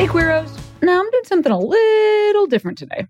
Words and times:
Hey, 0.00 0.06
Queeros. 0.06 0.58
Now 0.80 0.98
I'm 0.98 1.10
doing 1.10 1.24
something 1.26 1.52
a 1.52 1.58
little 1.58 2.46
different 2.46 2.78
today. 2.78 3.06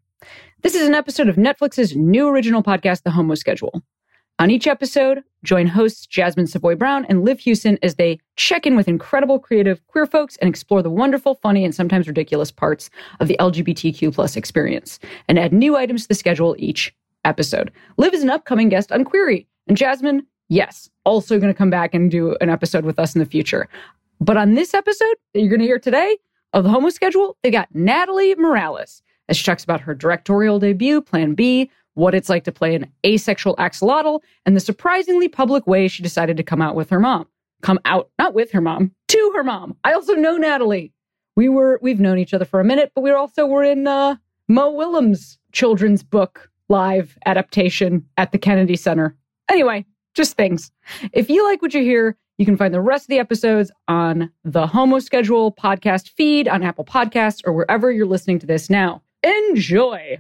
This 0.63 0.75
is 0.75 0.89
an 0.89 0.95
episode 0.97 1.29
of 1.29 1.37
Netflix's 1.37 1.95
new 1.95 2.27
original 2.27 2.65
podcast, 2.65 3.05
The 3.05 3.13
Homo 3.13 3.37
Schedule. 3.37 3.85
On 4.41 4.51
each 4.51 4.67
episode, 4.67 5.23
join 5.45 5.69
hosts 5.69 6.05
Jasmin 6.05 6.49
Savoy 6.49 6.75
Brown 6.75 7.05
and 7.05 7.25
Liv 7.25 7.39
Hewson 7.39 7.79
as 7.85 7.95
they 7.95 8.19
check 8.35 8.67
in 8.67 8.75
with 8.75 8.89
incredible 8.89 9.39
creative 9.39 9.87
queer 9.87 10.05
folks 10.05 10.37
and 10.39 10.49
explore 10.49 10.83
the 10.83 10.91
wonderful, 10.91 11.37
funny, 11.37 11.65
and 11.65 11.73
sometimes 11.73 12.09
ridiculous 12.09 12.51
parts 12.51 12.91
of 13.21 13.29
the 13.29 13.37
LGBTQ 13.39 14.13
plus 14.13 14.35
experience 14.35 14.99
and 15.29 15.39
add 15.39 15.53
new 15.53 15.77
items 15.77 16.03
to 16.03 16.09
the 16.09 16.15
schedule 16.17 16.57
each 16.59 16.93
episode. 17.25 17.71
Liv 17.99 18.15
is 18.15 18.25
an 18.25 18.31
upcoming 18.31 18.69
guest 18.69 18.91
on 18.91 19.05
Queery, 19.05 19.47
and 19.69 19.77
Jasmin, 19.77 20.27
yes, 20.49 20.91
also 21.05 21.39
going 21.39 21.53
to 21.53 21.57
come 21.57 21.71
back 21.71 21.95
and 21.95 22.11
do 22.11 22.37
an 22.41 22.51
episode 22.51 22.85
with 22.85 22.99
us 22.99 23.15
in 23.15 23.21
the 23.21 23.27
future. 23.27 23.69
But 24.21 24.37
on 24.37 24.55
this 24.55 24.75
episode 24.75 25.15
that 25.33 25.41
you're 25.41 25.51
going 25.51 25.61
to 25.61 25.67
hear 25.67 25.79
today 25.79 26.17
of 26.53 26.65
the 26.65 26.71
Homo 26.71 26.91
Schedule, 26.91 27.37
they 27.43 27.51
got 27.51 27.69
Natalie 27.75 28.35
Morales 28.35 29.03
as 29.31 29.37
she 29.37 29.45
talks 29.45 29.65
about 29.65 29.81
her 29.81 29.95
directorial 29.95 30.59
debut, 30.59 31.01
Plan 31.01 31.35
B, 31.35 31.71
what 31.95 32.15
it's 32.15 32.29
like 32.29 32.45
to 32.45 32.53
play 32.53 32.75
an 32.75 32.91
asexual 33.07 33.57
axolotl, 33.57 34.21
and 34.45 34.57
the 34.57 34.61
surprisingly 34.61 35.29
public 35.29 35.67
way 35.67 35.89
she 35.89 36.03
decided 36.03 36.37
to 36.37 36.43
come 36.43 36.61
out 36.61 36.75
with 36.75 36.91
her 36.91 37.01
mom. 37.01 37.27
Come 37.63 37.79
out, 37.85 38.11
not 38.19 38.35
with 38.35 38.51
her 38.53 38.61
mom, 38.61 38.93
to 39.09 39.33
her 39.37 39.45
mom. 39.45 39.77
I 39.85 39.93
also 39.93 40.15
know 40.15 40.37
Natalie. 40.37 40.93
We 41.37 41.49
were 41.49 41.79
we've 41.81 42.01
known 42.01 42.19
each 42.19 42.35
other 42.35 42.45
for 42.45 42.61
a 42.61 42.65
minute, 42.65 42.93
but 42.95 43.03
we 43.03 43.11
also 43.13 43.47
were 43.47 43.63
in 43.63 43.87
uh, 43.87 44.17
Mo 44.49 44.73
Willems' 44.73 45.39
children's 45.53 46.03
book 46.03 46.51
live 46.69 47.17
adaptation 47.27 48.05
at 48.17 48.33
the 48.33 48.39
Kennedy 48.39 48.77
Center. 48.77 49.17
Anyway, 49.49 49.85
just 50.15 50.37
things. 50.37 50.73
If 51.13 51.31
you 51.31 51.45
like 51.45 51.63
what 51.63 51.75
you 51.75 51.83
hear, 51.83 52.17
you 52.41 52.47
can 52.47 52.57
find 52.57 52.73
the 52.73 52.81
rest 52.81 53.05
of 53.05 53.09
the 53.09 53.19
episodes 53.19 53.71
on 53.87 54.33
the 54.45 54.67
Homo 54.67 54.99
Schedule 54.99 55.53
podcast 55.53 56.09
feed 56.09 56.49
on 56.49 56.63
Apple 56.63 56.87
Podcasts 56.87 57.43
or 57.45 57.53
wherever 57.53 57.93
you're 57.93 58.07
listening 58.07 58.39
to 58.39 58.47
this 58.47 58.71
now. 58.71 59.03
Enjoy. 59.23 60.17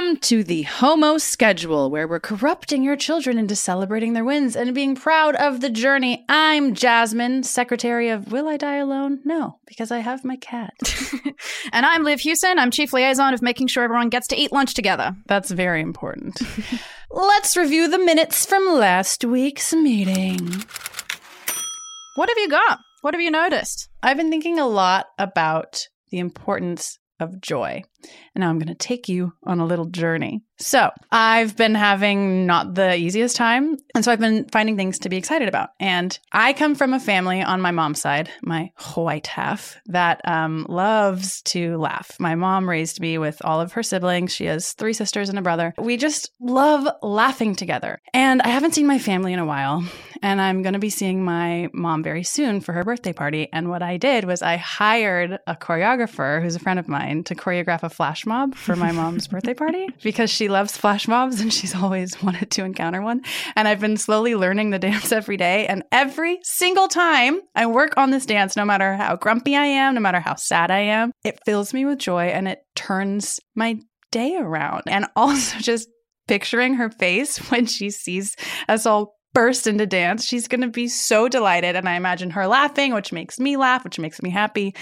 Welcome 0.00 0.20
to 0.20 0.42
the 0.42 0.62
Homo 0.62 1.18
Schedule, 1.18 1.90
where 1.90 2.08
we're 2.08 2.20
corrupting 2.20 2.82
your 2.82 2.96
children 2.96 3.36
into 3.36 3.54
celebrating 3.54 4.14
their 4.14 4.24
wins 4.24 4.56
and 4.56 4.74
being 4.74 4.94
proud 4.94 5.36
of 5.36 5.60
the 5.60 5.68
journey. 5.68 6.24
I'm 6.26 6.72
Jasmin, 6.72 7.42
secretary 7.42 8.08
of 8.08 8.32
Will 8.32 8.48
I 8.48 8.56
Die 8.56 8.76
Alone? 8.76 9.20
No, 9.26 9.58
because 9.66 9.90
I 9.90 9.98
have 9.98 10.24
my 10.24 10.36
cat. 10.36 10.72
and 11.74 11.84
I'm 11.84 12.02
Liv 12.02 12.20
Hewson. 12.20 12.58
I'm 12.58 12.70
chief 12.70 12.94
liaison 12.94 13.34
of 13.34 13.42
making 13.42 13.66
sure 13.66 13.84
everyone 13.84 14.08
gets 14.08 14.26
to 14.28 14.36
eat 14.36 14.52
lunch 14.52 14.72
together. 14.72 15.14
That's 15.26 15.50
very 15.50 15.82
important. 15.82 16.40
Let's 17.10 17.54
review 17.54 17.86
the 17.86 17.98
minutes 17.98 18.46
from 18.46 18.78
last 18.78 19.22
week's 19.22 19.74
meeting. 19.74 20.64
What 22.14 22.30
have 22.30 22.38
you 22.38 22.48
got? 22.48 22.78
What 23.02 23.12
have 23.12 23.20
you 23.20 23.30
noticed? 23.30 23.90
I've 24.02 24.16
been 24.16 24.30
thinking 24.30 24.58
a 24.58 24.66
lot 24.66 25.08
about 25.18 25.88
the 26.10 26.20
importance 26.20 26.98
of 27.20 27.40
joy. 27.40 27.82
And 28.34 28.42
now 28.42 28.48
I'm 28.48 28.58
going 28.58 28.68
to 28.68 28.74
take 28.74 29.08
you 29.08 29.32
on 29.44 29.60
a 29.60 29.66
little 29.66 29.84
journey. 29.84 30.42
So, 30.58 30.90
I've 31.10 31.56
been 31.56 31.74
having 31.74 32.46
not 32.46 32.74
the 32.74 32.96
easiest 32.96 33.36
time. 33.36 33.76
And 33.94 34.04
so 34.04 34.12
I've 34.12 34.20
been 34.20 34.46
finding 34.46 34.76
things 34.76 34.98
to 35.00 35.08
be 35.08 35.16
excited 35.16 35.48
about. 35.48 35.70
And 35.80 36.18
I 36.32 36.52
come 36.52 36.74
from 36.74 36.94
a 36.94 37.00
family 37.00 37.42
on 37.42 37.60
my 37.60 37.70
mom's 37.70 38.00
side, 38.00 38.30
my 38.42 38.70
white 38.94 39.26
half, 39.26 39.76
that 39.86 40.20
um, 40.26 40.66
loves 40.68 41.42
to 41.42 41.76
laugh. 41.76 42.16
My 42.18 42.34
mom 42.34 42.68
raised 42.68 43.00
me 43.00 43.18
with 43.18 43.40
all 43.44 43.60
of 43.60 43.72
her 43.72 43.82
siblings. 43.82 44.34
She 44.34 44.46
has 44.46 44.72
three 44.72 44.92
sisters 44.92 45.28
and 45.28 45.38
a 45.38 45.42
brother. 45.42 45.74
We 45.78 45.96
just 45.96 46.30
love 46.40 46.88
laughing 47.02 47.54
together. 47.54 48.00
And 48.14 48.40
I 48.42 48.48
haven't 48.48 48.74
seen 48.74 48.86
my 48.86 48.98
family 48.98 49.32
in 49.32 49.38
a 49.38 49.46
while. 49.46 49.84
And 50.22 50.40
I'm 50.40 50.62
going 50.62 50.74
to 50.74 50.78
be 50.78 50.90
seeing 50.90 51.24
my 51.24 51.68
mom 51.72 52.02
very 52.02 52.22
soon 52.22 52.60
for 52.60 52.72
her 52.72 52.84
birthday 52.84 53.12
party. 53.12 53.48
And 53.52 53.70
what 53.70 53.82
I 53.82 53.96
did 53.96 54.24
was 54.24 54.42
I 54.42 54.56
hired 54.56 55.38
a 55.46 55.56
choreographer 55.56 56.42
who's 56.42 56.56
a 56.56 56.60
friend 56.60 56.78
of 56.78 56.88
mine 56.88 57.24
to 57.24 57.34
choreograph 57.34 57.82
a 57.82 57.88
flash 57.88 58.26
mob 58.26 58.54
for 58.54 58.76
my 58.76 58.92
mom's 58.92 59.26
birthday 59.28 59.54
party 59.54 59.88
because 60.02 60.30
she 60.30 60.48
loves 60.48 60.76
flash 60.76 61.08
mobs 61.08 61.40
and 61.40 61.52
she's 61.52 61.74
always 61.74 62.22
wanted 62.22 62.50
to 62.52 62.64
encounter 62.64 63.02
one. 63.02 63.22
And 63.56 63.66
I've 63.66 63.80
been 63.80 63.96
slowly 63.96 64.34
learning 64.34 64.70
the 64.70 64.78
dance 64.78 65.12
every 65.20 65.36
day. 65.36 65.66
And 65.66 65.84
every 65.92 66.38
single 66.42 66.88
time 66.88 67.40
I 67.54 67.66
work 67.66 67.96
on 67.96 68.10
this 68.10 68.26
dance, 68.26 68.56
no 68.56 68.64
matter 68.64 68.94
how 68.96 69.16
grumpy 69.16 69.56
I 69.56 69.66
am, 69.66 69.94
no 69.94 70.00
matter 70.00 70.20
how 70.20 70.34
sad 70.34 70.70
I 70.70 70.80
am, 70.80 71.12
it 71.24 71.40
fills 71.44 71.72
me 71.72 71.84
with 71.84 71.98
joy 71.98 72.24
and 72.24 72.46
it 72.46 72.60
turns 72.74 73.40
my 73.54 73.78
day 74.10 74.36
around. 74.36 74.82
And 74.86 75.06
also 75.16 75.58
just 75.58 75.88
picturing 76.28 76.74
her 76.74 76.90
face 76.90 77.38
when 77.50 77.66
she 77.66 77.90
sees 77.90 78.36
us 78.68 78.86
all 78.86 79.19
burst 79.32 79.66
into 79.66 79.86
dance. 79.86 80.24
She's 80.24 80.48
going 80.48 80.60
to 80.60 80.68
be 80.68 80.88
so 80.88 81.28
delighted. 81.28 81.76
And 81.76 81.88
I 81.88 81.94
imagine 81.94 82.30
her 82.30 82.46
laughing, 82.46 82.94
which 82.94 83.12
makes 83.12 83.38
me 83.38 83.56
laugh, 83.56 83.84
which 83.84 83.98
makes 83.98 84.22
me 84.22 84.30
happy. 84.30 84.74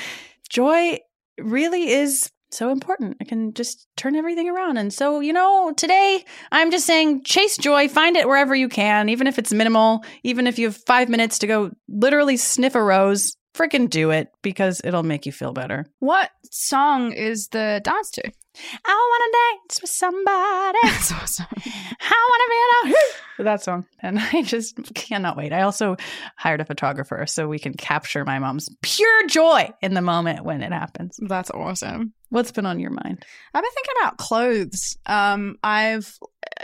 Joy 0.49 0.99
really 1.39 1.91
is 1.91 2.31
so 2.51 2.71
important. 2.71 3.17
It 3.21 3.29
can 3.29 3.53
just 3.53 3.87
turn 3.97 4.17
everything 4.17 4.49
around. 4.49 4.79
And 4.79 4.93
so, 4.93 5.21
you 5.21 5.33
know, 5.33 5.73
today 5.77 6.25
I'm 6.51 6.71
just 6.71 6.87
saying 6.87 7.25
chase 7.25 7.57
joy, 7.57 7.89
find 7.89 8.17
it 8.17 8.27
wherever 8.27 8.55
you 8.55 8.69
can, 8.69 9.09
even 9.09 9.27
if 9.27 9.39
it's 9.39 9.53
minimal, 9.53 10.05
even 10.23 10.47
if 10.47 10.59
you 10.59 10.67
have 10.67 10.77
five 10.87 11.09
minutes 11.09 11.39
to 11.41 11.47
go 11.47 11.71
literally 11.89 12.37
sniff 12.37 12.75
a 12.75 12.83
rose, 12.83 13.37
freaking 13.55 13.91
do 13.91 14.11
it 14.11 14.29
because 14.43 14.81
it'll 14.85 15.03
make 15.03 15.27
you 15.27 15.33
feel 15.33 15.53
better. 15.53 15.85
What 15.99 16.31
song 16.51 17.13
is 17.13 17.49
the 17.49 17.81
dance 17.85 18.11
to? 18.13 18.33
I 18.85 18.91
want 18.91 19.23
to 19.25 19.39
dance 19.39 19.81
with 19.83 19.91
somebody. 19.91 20.79
That's 20.83 21.13
awesome. 21.13 21.47
I 21.51 22.29
want 22.31 22.43
to 22.43 22.51
be 22.51 22.89
alone. 22.89 22.95
that 23.39 23.63
song. 23.63 23.87
And 24.01 24.19
I 24.33 24.43
just 24.43 24.95
cannot 24.95 25.37
wait. 25.37 25.53
I 25.53 25.63
also 25.63 25.97
hired 26.37 26.61
a 26.61 26.65
photographer 26.65 27.25
so 27.27 27.49
we 27.49 27.59
can 27.59 27.75
capture 27.75 28.25
my 28.25 28.39
mom's 28.39 28.69
pure 28.83 29.27
joy 29.27 29.71
in 29.83 29.95
the 29.95 30.03
moment 30.03 30.45
when 30.45 30.63
it 30.63 30.73
happens. 30.73 31.19
That's 31.23 31.51
awesome. 31.51 32.13
What's 32.31 32.53
been 32.53 32.67
on 32.67 32.79
your 32.79 32.91
mind? 32.91 33.25
I've 33.55 33.63
been 33.63 33.73
thinking 33.73 33.95
about 34.03 34.19
clothes. 34.19 34.99
Um, 35.07 35.57
I've 35.63 36.19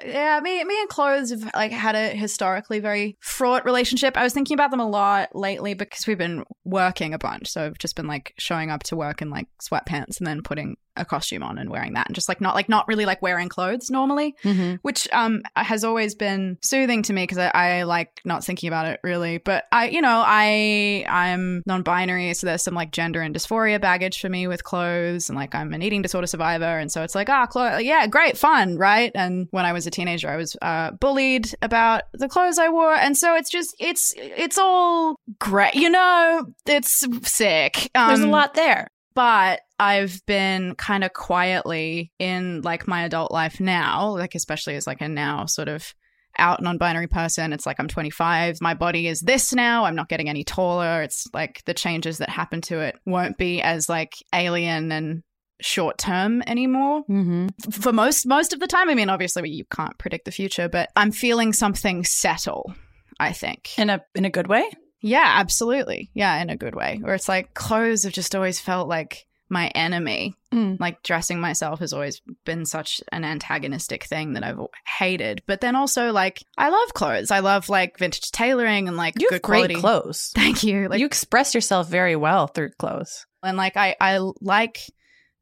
yeah, 0.04 0.40
me 0.40 0.62
me 0.64 0.80
and 0.80 0.88
clothes 0.88 1.30
have 1.30 1.50
like 1.54 1.72
had 1.72 1.94
a 1.94 2.08
historically 2.10 2.80
very 2.80 3.16
fraught 3.20 3.64
relationship. 3.64 4.16
I 4.16 4.22
was 4.22 4.34
thinking 4.34 4.54
about 4.54 4.70
them 4.70 4.80
a 4.80 4.88
lot 4.88 5.34
lately 5.34 5.72
because 5.72 6.06
we've 6.06 6.18
been 6.18 6.44
working 6.64 7.14
a 7.14 7.18
bunch. 7.18 7.48
So 7.48 7.64
I've 7.64 7.78
just 7.78 7.96
been 7.96 8.06
like 8.06 8.34
showing 8.38 8.70
up 8.70 8.82
to 8.84 8.96
work 8.96 9.22
in 9.22 9.30
like 9.30 9.48
sweatpants 9.62 10.18
and 10.18 10.26
then 10.26 10.42
putting 10.42 10.76
a 10.96 11.04
costume 11.04 11.42
on 11.42 11.58
and 11.58 11.70
wearing 11.70 11.94
that 11.94 12.06
and 12.06 12.14
just 12.14 12.28
like 12.28 12.40
not 12.40 12.54
like 12.54 12.68
not 12.68 12.86
really 12.88 13.04
like 13.06 13.20
wearing 13.20 13.48
clothes 13.48 13.90
normally 13.90 14.34
Mm-hmm. 14.44 14.76
which 14.82 15.08
um 15.12 15.42
has 15.56 15.82
always 15.84 16.14
been 16.14 16.56
soothing 16.62 17.02
to 17.02 17.12
me 17.12 17.22
because 17.24 17.38
I, 17.38 17.50
I 17.54 17.82
like 17.82 18.20
not 18.24 18.44
thinking 18.44 18.68
about 18.68 18.86
it 18.86 19.00
really. 19.02 19.38
But 19.38 19.64
i 19.72 19.88
you 19.88 20.00
know 20.00 20.22
i 20.24 21.04
i'm 21.08 21.62
non-binary 21.66 22.32
so 22.34 22.46
there's 22.46 22.62
some 22.62 22.74
like 22.74 22.92
gender 22.92 23.20
and 23.20 23.34
dysphoria 23.34 23.80
baggage 23.80 24.20
for 24.20 24.28
me 24.28 24.46
with 24.46 24.62
clothes 24.64 25.28
and 25.28 25.36
like 25.36 25.54
i'm 25.54 25.72
an 25.74 25.82
eating 25.82 26.02
disorder 26.02 26.26
survivor. 26.26 26.78
And 26.78 26.90
so 26.92 27.02
it's 27.02 27.14
like 27.14 27.28
ah 27.28 27.46
clothes 27.46 27.82
yeah 27.82 28.06
great 28.06 28.36
fun 28.38 28.76
right? 28.76 29.10
And 29.14 29.48
when 29.50 29.64
i 29.64 29.72
was 29.72 29.86
a 29.86 29.90
teenager 29.90 30.28
i 30.28 30.36
was 30.36 30.56
uh, 30.62 30.92
bullied 30.92 31.54
about 31.62 32.02
the 32.12 32.28
clothes 32.28 32.58
i 32.58 32.68
wore. 32.68 32.94
And 32.94 33.16
so 33.16 33.34
it's 33.34 33.50
just 33.50 33.74
it's 33.80 34.14
it's 34.16 34.58
all 34.58 35.16
great. 35.38 35.74
You 35.74 35.90
know 35.90 36.46
it's 36.66 37.04
sick. 37.24 37.90
There's 37.94 38.20
a 38.20 38.24
Um, 38.24 38.30
lot 38.30 38.54
there. 38.54 38.88
But 39.14 39.60
I've 39.78 40.24
been 40.26 40.74
kind 40.76 41.04
of 41.04 41.12
quietly 41.12 42.12
in 42.18 42.62
like 42.62 42.88
my 42.88 43.04
adult 43.04 43.32
life 43.32 43.60
now, 43.60 44.10
like 44.10 44.34
especially 44.34 44.76
as 44.76 44.86
like 44.86 45.00
a 45.00 45.08
now 45.08 45.46
sort 45.46 45.68
of 45.68 45.94
out 46.38 46.62
non-binary 46.62 47.06
person. 47.06 47.52
It's 47.52 47.66
like 47.66 47.78
I'm 47.78 47.88
25. 47.88 48.58
My 48.60 48.74
body 48.74 49.06
is 49.06 49.20
this 49.20 49.52
now. 49.52 49.84
I'm 49.84 49.94
not 49.94 50.08
getting 50.08 50.28
any 50.28 50.44
taller. 50.44 51.02
It's 51.02 51.26
like 51.32 51.62
the 51.64 51.74
changes 51.74 52.18
that 52.18 52.28
happen 52.28 52.60
to 52.62 52.80
it 52.80 52.96
won't 53.06 53.38
be 53.38 53.62
as 53.62 53.88
like 53.88 54.14
alien 54.34 54.90
and 54.92 55.22
short 55.60 55.98
term 55.98 56.42
anymore 56.46 57.02
Mm-hmm. 57.08 57.70
For 57.70 57.92
most 57.92 58.26
most 58.26 58.52
of 58.52 58.60
the 58.60 58.66
time. 58.66 58.88
I 58.88 58.94
mean, 58.94 59.08
obviously 59.08 59.48
you 59.48 59.64
can't 59.64 59.96
predict 59.98 60.24
the 60.24 60.32
future, 60.32 60.68
but 60.68 60.90
I'm 60.96 61.12
feeling 61.12 61.52
something 61.52 62.04
settle. 62.04 62.74
I 63.20 63.32
think. 63.32 63.78
In 63.78 63.90
a 63.90 64.00
in 64.14 64.24
a 64.24 64.30
good 64.30 64.48
way. 64.48 64.64
Yeah, 65.04 65.34
absolutely. 65.36 66.10
Yeah, 66.14 66.40
in 66.40 66.48
a 66.48 66.56
good 66.56 66.74
way. 66.74 66.98
Where 67.02 67.14
it's 67.14 67.28
like 67.28 67.52
clothes 67.52 68.04
have 68.04 68.12
just 68.14 68.34
always 68.34 68.58
felt 68.58 68.88
like 68.88 69.26
my 69.50 69.68
enemy. 69.68 70.34
Mm. 70.50 70.80
Like 70.80 71.02
dressing 71.02 71.40
myself 71.40 71.80
has 71.80 71.92
always 71.92 72.22
been 72.46 72.64
such 72.64 73.02
an 73.12 73.22
antagonistic 73.22 74.04
thing 74.04 74.32
that 74.32 74.42
I've 74.42 74.58
hated. 74.86 75.42
But 75.46 75.60
then 75.60 75.76
also 75.76 76.10
like 76.10 76.42
I 76.56 76.70
love 76.70 76.94
clothes. 76.94 77.30
I 77.30 77.40
love 77.40 77.68
like 77.68 77.98
vintage 77.98 78.30
tailoring 78.30 78.88
and 78.88 78.96
like 78.96 79.20
You 79.20 79.28
good 79.28 79.42
quality 79.42 79.74
clothes. 79.74 80.32
Thank 80.34 80.64
you. 80.64 80.88
Like 80.88 81.00
you 81.00 81.06
express 81.06 81.54
yourself 81.54 81.90
very 81.90 82.16
well 82.16 82.46
through 82.46 82.70
clothes. 82.78 83.26
And 83.42 83.58
like 83.58 83.76
I 83.76 83.96
I 84.00 84.18
like 84.40 84.80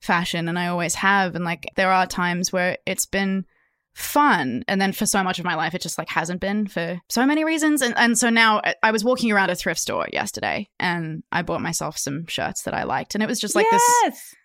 fashion 0.01 0.49
and 0.49 0.59
I 0.59 0.67
always 0.67 0.97
have 0.97 1.37
and 1.37 1.45
like 1.45 1.67
there 1.77 1.93
are 1.93 2.07
times 2.09 2.53
where 2.53 2.79
it's 2.85 3.07
been 3.07 3.45
fun 3.95 4.65
and 4.69 4.81
then 4.81 4.93
for 4.93 5.05
so 5.07 5.23
much 5.23 5.39
of 5.39 5.45
my 5.45 5.55
life 5.55 5.75
it 5.75 5.83
just 5.83 5.99
like 5.99 6.09
hasn't 6.09 6.41
been 6.41 6.67
for 6.67 6.99
so 7.11 7.27
many 7.27 7.45
reasons 7.45 7.83
and 7.83 7.95
and 7.99 8.19
so 8.19 8.31
now 8.31 8.61
I- 8.83 8.91
was 8.91 9.05
walking 9.05 9.31
around 9.31 9.51
a 9.51 9.55
thrift 9.55 9.81
store 9.81 10.07
yesterday 10.13 10.69
and 10.79 11.23
I 11.31 11.43
bought 11.43 11.61
myself 11.61 11.99
some 11.99 12.27
shirts 12.27 12.63
that 12.63 12.75
I 12.75 12.85
liked 12.85 13.15
and 13.15 13.23
it 13.23 13.29
was 13.29 13.41
just 13.41 13.55
like 13.55 13.67
this 13.71 13.83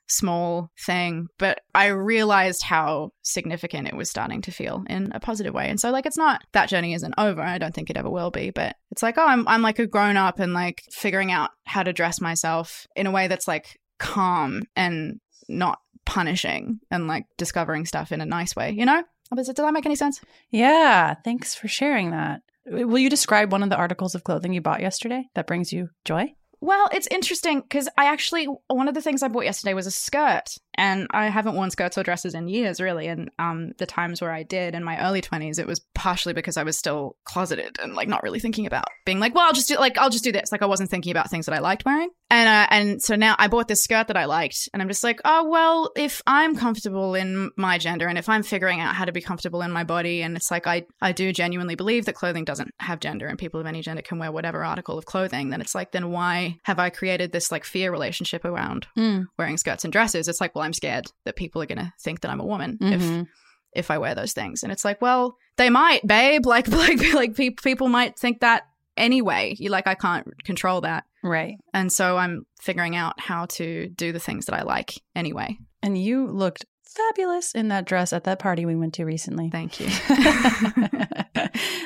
small 0.09 0.71
thing, 0.79 1.27
but 1.37 1.59
I 1.75 1.87
realized 1.87 2.63
how 2.63 3.11
significant 3.21 3.87
it 3.87 3.95
was 3.95 4.09
starting 4.09 4.41
to 4.43 4.51
feel 4.51 4.83
in 4.89 5.11
a 5.13 5.19
positive 5.19 5.53
way. 5.53 5.69
And 5.69 5.79
so 5.79 5.91
like 5.91 6.05
it's 6.05 6.17
not 6.17 6.41
that 6.53 6.69
journey 6.69 6.93
isn't 6.93 7.13
over. 7.17 7.41
I 7.41 7.57
don't 7.57 7.73
think 7.73 7.89
it 7.89 7.97
ever 7.97 8.09
will 8.09 8.31
be, 8.31 8.51
but 8.51 8.75
it's 8.91 9.03
like, 9.03 9.17
oh, 9.17 9.25
I'm 9.25 9.47
I'm 9.47 9.61
like 9.61 9.79
a 9.79 9.87
grown 9.87 10.17
up 10.17 10.39
and 10.39 10.53
like 10.53 10.83
figuring 10.91 11.31
out 11.31 11.51
how 11.65 11.83
to 11.83 11.93
dress 11.93 12.21
myself 12.21 12.87
in 12.95 13.07
a 13.07 13.11
way 13.11 13.27
that's 13.27 13.47
like 13.47 13.79
calm 13.99 14.63
and 14.75 15.19
not 15.49 15.79
punishing 16.05 16.79
and 16.89 17.07
like 17.07 17.25
discovering 17.37 17.85
stuff 17.85 18.11
in 18.11 18.21
a 18.21 18.25
nice 18.25 18.55
way, 18.55 18.71
you 18.71 18.85
know? 18.85 19.03
Does, 19.35 19.49
it, 19.49 19.55
does 19.55 19.65
that 19.65 19.73
make 19.73 19.85
any 19.85 19.95
sense? 19.95 20.21
Yeah. 20.49 21.15
Thanks 21.23 21.55
for 21.55 21.67
sharing 21.67 22.11
that. 22.11 22.41
Will 22.65 22.99
you 22.99 23.09
describe 23.09 23.51
one 23.51 23.63
of 23.63 23.69
the 23.69 23.77
articles 23.77 24.15
of 24.15 24.23
clothing 24.23 24.53
you 24.53 24.61
bought 24.61 24.81
yesterday 24.81 25.25
that 25.35 25.47
brings 25.47 25.71
you 25.71 25.89
joy? 26.05 26.33
Well, 26.59 26.89
it's 26.91 27.07
interesting 27.07 27.61
because 27.61 27.87
I 27.97 28.05
actually 28.05 28.47
one 28.67 28.87
of 28.87 28.95
the 28.95 29.01
things 29.01 29.21
I 29.21 29.27
bought 29.27 29.45
yesterday 29.45 29.73
was 29.73 29.87
a 29.87 29.91
skirt, 29.91 30.55
and 30.77 31.07
I 31.11 31.27
haven't 31.29 31.55
worn 31.55 31.69
skirts 31.71 31.97
or 31.97 32.03
dresses 32.03 32.33
in 32.33 32.47
years, 32.47 32.79
really. 32.79 33.07
And 33.07 33.29
um, 33.39 33.71
the 33.77 33.85
times 33.85 34.21
where 34.21 34.31
I 34.31 34.43
did 34.43 34.75
in 34.75 34.83
my 34.83 35.01
early 35.05 35.21
twenties, 35.21 35.59
it 35.59 35.67
was 35.67 35.81
partially 35.95 36.33
because 36.33 36.57
I 36.57 36.63
was 36.63 36.77
still 36.77 37.15
closeted 37.25 37.77
and 37.81 37.95
like 37.95 38.07
not 38.07 38.23
really 38.23 38.39
thinking 38.39 38.65
about 38.65 38.85
being 39.05 39.19
like, 39.19 39.33
well, 39.35 39.45
I'll 39.45 39.53
just 39.53 39.67
do 39.67 39.75
like 39.77 39.97
I'll 39.97 40.09
just 40.09 40.23
do 40.23 40.31
this. 40.31 40.51
Like 40.51 40.61
I 40.61 40.65
wasn't 40.67 40.89
thinking 40.89 41.11
about 41.11 41.29
things 41.29 41.45
that 41.47 41.55
I 41.55 41.59
liked 41.59 41.85
wearing, 41.85 42.09
and 42.29 42.47
uh, 42.47 42.67
and 42.69 43.01
so 43.01 43.15
now 43.15 43.35
I 43.39 43.47
bought 43.47 43.67
this 43.67 43.83
skirt 43.83 44.07
that 44.07 44.17
I 44.17 44.25
liked, 44.25 44.69
and 44.73 44.81
I'm 44.81 44.87
just 44.87 45.03
like, 45.03 45.19
oh 45.25 45.47
well, 45.49 45.91
if 45.95 46.21
I'm 46.27 46.55
comfortable 46.55 47.15
in 47.15 47.51
my 47.57 47.77
gender, 47.77 48.07
and 48.07 48.17
if 48.17 48.29
I'm 48.29 48.43
figuring 48.43 48.79
out 48.79 48.95
how 48.95 49.05
to 49.05 49.11
be 49.11 49.21
comfortable 49.21 49.61
in 49.61 49.71
my 49.71 49.83
body, 49.83 50.21
and 50.21 50.35
it's 50.35 50.51
like 50.51 50.67
I 50.67 50.83
I 51.01 51.11
do 51.11 51.31
genuinely 51.33 51.75
believe 51.75 52.05
that 52.05 52.15
clothing 52.15 52.45
doesn't 52.45 52.71
have 52.79 52.99
gender, 52.99 53.27
and 53.27 53.39
people 53.39 53.59
of 53.59 53.65
any 53.65 53.81
gender 53.81 54.01
can 54.01 54.19
wear 54.19 54.31
whatever 54.31 54.63
article 54.63 54.97
of 54.97 55.05
clothing, 55.05 55.49
then 55.49 55.61
it's 55.61 55.73
like, 55.75 55.91
then 55.91 56.11
why 56.11 56.57
have 56.63 56.79
I 56.79 56.89
created 56.89 57.31
this 57.31 57.51
like 57.51 57.63
fear 57.63 57.91
relationship 57.91 58.45
around 58.45 58.87
Mm. 58.97 59.25
wearing 59.37 59.57
skirts 59.57 59.83
and 59.83 59.91
dresses? 59.93 60.27
It's 60.27 60.41
like, 60.41 60.53
well, 60.55 60.63
I'm 60.67 60.73
scared 60.73 61.05
that 61.25 61.35
people 61.35 61.61
are 61.61 61.65
going 61.65 61.79
to 61.79 61.93
think 62.01 62.21
that 62.21 62.31
I'm 62.31 62.39
a 62.41 62.45
woman 62.45 62.77
if 62.81 63.01
Mhm. 63.01 63.27
if 63.73 63.91
I 63.91 63.97
wear 63.97 64.15
those 64.15 64.33
things, 64.33 64.63
and 64.63 64.71
it's 64.71 64.85
like, 64.85 65.01
well, 65.01 65.37
they 65.57 65.69
might, 65.69 66.05
babe. 66.05 66.45
Like 66.55 66.67
like 66.67 67.13
like 67.13 67.35
pe- 67.35 67.51
people 67.51 67.87
might 67.87 68.17
think 68.19 68.41
that 68.41 68.63
anyway. 68.95 69.55
You 69.57 69.69
like, 69.69 69.87
I 69.87 69.95
can't 69.95 70.27
control 70.43 70.81
that, 70.81 71.05
Right. 71.23 71.55
and 71.73 71.91
so 71.91 72.17
I'm 72.17 72.45
figuring 72.61 72.95
out 72.95 73.19
how 73.19 73.45
to 73.57 73.87
do 73.89 74.11
the 74.11 74.19
things 74.19 74.45
that 74.45 74.55
I 74.55 74.63
like 74.63 74.93
anyway. 75.15 75.57
And 75.83 75.97
you 75.97 76.27
looked 76.27 76.65
fabulous 76.83 77.53
in 77.53 77.67
that 77.67 77.85
dress 77.85 78.11
at 78.13 78.23
that 78.23 78.39
party 78.39 78.65
we 78.65 78.75
went 78.75 78.95
to 78.95 79.05
recently. 79.05 79.49
Thank 79.51 79.79
you. 79.79 79.87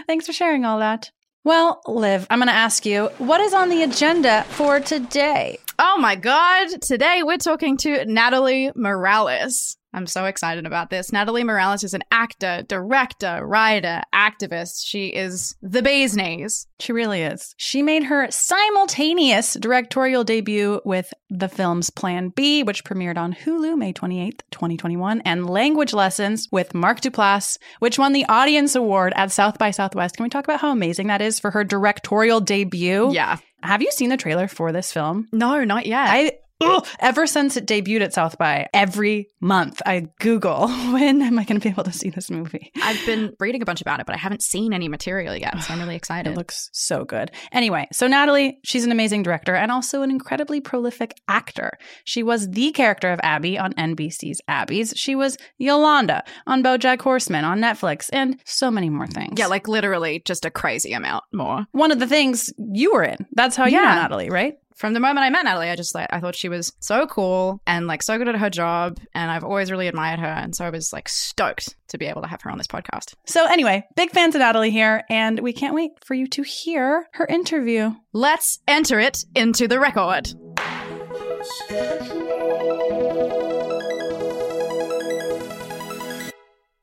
Thanks 0.07 0.25
for 0.25 0.33
sharing 0.33 0.65
all 0.65 0.79
that. 0.79 1.11
Well, 1.43 1.81
Liv, 1.87 2.27
I'm 2.29 2.39
going 2.39 2.47
to 2.47 2.53
ask 2.53 2.85
you 2.85 3.07
what 3.17 3.41
is 3.41 3.53
on 3.53 3.69
the 3.69 3.83
agenda 3.83 4.43
for 4.49 4.79
today? 4.79 5.57
Oh 5.79 5.97
my 5.97 6.15
God. 6.15 6.81
Today 6.81 7.21
we're 7.23 7.37
talking 7.37 7.77
to 7.77 8.05
Natalie 8.05 8.71
Morales. 8.75 9.77
I'm 9.93 10.07
so 10.07 10.25
excited 10.25 10.65
about 10.65 10.89
this. 10.89 11.11
Natalie 11.11 11.43
Morales 11.43 11.83
is 11.83 11.93
an 11.93 12.03
actor, 12.11 12.63
director, 12.67 13.45
writer, 13.45 14.01
activist. 14.13 14.83
She 14.85 15.07
is 15.07 15.55
the 15.61 15.81
bee's 15.81 16.15
knees. 16.15 16.67
She 16.79 16.93
really 16.93 17.21
is. 17.21 17.53
She 17.57 17.81
made 17.81 18.03
her 18.03 18.27
simultaneous 18.31 19.55
directorial 19.55 20.23
debut 20.23 20.81
with 20.85 21.13
the 21.29 21.49
film's 21.49 21.89
Plan 21.89 22.29
B, 22.29 22.63
which 22.63 22.83
premiered 22.83 23.17
on 23.17 23.33
Hulu 23.33 23.77
May 23.77 23.93
28th, 23.93 24.41
2021, 24.51 25.21
and 25.21 25.49
Language 25.49 25.93
Lessons 25.93 26.47
with 26.51 26.73
Mark 26.73 27.01
Duplass, 27.01 27.57
which 27.79 27.99
won 27.99 28.13
the 28.13 28.25
Audience 28.25 28.75
Award 28.75 29.13
at 29.15 29.31
South 29.31 29.57
by 29.57 29.71
Southwest. 29.71 30.15
Can 30.15 30.23
we 30.23 30.29
talk 30.29 30.45
about 30.45 30.61
how 30.61 30.71
amazing 30.71 31.07
that 31.07 31.21
is 31.21 31.39
for 31.39 31.51
her 31.51 31.63
directorial 31.63 32.39
debut? 32.39 33.11
Yeah. 33.11 33.37
Have 33.63 33.81
you 33.81 33.91
seen 33.91 34.09
the 34.09 34.17
trailer 34.17 34.47
for 34.47 34.71
this 34.71 34.91
film? 34.91 35.27
No, 35.31 35.63
not 35.63 35.85
yet. 35.85 36.07
I 36.09 36.31
ugh, 36.61 36.87
ever 36.99 37.27
since 37.27 37.57
it 37.57 37.65
debuted 37.65 38.01
at 38.01 38.13
South 38.13 38.37
by, 38.37 38.67
every 38.73 39.27
month 39.39 39.81
I 39.85 40.07
Google 40.19 40.67
when 40.91 41.21
am 41.21 41.39
I 41.39 41.43
going 41.43 41.59
to 41.59 41.63
be 41.63 41.69
able 41.69 41.83
to 41.83 41.91
see 41.93 42.09
this 42.09 42.29
movie. 42.29 42.71
I've 42.81 43.03
been 43.05 43.33
reading 43.39 43.61
a 43.61 43.65
bunch 43.65 43.81
about 43.81 43.99
it, 43.99 44.05
but 44.05 44.15
I 44.15 44.19
haven't 44.19 44.41
seen 44.41 44.73
any 44.73 44.87
material 44.87 45.35
yet, 45.35 45.61
so 45.61 45.73
I'm 45.73 45.79
really 45.79 45.95
excited. 46.01 46.31
It 46.31 46.37
looks 46.37 46.69
so 46.73 47.03
good. 47.03 47.31
Anyway, 47.51 47.87
so 47.91 48.07
Natalie, 48.07 48.59
she's 48.63 48.85
an 48.85 48.91
amazing 48.91 49.23
director 49.23 49.55
and 49.55 49.71
also 49.71 50.01
an 50.01 50.11
incredibly 50.11 50.61
prolific 50.61 51.13
actor. 51.27 51.71
She 52.05 52.23
was 52.23 52.49
the 52.49 52.71
character 52.71 53.11
of 53.11 53.19
Abby 53.23 53.57
on 53.57 53.73
NBC's 53.73 54.41
Abby's. 54.47 54.93
She 54.95 55.15
was 55.15 55.37
Yolanda 55.57 56.23
on 56.47 56.63
BoJack 56.63 57.01
Horseman 57.01 57.45
on 57.45 57.59
Netflix, 57.59 58.09
and 58.13 58.39
so 58.45 58.69
many 58.71 58.89
more 58.89 59.07
things. 59.07 59.33
yeah, 59.37 59.47
like 59.47 59.67
literally 59.67 60.21
just 60.25 60.45
a 60.45 60.51
crazy 60.51 60.93
amount 60.93 61.23
more. 61.33 61.65
one 61.71 61.91
of 61.91 61.99
the 61.99 62.07
things 62.07 62.51
you 62.73 62.93
were 62.93 63.03
in. 63.03 63.25
That's 63.33 63.55
how 63.55 63.65
you 63.65 63.77
know 63.77 63.83
Natalie, 63.83 64.29
right? 64.29 64.55
From 64.81 64.93
the 64.93 64.99
moment 64.99 65.19
I 65.19 65.29
met 65.29 65.45
Natalie, 65.45 65.69
I 65.69 65.75
just 65.75 65.93
like 65.93 66.07
I 66.09 66.19
thought 66.19 66.35
she 66.35 66.49
was 66.49 66.73
so 66.79 67.05
cool 67.05 67.61
and 67.67 67.85
like 67.85 68.01
so 68.01 68.17
good 68.17 68.27
at 68.27 68.35
her 68.35 68.49
job, 68.49 68.97
and 69.13 69.29
I've 69.29 69.43
always 69.43 69.69
really 69.69 69.87
admired 69.87 70.19
her, 70.19 70.25
and 70.25 70.55
so 70.55 70.65
I 70.65 70.71
was 70.71 70.91
like 70.91 71.07
stoked 71.07 71.75
to 71.89 71.99
be 71.99 72.07
able 72.07 72.23
to 72.23 72.27
have 72.27 72.41
her 72.41 72.49
on 72.49 72.57
this 72.57 72.65
podcast. 72.65 73.13
So 73.27 73.45
anyway, 73.45 73.85
big 73.95 74.09
fans 74.09 74.33
of 74.33 74.39
Natalie 74.39 74.71
here, 74.71 75.03
and 75.07 75.39
we 75.41 75.53
can't 75.53 75.75
wait 75.75 75.91
for 76.03 76.15
you 76.15 76.25
to 76.29 76.41
hear 76.41 77.05
her 77.13 77.27
interview. 77.27 77.93
Let's 78.11 78.57
enter 78.67 78.99
it 78.99 79.23
into 79.35 79.67
the 79.67 79.79
record. 79.79 80.33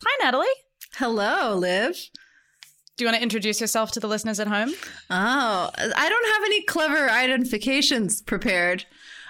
Hi, 0.04 0.18
Natalie. 0.22 0.46
Hello, 0.94 1.56
Liv. 1.56 2.10
Do 2.98 3.04
you 3.04 3.06
want 3.06 3.18
to 3.18 3.22
introduce 3.22 3.60
yourself 3.60 3.92
to 3.92 4.00
the 4.00 4.08
listeners 4.08 4.40
at 4.40 4.48
home? 4.48 4.74
Oh, 5.08 5.70
I 5.76 6.08
don't 6.08 6.26
have 6.34 6.44
any 6.44 6.62
clever 6.62 7.08
identifications 7.08 8.22
prepared. 8.22 8.84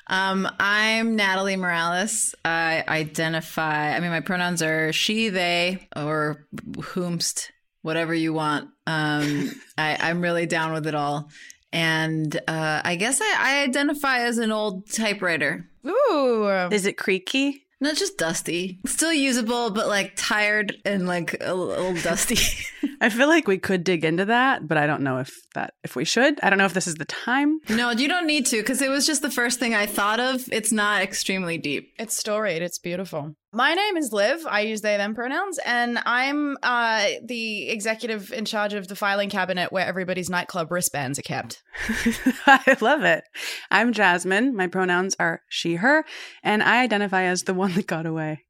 Um, 0.06 0.48
I'm 0.58 1.16
Natalie 1.16 1.56
Morales. 1.56 2.34
I 2.46 2.82
identify, 2.88 3.94
I 3.94 4.00
mean, 4.00 4.08
my 4.08 4.20
pronouns 4.20 4.62
are 4.62 4.90
she, 4.94 5.28
they, 5.28 5.86
or 5.94 6.46
whomst, 6.76 7.50
whatever 7.82 8.14
you 8.14 8.32
want. 8.32 8.70
Um, 8.86 9.50
I, 9.76 9.98
I'm 10.00 10.22
really 10.22 10.46
down 10.46 10.72
with 10.72 10.86
it 10.86 10.94
all. 10.94 11.28
And 11.70 12.34
uh, 12.48 12.80
I 12.82 12.96
guess 12.96 13.20
I, 13.20 13.34
I 13.38 13.62
identify 13.64 14.20
as 14.20 14.38
an 14.38 14.50
old 14.50 14.90
typewriter. 14.90 15.68
Ooh. 15.86 16.68
Is 16.72 16.86
it 16.86 16.96
creaky? 16.96 17.66
Not 17.80 17.96
just 17.96 18.18
dusty, 18.18 18.80
still 18.86 19.12
usable, 19.12 19.70
but 19.70 19.86
like 19.86 20.14
tired 20.16 20.76
and 20.84 21.06
like 21.06 21.36
a 21.40 21.54
little 21.54 21.94
dusty. 21.94 22.36
I 23.00 23.08
feel 23.08 23.28
like 23.28 23.46
we 23.46 23.58
could 23.58 23.84
dig 23.84 24.04
into 24.04 24.24
that, 24.24 24.66
but 24.66 24.76
I 24.76 24.86
don't 24.86 25.02
know 25.02 25.18
if 25.18 25.30
that 25.54 25.74
if 25.84 25.94
we 25.94 26.04
should. 26.04 26.40
I 26.42 26.50
don't 26.50 26.58
know 26.58 26.64
if 26.64 26.74
this 26.74 26.86
is 26.86 26.96
the 26.96 27.04
time. 27.04 27.58
no, 27.68 27.90
you 27.90 28.08
don't 28.08 28.26
need 28.26 28.46
to 28.46 28.56
because 28.56 28.82
it 28.82 28.90
was 28.90 29.06
just 29.06 29.22
the 29.22 29.30
first 29.30 29.60
thing 29.60 29.74
I 29.74 29.86
thought 29.86 30.18
of. 30.20 30.42
It's 30.50 30.72
not 30.72 31.02
extremely 31.02 31.58
deep. 31.58 31.92
It's 31.98 32.16
storied. 32.16 32.62
It's 32.62 32.78
beautiful. 32.78 33.34
My 33.58 33.74
name 33.74 33.96
is 33.96 34.12
Liv. 34.12 34.46
I 34.46 34.60
use 34.60 34.82
they 34.82 34.96
them 34.96 35.16
pronouns, 35.16 35.58
and 35.66 35.98
I'm 36.06 36.56
uh, 36.62 37.08
the 37.24 37.70
executive 37.70 38.32
in 38.32 38.44
charge 38.44 38.72
of 38.72 38.86
the 38.86 38.94
filing 38.94 39.30
cabinet 39.30 39.72
where 39.72 39.84
everybody's 39.84 40.30
nightclub 40.30 40.70
wristbands 40.70 41.18
are 41.18 41.22
kept. 41.22 41.60
I 42.46 42.76
love 42.80 43.02
it. 43.02 43.24
I'm 43.68 43.92
Jasmin. 43.92 44.54
My 44.54 44.68
pronouns 44.68 45.16
are 45.18 45.42
she, 45.48 45.74
her, 45.74 46.04
and 46.44 46.62
I 46.62 46.84
identify 46.84 47.24
as 47.24 47.42
the 47.42 47.52
one 47.52 47.74
that 47.74 47.88
got 47.88 48.06
away. 48.06 48.44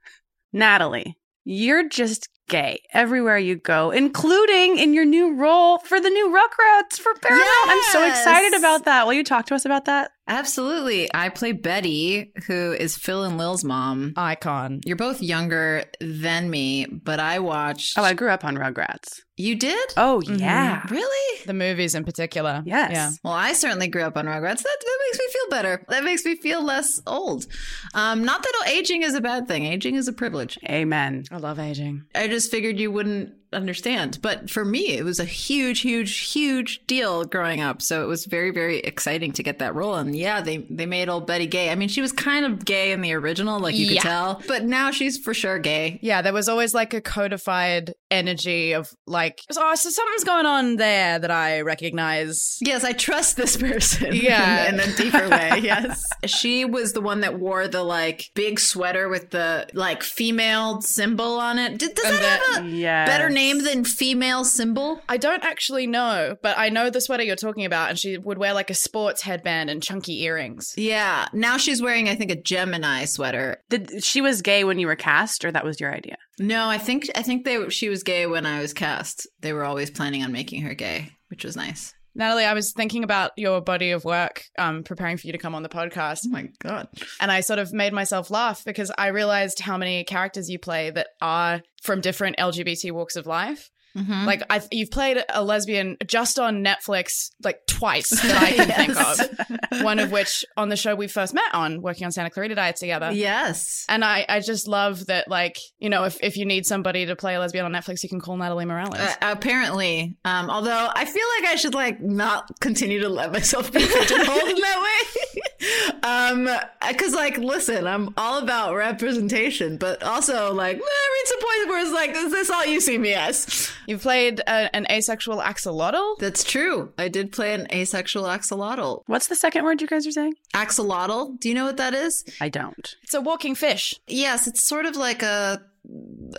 Natalie, 0.52 1.18
you're 1.42 1.88
just 1.88 2.28
gay 2.48 2.80
everywhere 2.92 3.38
you 3.38 3.56
go, 3.56 3.90
including 3.90 4.78
in 4.78 4.94
your 4.94 5.04
new 5.04 5.34
role 5.34 5.78
for 5.78 5.98
the 5.98 6.10
new 6.10 6.28
Rugrats 6.28 7.00
for 7.00 7.12
Paramount. 7.14 7.48
I'm 7.66 7.82
so 7.90 8.06
excited 8.06 8.54
about 8.54 8.84
that. 8.84 9.04
Will 9.04 9.14
you 9.14 9.24
talk 9.24 9.46
to 9.46 9.56
us 9.56 9.64
about 9.64 9.86
that? 9.86 10.12
Absolutely. 10.26 11.08
I 11.14 11.28
play 11.28 11.52
Betty, 11.52 12.32
who 12.46 12.72
is 12.72 12.96
Phil 12.96 13.24
and 13.24 13.36
Lil's 13.36 13.62
mom. 13.64 14.14
Icon. 14.16 14.80
You're 14.86 14.96
both 14.96 15.22
younger 15.22 15.84
than 16.00 16.48
me, 16.50 16.86
but 16.86 17.20
I 17.20 17.38
watched. 17.40 17.98
Oh, 17.98 18.02
I 18.02 18.14
grew 18.14 18.30
up 18.30 18.44
on 18.44 18.56
Rugrats. 18.56 19.20
you 19.36 19.56
did? 19.56 19.92
Oh, 19.96 20.22
Mhm. 20.24 20.38
yeah. 20.38 20.86
Really? 20.88 21.40
The 21.44 21.54
movies 21.54 21.96
in 21.96 22.04
particular. 22.04 22.62
Yes. 22.64 22.90
Yeah. 22.92 23.10
Well, 23.24 23.32
I 23.32 23.52
certainly 23.52 23.88
grew 23.88 24.02
up 24.02 24.16
on 24.16 24.26
Rugrats. 24.26 24.62
That, 24.62 24.76
that 24.80 24.98
makes 25.08 25.18
me 25.18 25.24
feel 25.32 25.50
better. 25.50 25.84
That 25.88 26.04
makes 26.04 26.24
me 26.24 26.36
feel 26.36 26.62
less 26.64 27.00
old. 27.06 27.46
Um, 27.94 28.24
not 28.24 28.44
that 28.44 28.68
aging 28.70 29.02
is 29.02 29.14
a 29.14 29.20
bad 29.20 29.48
thing. 29.48 29.66
Aging 29.66 29.96
is 29.96 30.06
a 30.06 30.12
privilege. 30.12 30.56
Amen. 30.70 31.24
I 31.32 31.38
love 31.38 31.58
aging. 31.58 32.04
I 32.14 32.28
just 32.28 32.48
figured 32.50 32.78
you 32.78 32.92
wouldn't 32.92 33.32
understand. 33.54 34.18
But 34.22 34.50
for 34.50 34.64
me, 34.64 34.96
it 34.96 35.04
was 35.04 35.18
a 35.20 35.24
huge, 35.24 35.80
huge, 35.80 36.30
huge 36.30 36.84
deal 36.86 37.24
growing 37.24 37.60
up. 37.60 37.80
So 37.82 38.02
it 38.02 38.06
was 38.06 38.24
very, 38.26 38.50
very 38.50 38.78
exciting 38.78 39.32
to 39.32 39.42
get 39.42 39.58
that 39.60 39.74
role. 39.74 39.94
And 39.94 40.16
yeah, 40.16 40.40
they 40.40 40.58
they 40.70 40.86
made 40.86 41.08
old 41.08 41.26
Betty 41.26 41.46
gay. 41.46 41.70
I 41.70 41.74
mean, 41.74 41.88
she 41.88 42.00
was 42.00 42.12
kind 42.12 42.44
of 42.44 42.64
gay 42.64 42.92
in 42.92 43.00
the 43.00 43.12
original, 43.14 43.60
like 43.60 43.74
you 43.74 43.86
Yeah. 43.86 43.92
could 44.02 44.08
tell, 44.08 44.42
but 44.48 44.64
now 44.64 44.90
she's 44.90 45.18
for 45.18 45.32
sure 45.34 45.58
gay. 45.58 45.98
Yeah, 46.02 46.22
there 46.22 46.32
was 46.32 46.48
always 46.48 46.74
like 46.74 46.92
a 46.94 47.00
codified 47.00 47.94
energy 48.10 48.72
of 48.72 48.92
like, 49.06 49.40
oh, 49.56 49.74
so 49.74 49.90
something's 49.90 50.24
going 50.24 50.46
on 50.46 50.76
there 50.76 51.18
that 51.18 51.30
I 51.30 51.60
recognize. 51.62 52.58
Yes, 52.60 52.84
I 52.84 52.92
trust 52.92 53.36
this 53.36 53.56
person. 53.68 54.14
Yeah. 54.14 54.68
in, 54.68 54.74
in 54.80 54.80
a 54.90 54.96
deeper 54.96 55.28
way. 55.28 55.50
Yes, 55.64 56.04
she 56.26 56.64
was 56.64 56.92
the 56.92 57.00
one 57.00 57.20
that 57.20 57.38
wore 57.38 57.68
the 57.68 57.82
like 57.82 58.30
big 58.34 58.58
sweater 58.60 59.08
with 59.08 59.30
the 59.30 59.66
like 59.72 60.02
female 60.02 60.80
symbol 60.82 61.38
on 61.38 61.58
it. 61.58 61.78
Did, 61.78 61.94
does 61.94 62.04
And 62.06 62.14
that 62.16 62.40
have 62.54 62.64
a 62.66 63.06
better 63.06 63.30
name 63.30 63.43
than 63.52 63.84
female 63.84 64.44
symbol? 64.44 65.00
I 65.08 65.16
don't 65.16 65.44
actually 65.44 65.86
know, 65.86 66.36
but 66.42 66.56
I 66.58 66.68
know 66.68 66.90
the 66.90 67.00
sweater 67.00 67.22
you're 67.22 67.36
talking 67.36 67.64
about, 67.64 67.90
and 67.90 67.98
she 67.98 68.18
would 68.18 68.38
wear 68.38 68.54
like 68.54 68.70
a 68.70 68.74
sports 68.74 69.22
headband 69.22 69.70
and 69.70 69.82
chunky 69.82 70.22
earrings. 70.22 70.74
Yeah. 70.76 71.26
Now 71.32 71.56
she's 71.56 71.82
wearing, 71.82 72.08
I 72.08 72.14
think, 72.14 72.30
a 72.30 72.40
Gemini 72.40 73.04
sweater. 73.04 73.58
Did 73.70 74.02
she 74.02 74.20
was 74.20 74.42
gay 74.42 74.64
when 74.64 74.78
you 74.78 74.86
were 74.86 74.96
cast, 74.96 75.44
or 75.44 75.52
that 75.52 75.64
was 75.64 75.80
your 75.80 75.94
idea? 75.94 76.16
No, 76.38 76.68
I 76.68 76.78
think 76.78 77.10
I 77.14 77.22
think 77.22 77.44
they 77.44 77.68
she 77.68 77.88
was 77.88 78.02
gay 78.02 78.26
when 78.26 78.46
I 78.46 78.60
was 78.60 78.72
cast. 78.72 79.26
They 79.40 79.52
were 79.52 79.64
always 79.64 79.90
planning 79.90 80.22
on 80.22 80.32
making 80.32 80.62
her 80.62 80.74
gay, 80.74 81.10
which 81.28 81.44
was 81.44 81.56
nice. 81.56 81.94
Natalie, 82.14 82.44
I 82.44 82.54
was 82.54 82.72
thinking 82.72 83.02
about 83.04 83.32
your 83.36 83.60
body 83.60 83.90
of 83.90 84.04
work, 84.04 84.44
um, 84.58 84.84
preparing 84.84 85.16
for 85.16 85.26
you 85.26 85.32
to 85.32 85.38
come 85.38 85.54
on 85.54 85.62
the 85.62 85.68
podcast, 85.68 86.20
Oh 86.26 86.30
my 86.30 86.48
god. 86.60 86.88
and 87.20 87.30
I 87.32 87.40
sort 87.40 87.58
of 87.58 87.72
made 87.72 87.92
myself 87.92 88.30
laugh 88.30 88.64
because 88.64 88.92
I 88.96 89.08
realized 89.08 89.60
how 89.60 89.76
many 89.76 90.04
characters 90.04 90.48
you 90.48 90.58
play 90.58 90.90
that 90.90 91.08
are 91.20 91.62
from 91.82 92.00
different 92.00 92.36
LGBT 92.38 92.92
walks 92.92 93.16
of 93.16 93.26
life. 93.26 93.70
Mhm. 93.96 94.26
Like 94.26 94.42
I, 94.50 94.60
you've 94.72 94.90
played 94.90 95.22
a 95.28 95.42
lesbian 95.44 95.96
just 96.06 96.38
on 96.38 96.64
Netflix 96.64 97.30
like 97.42 97.64
twice 97.66 98.10
that 98.22 98.42
I 98.42 98.52
can 98.52 98.68
think 98.68 99.70
of. 99.70 99.82
One 99.84 99.98
of 99.98 100.10
which 100.10 100.44
on 100.56 100.68
the 100.68 100.76
show 100.76 100.94
we 100.94 101.06
first 101.06 101.32
met 101.34 101.52
on, 101.54 101.80
working 101.80 102.04
on 102.04 102.12
Santa 102.12 102.30
Clarita 102.30 102.54
Diet 102.56 102.76
together. 102.76 103.12
Yes. 103.12 103.84
And 103.88 104.04
I, 104.04 104.24
I 104.28 104.40
just 104.40 104.66
love 104.66 105.06
that, 105.06 105.28
like, 105.28 105.58
you 105.78 105.88
know, 105.88 106.04
if, 106.04 106.16
if 106.22 106.36
you 106.36 106.44
need 106.44 106.66
somebody 106.66 107.06
to 107.06 107.16
play 107.16 107.34
a 107.34 107.40
lesbian 107.40 107.64
on 107.64 107.72
Netflix, 107.72 108.02
you 108.02 108.08
can 108.08 108.20
call 108.20 108.36
Natalie 108.36 108.64
Morales. 108.64 108.98
Uh, 108.98 109.14
apparently, 109.22 110.16
um, 110.24 110.50
although 110.50 110.90
I 110.94 111.04
feel 111.04 111.24
like 111.40 111.52
I 111.52 111.56
should 111.56 111.74
like 111.74 112.00
not 112.00 112.50
continue 112.60 113.00
to 113.00 113.08
let 113.08 113.32
myself 113.32 113.72
be 113.72 113.80
pigeonholed 113.86 114.48
in 114.48 114.56
that 114.60 114.82
way, 114.82 115.42
um, 116.02 116.48
because 116.88 117.14
like, 117.14 117.38
listen, 117.38 117.86
I'm 117.86 118.14
all 118.16 118.42
about 118.42 118.74
representation, 118.74 119.76
but 119.76 120.02
also 120.02 120.52
like, 120.52 120.76
eh, 120.76 120.80
reach 120.80 121.32
a 121.32 121.44
point 121.44 121.68
where 121.68 121.82
it's 121.82 121.92
like, 121.92 122.10
is 122.10 122.32
this 122.32 122.50
all 122.50 122.66
you 122.66 122.80
see 122.80 122.98
me 122.98 123.14
as? 123.14 123.70
You've 123.86 124.02
played 124.02 124.40
a, 124.40 124.74
an 124.74 124.86
asexual 124.90 125.38
axolotl. 125.38 126.18
That's 126.18 126.44
true. 126.44 126.92
I 126.98 127.08
did 127.08 127.32
play 127.32 127.54
an 127.54 127.66
asexual 127.72 128.24
axolotl. 128.24 129.02
What's 129.06 129.28
the 129.28 129.36
second 129.36 129.64
word 129.64 129.80
you 129.80 129.86
guys 129.86 130.06
are 130.06 130.12
saying? 130.12 130.34
Axolotl. 130.54 131.38
Do 131.40 131.48
you 131.48 131.54
know 131.54 131.64
what 131.64 131.76
that 131.76 131.94
is? 131.94 132.24
I 132.40 132.48
don't. 132.48 132.96
It's 133.02 133.14
a 133.14 133.20
walking 133.20 133.54
fish. 133.54 133.94
Yes, 134.06 134.46
it's 134.46 134.64
sort 134.64 134.86
of 134.86 134.96
like 134.96 135.22
a 135.22 135.62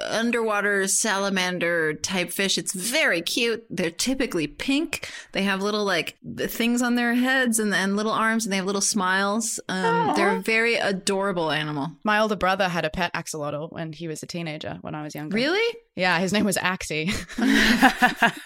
underwater 0.09 0.87
salamander 0.87 1.93
type 1.93 2.31
fish. 2.31 2.57
It's 2.57 2.73
very 2.73 3.21
cute. 3.21 3.65
They're 3.69 3.91
typically 3.91 4.47
pink. 4.47 5.09
They 5.31 5.43
have 5.43 5.61
little 5.61 5.85
like 5.85 6.17
things 6.37 6.81
on 6.81 6.95
their 6.95 7.13
heads 7.13 7.59
and, 7.59 7.73
and 7.73 7.95
little 7.95 8.11
arms, 8.11 8.45
and 8.45 8.53
they 8.53 8.57
have 8.57 8.65
little 8.65 8.81
smiles. 8.81 9.59
Um, 9.69 10.13
they're 10.15 10.35
a 10.35 10.41
very 10.41 10.75
adorable 10.75 11.51
animal. 11.51 11.91
My 12.03 12.19
older 12.19 12.35
brother 12.35 12.67
had 12.67 12.85
a 12.85 12.89
pet 12.89 13.13
axolotl 13.13 13.71
when 13.71 13.93
he 13.93 14.07
was 14.07 14.23
a 14.23 14.27
teenager 14.27 14.79
when 14.81 14.95
I 14.95 15.03
was 15.03 15.15
younger. 15.15 15.35
Really? 15.35 15.77
Yeah, 15.95 16.19
his 16.19 16.33
name 16.33 16.45
was 16.45 16.57
Axie. 16.57 17.13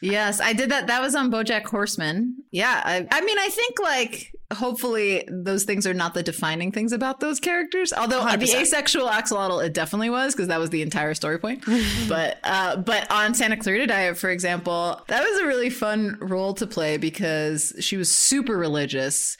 Yes, 0.00 0.40
I 0.40 0.52
did 0.52 0.70
that. 0.70 0.88
That 0.88 1.00
was 1.00 1.14
on 1.14 1.30
BoJack 1.30 1.64
Horseman. 1.64 2.36
Yeah, 2.50 2.82
I, 2.84 3.06
I 3.10 3.20
mean, 3.20 3.38
I 3.38 3.48
think 3.48 3.78
like 3.80 4.32
hopefully 4.54 5.24
those 5.28 5.64
things 5.64 5.86
are 5.86 5.94
not 5.94 6.14
the 6.14 6.22
defining 6.22 6.72
things 6.72 6.92
about 6.92 7.20
those 7.20 7.40
characters. 7.40 7.92
Although 7.92 8.20
uh, 8.20 8.36
the 8.36 8.46
100%. 8.46 8.62
asexual 8.62 9.08
axolotl, 9.08 9.64
it 9.64 9.72
definitely 9.74 10.10
was 10.10 10.34
because 10.34 10.48
that 10.48 10.58
was 10.60 10.70
the 10.70 10.82
entire 10.82 11.14
story 11.14 11.38
point. 11.38 11.64
but 12.08 12.38
uh, 12.44 12.76
but 12.76 13.10
on 13.10 13.34
Santa 13.34 13.56
Clarita 13.56 13.86
Diet, 13.86 14.16
for 14.16 14.30
example, 14.30 15.00
that 15.08 15.22
was 15.22 15.40
a 15.40 15.46
really 15.46 15.70
fun 15.70 16.18
role 16.20 16.54
to 16.54 16.66
play 16.66 16.96
because 16.96 17.72
she 17.80 17.96
was 17.96 18.12
super 18.12 18.56
religious 18.56 19.36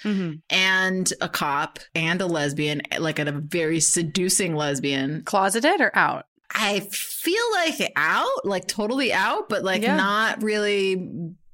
and 0.50 1.12
a 1.20 1.28
cop 1.28 1.78
and 1.94 2.20
a 2.20 2.26
lesbian, 2.26 2.82
like 2.98 3.18
a 3.18 3.30
very 3.32 3.80
seducing 3.80 4.54
lesbian. 4.54 5.22
Closeted 5.24 5.80
or 5.80 5.90
out? 5.94 6.26
I 6.54 6.80
feel 6.92 7.42
like 7.54 7.92
out, 7.96 8.44
like 8.44 8.66
totally 8.68 9.12
out, 9.12 9.48
but 9.48 9.64
like 9.64 9.82
Yeah. 9.82 9.96
not 9.96 10.42
really 10.42 11.08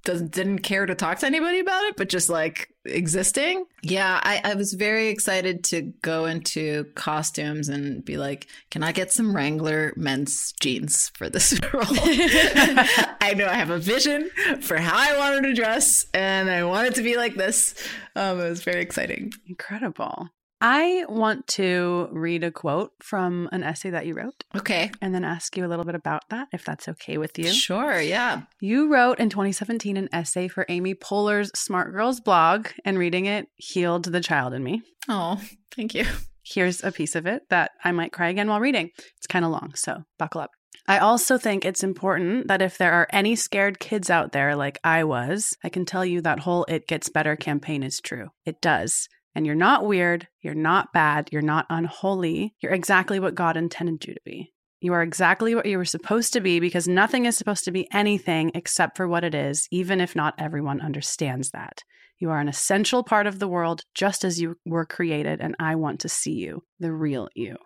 doesn't 0.08 0.32
didn't 0.32 0.60
care 0.60 0.86
to 0.86 0.94
talk 0.94 1.18
to 1.18 1.26
anybody 1.26 1.58
about 1.58 1.84
it, 1.84 1.96
but 1.96 2.08
just 2.08 2.30
like 2.30 2.70
existing. 2.86 3.66
Yeah, 3.82 4.18
I, 4.22 4.40
I 4.42 4.54
was 4.54 4.72
very 4.72 5.08
excited 5.08 5.62
to 5.64 5.82
go 6.00 6.24
into 6.24 6.84
costumes 6.94 7.68
and 7.68 8.02
be 8.02 8.16
like, 8.16 8.46
can 8.70 8.82
I 8.82 8.92
get 8.92 9.12
some 9.12 9.36
Wrangler 9.36 9.92
men's 9.96 10.52
jeans 10.60 11.10
for 11.14 11.28
this 11.28 11.60
role? 11.74 11.82
I 11.86 13.34
know 13.36 13.46
I 13.46 13.54
have 13.54 13.68
a 13.68 13.78
vision 13.78 14.30
for 14.62 14.78
how 14.78 14.96
I 14.96 15.18
wanted 15.18 15.42
to 15.42 15.52
dress, 15.52 16.06
and 16.14 16.50
I 16.50 16.64
want 16.64 16.88
it 16.88 16.94
to 16.94 17.02
be 17.02 17.18
like 17.18 17.34
this. 17.34 17.74
Um, 18.16 18.40
it 18.40 18.48
was 18.48 18.62
very 18.62 18.80
exciting. 18.80 19.34
Incredible. 19.46 20.30
I 20.60 21.04
want 21.08 21.46
to 21.48 22.08
read 22.10 22.42
a 22.42 22.50
quote 22.50 22.92
from 23.00 23.48
an 23.52 23.62
essay 23.62 23.90
that 23.90 24.06
you 24.06 24.14
wrote 24.14 24.44
Okay. 24.56 24.90
and 25.00 25.14
then 25.14 25.24
ask 25.24 25.56
you 25.56 25.64
a 25.64 25.68
little 25.68 25.84
bit 25.84 25.94
about 25.94 26.28
that, 26.30 26.48
if 26.52 26.64
that's 26.64 26.88
okay 26.88 27.16
with 27.16 27.38
you. 27.38 27.46
Sure, 27.48 28.00
yeah. 28.00 28.42
You 28.60 28.92
wrote 28.92 29.20
in 29.20 29.30
2017 29.30 29.96
an 29.96 30.08
essay 30.12 30.48
for 30.48 30.66
Amy 30.68 30.94
Poehler's 30.94 31.50
Smart 31.54 31.92
Girls 31.92 32.20
blog, 32.20 32.68
and 32.84 32.98
reading 32.98 33.26
it 33.26 33.46
healed 33.56 34.04
the 34.06 34.20
child 34.20 34.52
in 34.52 34.64
me. 34.64 34.82
Oh, 35.08 35.40
thank 35.74 35.94
you. 35.94 36.04
Here's 36.44 36.82
a 36.82 36.90
piece 36.92 37.14
of 37.14 37.26
it 37.26 37.42
that 37.50 37.72
I 37.84 37.92
might 37.92 38.12
cry 38.12 38.28
again 38.28 38.48
while 38.48 38.60
reading. 38.60 38.90
It's 39.18 39.26
kind 39.28 39.44
of 39.44 39.50
long, 39.50 39.74
so 39.74 40.04
buckle 40.18 40.40
up. 40.40 40.50
I 40.86 40.98
also 40.98 41.36
think 41.36 41.64
it's 41.64 41.84
important 41.84 42.48
that 42.48 42.62
if 42.62 42.78
there 42.78 42.92
are 42.94 43.06
any 43.10 43.36
scared 43.36 43.78
kids 43.78 44.08
out 44.08 44.32
there 44.32 44.56
like 44.56 44.78
I 44.82 45.04
was, 45.04 45.54
I 45.62 45.68
can 45.68 45.84
tell 45.84 46.04
you 46.04 46.22
that 46.22 46.40
whole 46.40 46.64
It 46.64 46.88
Gets 46.88 47.10
Better 47.10 47.36
campaign 47.36 47.82
is 47.82 48.00
true. 48.00 48.28
It 48.46 48.62
does. 48.62 49.06
And 49.34 49.46
you're 49.46 49.54
not 49.54 49.86
weird, 49.86 50.26
you're 50.42 50.54
not 50.54 50.92
bad, 50.92 51.28
you're 51.32 51.42
not 51.42 51.66
unholy. 51.70 52.54
You're 52.60 52.72
exactly 52.72 53.20
what 53.20 53.34
God 53.34 53.56
intended 53.56 54.04
you 54.06 54.14
to 54.14 54.20
be. 54.24 54.52
You 54.80 54.92
are 54.92 55.02
exactly 55.02 55.54
what 55.54 55.66
you 55.66 55.76
were 55.76 55.84
supposed 55.84 56.32
to 56.34 56.40
be 56.40 56.60
because 56.60 56.86
nothing 56.86 57.26
is 57.26 57.36
supposed 57.36 57.64
to 57.64 57.72
be 57.72 57.88
anything 57.92 58.52
except 58.54 58.96
for 58.96 59.08
what 59.08 59.24
it 59.24 59.34
is, 59.34 59.66
even 59.70 60.00
if 60.00 60.14
not 60.14 60.34
everyone 60.38 60.80
understands 60.80 61.50
that. 61.50 61.82
You 62.18 62.30
are 62.30 62.40
an 62.40 62.48
essential 62.48 63.02
part 63.02 63.26
of 63.26 63.38
the 63.38 63.48
world 63.48 63.82
just 63.94 64.24
as 64.24 64.40
you 64.40 64.56
were 64.64 64.84
created, 64.84 65.40
and 65.40 65.54
I 65.58 65.76
want 65.76 66.00
to 66.00 66.08
see 66.08 66.34
you, 66.34 66.64
the 66.80 66.92
real 66.92 67.28
you. 67.34 67.56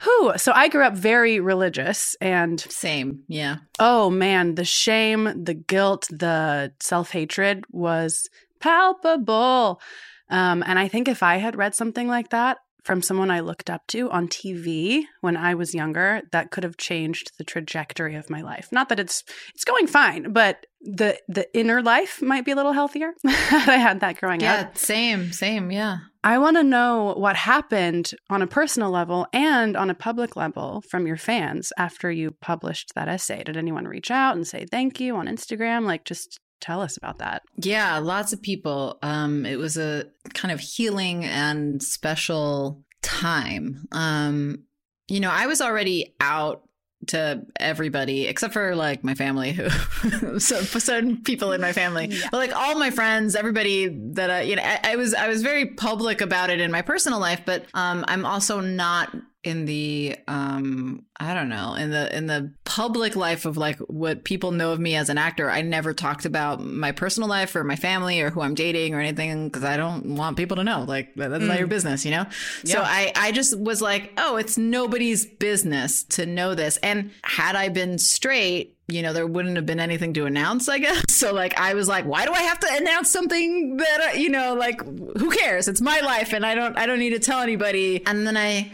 Who? 0.00 0.32
So 0.36 0.52
I 0.52 0.68
grew 0.68 0.84
up 0.84 0.94
very 0.94 1.38
religious, 1.38 2.16
and 2.20 2.60
Same, 2.60 3.22
yeah. 3.28 3.56
oh 3.78 4.10
man, 4.10 4.56
the 4.56 4.64
shame, 4.64 5.44
the 5.44 5.54
guilt, 5.54 6.08
the 6.10 6.72
self 6.80 7.12
hatred 7.12 7.64
was 7.70 8.28
palpable. 8.60 9.80
Um, 10.30 10.62
and 10.66 10.78
I 10.78 10.88
think 10.88 11.08
if 11.08 11.22
I 11.22 11.36
had 11.36 11.56
read 11.56 11.74
something 11.74 12.08
like 12.08 12.30
that 12.30 12.58
from 12.82 13.00
someone 13.00 13.30
I 13.30 13.40
looked 13.40 13.70
up 13.70 13.86
to 13.88 14.10
on 14.10 14.28
TV 14.28 15.04
when 15.20 15.36
I 15.36 15.54
was 15.54 15.74
younger, 15.74 16.22
that 16.32 16.50
could 16.50 16.64
have 16.64 16.76
changed 16.76 17.32
the 17.38 17.44
trajectory 17.44 18.16
of 18.16 18.28
my 18.28 18.42
life. 18.42 18.68
Not 18.72 18.88
that 18.88 18.98
it's 18.98 19.22
it's 19.54 19.64
going 19.64 19.86
fine, 19.86 20.32
but 20.32 20.66
the 20.80 21.18
the 21.28 21.46
inner 21.56 21.80
life 21.80 22.20
might 22.20 22.44
be 22.44 22.50
a 22.50 22.56
little 22.56 22.72
healthier 22.72 23.12
had 23.24 23.68
I 23.68 23.76
had 23.76 24.00
that 24.00 24.18
growing 24.18 24.42
up. 24.42 24.42
Yeah, 24.42 24.68
same, 24.74 25.32
same, 25.32 25.70
yeah. 25.70 25.98
I 26.24 26.38
want 26.38 26.56
to 26.56 26.62
know 26.62 27.14
what 27.16 27.34
happened 27.34 28.12
on 28.30 28.42
a 28.42 28.46
personal 28.46 28.90
level 28.90 29.26
and 29.32 29.76
on 29.76 29.90
a 29.90 29.94
public 29.94 30.36
level 30.36 30.82
from 30.88 31.06
your 31.06 31.16
fans 31.16 31.72
after 31.76 32.12
you 32.12 32.36
published 32.40 32.92
that 32.94 33.08
essay. 33.08 33.42
Did 33.42 33.56
anyone 33.56 33.88
reach 33.88 34.10
out 34.10 34.36
and 34.36 34.46
say 34.46 34.64
thank 34.64 35.00
you 35.00 35.16
on 35.16 35.26
Instagram? 35.26 35.84
Like, 35.84 36.04
just 36.04 36.38
tell 36.62 36.80
us 36.80 36.96
about 36.96 37.18
that. 37.18 37.42
Yeah, 37.56 37.98
lots 37.98 38.32
of 38.32 38.40
people. 38.40 38.98
Um, 39.02 39.44
it 39.44 39.58
was 39.58 39.76
a 39.76 40.04
kind 40.32 40.52
of 40.52 40.60
healing 40.60 41.24
and 41.24 41.82
special 41.82 42.82
time. 43.02 43.86
Um, 43.92 44.64
you 45.08 45.20
know, 45.20 45.30
I 45.30 45.46
was 45.46 45.60
already 45.60 46.14
out 46.20 46.62
to 47.08 47.44
everybody 47.58 48.28
except 48.28 48.52
for 48.52 48.76
like 48.76 49.02
my 49.02 49.14
family 49.14 49.52
who 49.52 49.68
so 50.38 50.62
certain 50.62 51.20
people 51.22 51.50
in 51.50 51.60
my 51.60 51.72
family 51.72 52.08
but 52.30 52.36
like 52.36 52.54
all 52.54 52.78
my 52.78 52.90
friends 52.90 53.34
everybody 53.34 53.88
that 53.88 54.30
I 54.30 54.42
you 54.42 54.54
know 54.54 54.62
I, 54.62 54.92
I 54.92 54.96
was 54.96 55.12
I 55.12 55.26
was 55.26 55.42
very 55.42 55.66
public 55.66 56.20
about 56.20 56.48
it 56.48 56.60
in 56.60 56.70
my 56.70 56.80
personal 56.80 57.18
life 57.18 57.40
but 57.44 57.66
um 57.74 58.04
I'm 58.06 58.24
also 58.24 58.60
not 58.60 59.12
in 59.44 59.64
the 59.64 60.16
um 60.28 61.04
I 61.18 61.34
don't 61.34 61.48
know 61.48 61.74
in 61.74 61.90
the 61.90 62.16
in 62.16 62.26
the 62.26 62.52
public 62.64 63.16
life 63.16 63.44
of 63.44 63.56
like 63.56 63.76
what 63.80 64.22
people 64.22 64.52
know 64.52 64.70
of 64.72 64.78
me 64.78 64.94
as 64.94 65.08
an 65.08 65.18
actor 65.18 65.50
I 65.50 65.62
never 65.62 65.92
talked 65.92 66.24
about 66.24 66.64
my 66.64 66.92
personal 66.92 67.28
life 67.28 67.56
or 67.56 67.64
my 67.64 67.74
family 67.74 68.20
or 68.20 68.30
who 68.30 68.40
I'm 68.40 68.54
dating 68.54 68.94
or 68.94 69.00
anything 69.00 69.48
because 69.48 69.64
I 69.64 69.76
don't 69.76 70.14
want 70.16 70.36
people 70.36 70.56
to 70.58 70.64
know 70.64 70.84
like 70.86 71.14
that- 71.16 71.30
that's 71.30 71.42
not 71.44 71.58
your 71.58 71.66
business 71.66 72.04
you 72.04 72.12
know? 72.12 72.26
So 72.64 72.78
I 72.84 73.12
I 73.16 73.32
just 73.32 73.58
was 73.58 73.82
like 73.82 74.12
oh 74.16 74.36
it's 74.36 74.56
nobody's 74.56 75.26
business 75.26 76.04
to 76.04 76.24
know 76.24 76.54
this. 76.54 76.76
And 76.76 77.10
had 77.24 77.56
I 77.56 77.68
been 77.68 77.98
straight 77.98 78.76
you 78.86 79.02
know 79.02 79.12
there 79.12 79.26
wouldn't 79.26 79.56
have 79.56 79.66
been 79.66 79.80
anything 79.80 80.12
to 80.14 80.26
announce 80.26 80.68
I 80.68 80.78
guess. 80.78 81.02
So 81.10 81.32
like 81.34 81.58
I 81.58 81.74
was 81.74 81.88
like 81.88 82.04
why 82.04 82.26
do 82.26 82.32
I 82.32 82.42
have 82.42 82.60
to 82.60 82.68
announce 82.76 83.10
something 83.10 83.76
that 83.78 84.00
I, 84.00 84.12
you 84.18 84.28
know 84.28 84.54
like 84.54 84.80
who 84.84 85.30
cares? 85.30 85.66
It's 85.66 85.80
my 85.80 85.98
life 86.00 86.32
and 86.32 86.46
I 86.46 86.54
don't 86.54 86.78
I 86.78 86.86
don't 86.86 87.00
need 87.00 87.10
to 87.10 87.18
tell 87.18 87.40
anybody. 87.40 88.06
And 88.06 88.24
then 88.26 88.36
I 88.36 88.70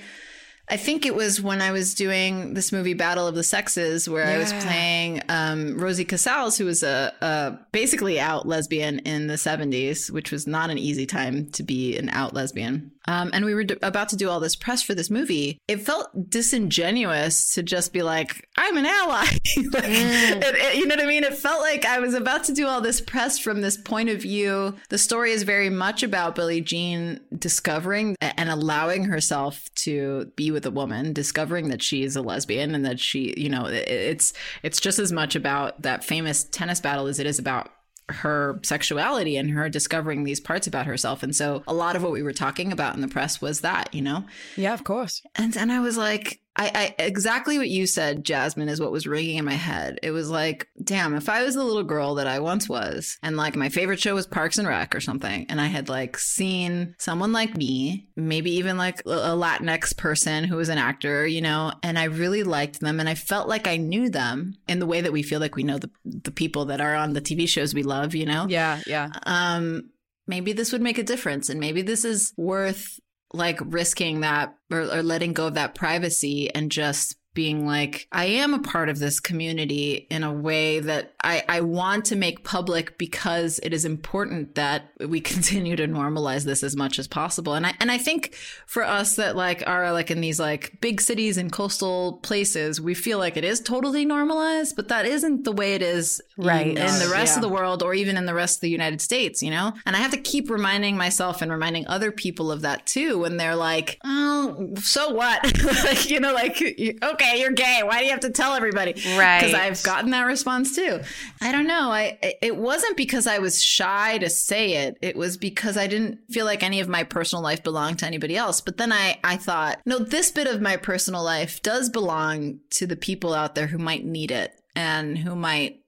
I 0.70 0.76
think 0.76 1.06
it 1.06 1.14
was 1.14 1.40
when 1.40 1.62
I 1.62 1.72
was 1.72 1.94
doing 1.94 2.54
this 2.54 2.72
movie 2.72 2.94
Battle 2.94 3.26
of 3.26 3.34
the 3.34 3.42
Sexes 3.42 4.08
where 4.08 4.26
I 4.26 4.37
was 4.37 4.52
playing 4.52 5.22
um, 5.28 5.78
Rosie 5.78 6.04
Casals, 6.04 6.58
who 6.58 6.66
was 6.66 6.82
a, 6.82 7.12
a 7.22 7.58
basically 7.72 8.20
out 8.20 8.46
lesbian 8.46 8.98
in 9.00 9.28
the 9.28 9.34
70s, 9.34 10.10
which 10.10 10.30
was 10.30 10.46
not 10.46 10.68
an 10.68 10.76
easy 10.76 11.06
time 11.06 11.50
to 11.52 11.62
be 11.62 11.96
an 11.96 12.10
out 12.10 12.34
lesbian. 12.34 12.92
Um, 13.08 13.30
and 13.32 13.44
we 13.44 13.54
were 13.54 13.64
d- 13.64 13.76
about 13.80 14.10
to 14.10 14.16
do 14.16 14.28
all 14.28 14.38
this 14.38 14.54
press 14.54 14.82
for 14.82 14.94
this 14.94 15.08
movie. 15.08 15.58
It 15.66 15.80
felt 15.80 16.28
disingenuous 16.30 17.54
to 17.54 17.62
just 17.62 17.92
be 17.92 18.02
like, 18.02 18.46
I'm 18.58 18.76
an 18.76 18.84
ally. 18.84 19.24
like, 19.72 19.84
it- 19.84 20.54
it- 20.54 20.76
you 20.76 20.86
know 20.86 20.94
what 20.96 21.04
I 21.04 21.06
mean? 21.08 21.24
It 21.24 21.34
felt 21.34 21.60
like 21.62 21.86
I 21.86 22.00
was 22.00 22.12
about 22.14 22.44
to 22.44 22.52
do 22.52 22.66
all 22.66 22.80
this 22.82 23.00
press 23.00 23.38
from 23.38 23.62
this 23.62 23.76
point 23.78 24.10
of 24.10 24.20
view. 24.22 24.74
The 24.90 24.98
story 24.98 25.32
is 25.32 25.42
very 25.44 25.70
much 25.70 26.02
about 26.02 26.34
Billie 26.34 26.60
Jean 26.60 27.20
discovering 27.38 28.14
and 28.20 28.50
allowing 28.50 29.04
herself 29.04 29.72
to 29.76 30.30
be 30.36 30.50
with 30.50 30.66
a 30.66 30.70
woman, 30.70 31.12
discovering 31.14 31.68
that 31.70 31.82
she 31.82 32.02
is 32.02 32.14
a 32.16 32.22
lesbian 32.22 32.74
and 32.74 32.84
that 32.84 33.00
she, 33.00 33.32
you 33.38 33.48
know, 33.48 33.64
it- 33.66 33.88
it's 33.88 34.32
it's 34.62 34.80
just 34.80 34.98
as 34.98 35.12
much 35.12 35.34
about 35.34 35.80
that 35.82 36.04
famous 36.04 36.44
tennis 36.44 36.80
battle 36.80 37.06
as 37.06 37.18
it 37.18 37.26
is 37.26 37.38
about 37.38 37.70
her 38.08 38.60
sexuality 38.62 39.36
and 39.36 39.50
her 39.50 39.68
discovering 39.68 40.24
these 40.24 40.40
parts 40.40 40.66
about 40.66 40.86
herself. 40.86 41.22
And 41.22 41.34
so 41.34 41.62
a 41.66 41.74
lot 41.74 41.96
of 41.96 42.02
what 42.02 42.12
we 42.12 42.22
were 42.22 42.32
talking 42.32 42.72
about 42.72 42.94
in 42.94 43.00
the 43.00 43.08
press 43.08 43.40
was 43.40 43.60
that, 43.60 43.94
you 43.94 44.02
know. 44.02 44.24
Yeah, 44.56 44.74
of 44.74 44.84
course. 44.84 45.22
And 45.34 45.56
and 45.56 45.70
I 45.70 45.80
was 45.80 45.96
like, 45.96 46.40
I, 46.58 46.94
I 46.98 47.02
exactly 47.02 47.56
what 47.56 47.68
you 47.68 47.86
said, 47.86 48.24
Jasmin, 48.24 48.68
is 48.68 48.80
what 48.80 48.90
was 48.90 49.06
ringing 49.06 49.36
in 49.38 49.44
my 49.44 49.54
head. 49.54 50.00
It 50.02 50.10
was 50.10 50.28
like, 50.28 50.68
damn, 50.82 51.14
if 51.14 51.28
I 51.28 51.44
was 51.44 51.54
the 51.54 51.62
little 51.62 51.84
girl 51.84 52.16
that 52.16 52.26
I 52.26 52.40
once 52.40 52.68
was, 52.68 53.16
and 53.22 53.36
like 53.36 53.54
my 53.54 53.68
favorite 53.68 54.00
show 54.00 54.14
was 54.14 54.26
Parks 54.26 54.58
and 54.58 54.66
Rec 54.66 54.94
or 54.94 55.00
something, 55.00 55.46
and 55.48 55.60
I 55.60 55.66
had 55.66 55.88
like 55.88 56.18
seen 56.18 56.94
someone 56.98 57.32
like 57.32 57.56
me, 57.56 58.08
maybe 58.16 58.50
even 58.56 58.76
like 58.76 59.00
a 59.06 59.10
a 59.10 59.36
Latinx 59.36 59.96
person 59.96 60.44
who 60.44 60.56
was 60.56 60.68
an 60.68 60.78
actor, 60.78 61.26
you 61.26 61.40
know, 61.40 61.72
and 61.82 61.98
I 61.98 62.04
really 62.04 62.42
liked 62.42 62.80
them, 62.80 62.98
and 62.98 63.08
I 63.08 63.14
felt 63.14 63.48
like 63.48 63.66
I 63.68 63.76
knew 63.76 64.10
them 64.10 64.54
in 64.66 64.80
the 64.80 64.86
way 64.86 65.00
that 65.00 65.12
we 65.12 65.22
feel 65.22 65.38
like 65.40 65.54
we 65.54 65.62
know 65.62 65.78
the 65.78 65.90
the 66.04 66.30
people 66.32 66.64
that 66.66 66.80
are 66.80 66.94
on 66.96 67.12
the 67.12 67.20
TV 67.20 67.48
shows 67.48 67.74
we 67.74 67.82
love, 67.84 68.14
you 68.14 68.26
know 68.26 68.46
Yeah, 68.48 68.80
yeah. 68.86 69.10
um 69.26 69.90
maybe 70.26 70.52
this 70.52 70.72
would 70.72 70.82
make 70.82 70.98
a 70.98 71.02
difference 71.02 71.48
and 71.48 71.58
maybe 71.58 71.80
this 71.82 72.04
is 72.04 72.32
worth 72.36 73.00
like 73.32 73.61
risking 73.62 74.20
that 74.20 74.56
or, 74.70 74.80
or 74.80 75.02
letting 75.02 75.32
go 75.32 75.49
of 75.49 75.54
that 75.54 75.75
privacy 75.75 76.52
and 76.54 76.70
just 76.70 77.16
being 77.38 77.64
like 77.64 78.09
i 78.11 78.25
am 78.25 78.52
a 78.52 78.59
part 78.59 78.88
of 78.88 78.99
this 78.99 79.21
community 79.21 80.09
in 80.11 80.25
a 80.25 80.33
way 80.33 80.80
that 80.80 81.12
i 81.23 81.45
i 81.49 81.61
want 81.61 82.04
to 82.04 82.16
make 82.16 82.42
public 82.42 82.99
because 82.99 83.61
it 83.62 83.73
is 83.73 83.85
important 83.85 84.57
that 84.57 84.90
we 85.07 85.21
continue 85.35 85.76
to 85.76 85.87
normalize 85.87 86.45
this 86.45 86.64
as 86.64 86.75
much 86.75 86.99
as 86.99 87.07
possible 87.07 87.54
and 87.54 87.64
i 87.64 87.73
and 87.78 87.92
i 87.92 87.99
think 87.99 88.35
for 88.66 88.83
us 88.83 89.14
that 89.14 89.37
like 89.37 89.62
are 89.68 89.92
like 89.92 90.11
in 90.11 90.21
these 90.21 90.40
like 90.40 90.80
big 90.80 91.00
cities 91.00 91.37
and 91.37 91.52
coastal 91.52 92.14
places 92.25 92.80
we 92.80 92.92
feel 92.95 93.18
like 93.18 93.37
it 93.37 93.45
is 93.45 93.61
totally 93.61 94.04
normalized 94.04 94.75
but 94.75 94.88
that 94.88 95.07
isn't 95.07 95.45
the 95.45 95.52
way 95.52 95.75
it 95.75 95.83
is 95.83 96.21
Right. 96.40 96.66
in, 96.68 96.78
in 96.78 96.99
the 97.00 97.11
rest 97.12 97.33
Yeah. 97.33 97.38
of 97.38 97.42
the 97.42 97.49
world 97.49 97.83
or 97.83 97.95
even 97.95 98.16
in 98.16 98.25
the 98.26 98.35
rest 98.35 98.59
of 98.59 98.61
the 98.61 98.71
United 98.71 99.00
States, 99.00 99.42
you 99.42 99.50
know? 99.50 99.73
And 99.85 99.97
I 99.97 99.99
have 99.99 100.12
to 100.12 100.16
keep 100.33 100.49
reminding 100.50 100.97
myself 100.97 101.42
and 101.42 101.50
reminding 101.50 101.85
other 101.88 102.12
people 102.12 102.52
of 102.52 102.61
that 102.61 102.87
too 102.87 103.18
when 103.18 103.38
they're 103.38 103.57
like, 103.57 103.99
oh, 104.04 104.73
so 104.76 105.11
what? 105.11 105.42
like, 105.85 106.09
you 106.09 106.21
know, 106.21 106.33
like, 106.33 106.61
you- 106.61 106.97
okay, 107.28 107.40
you're 107.40 107.52
gay. 107.52 107.80
Why 107.85 107.99
do 108.00 108.04
you 108.04 108.11
have 108.11 108.20
to 108.20 108.30
tell 108.30 108.54
everybody? 108.54 108.94
Right. 109.16 109.40
Because 109.40 109.54
I've 109.54 109.82
gotten 109.82 110.11
that 110.11 110.23
response 110.23 110.75
too. 110.75 111.00
I 111.40 111.52
don't 111.52 111.66
know. 111.66 111.90
I 111.90 112.18
It 112.42 112.56
wasn't 112.56 112.97
because 112.97 113.26
I 113.26 113.38
was 113.38 113.62
shy 113.62 114.18
to 114.18 114.30
say 114.30 114.87
it, 114.87 114.99
it 115.00 115.16
was 115.16 115.37
because 115.37 115.76
I 115.76 115.87
didn't 115.87 116.20
feel 116.30 116.44
like 116.44 116.62
any 116.62 116.80
of 116.80 116.88
my 116.88 117.04
personal 117.04 117.42
life 117.42 117.62
belonged 117.62 118.00
to 118.00 118.06
anybody 118.06 118.37
else. 118.37 118.61
But 118.61 118.76
then 118.76 118.92
I, 118.92 119.18
I 119.25 119.37
thought, 119.37 119.80
no, 119.87 119.99
this 119.99 120.30
bit 120.30 120.47
of 120.47 120.61
my 120.61 120.76
personal 120.76 121.23
life 121.23 121.62
does 121.62 121.90
belong 121.90 122.61
to 122.70 122.87
the 122.87 122.97
people 122.97 123.35
out 123.35 123.54
there 123.54 123.66
who 123.66 123.78
might 123.78 124.04
need 124.04 124.30
it 124.30 124.52
and 124.75 125.18
who 125.18 125.35
might 125.35 125.80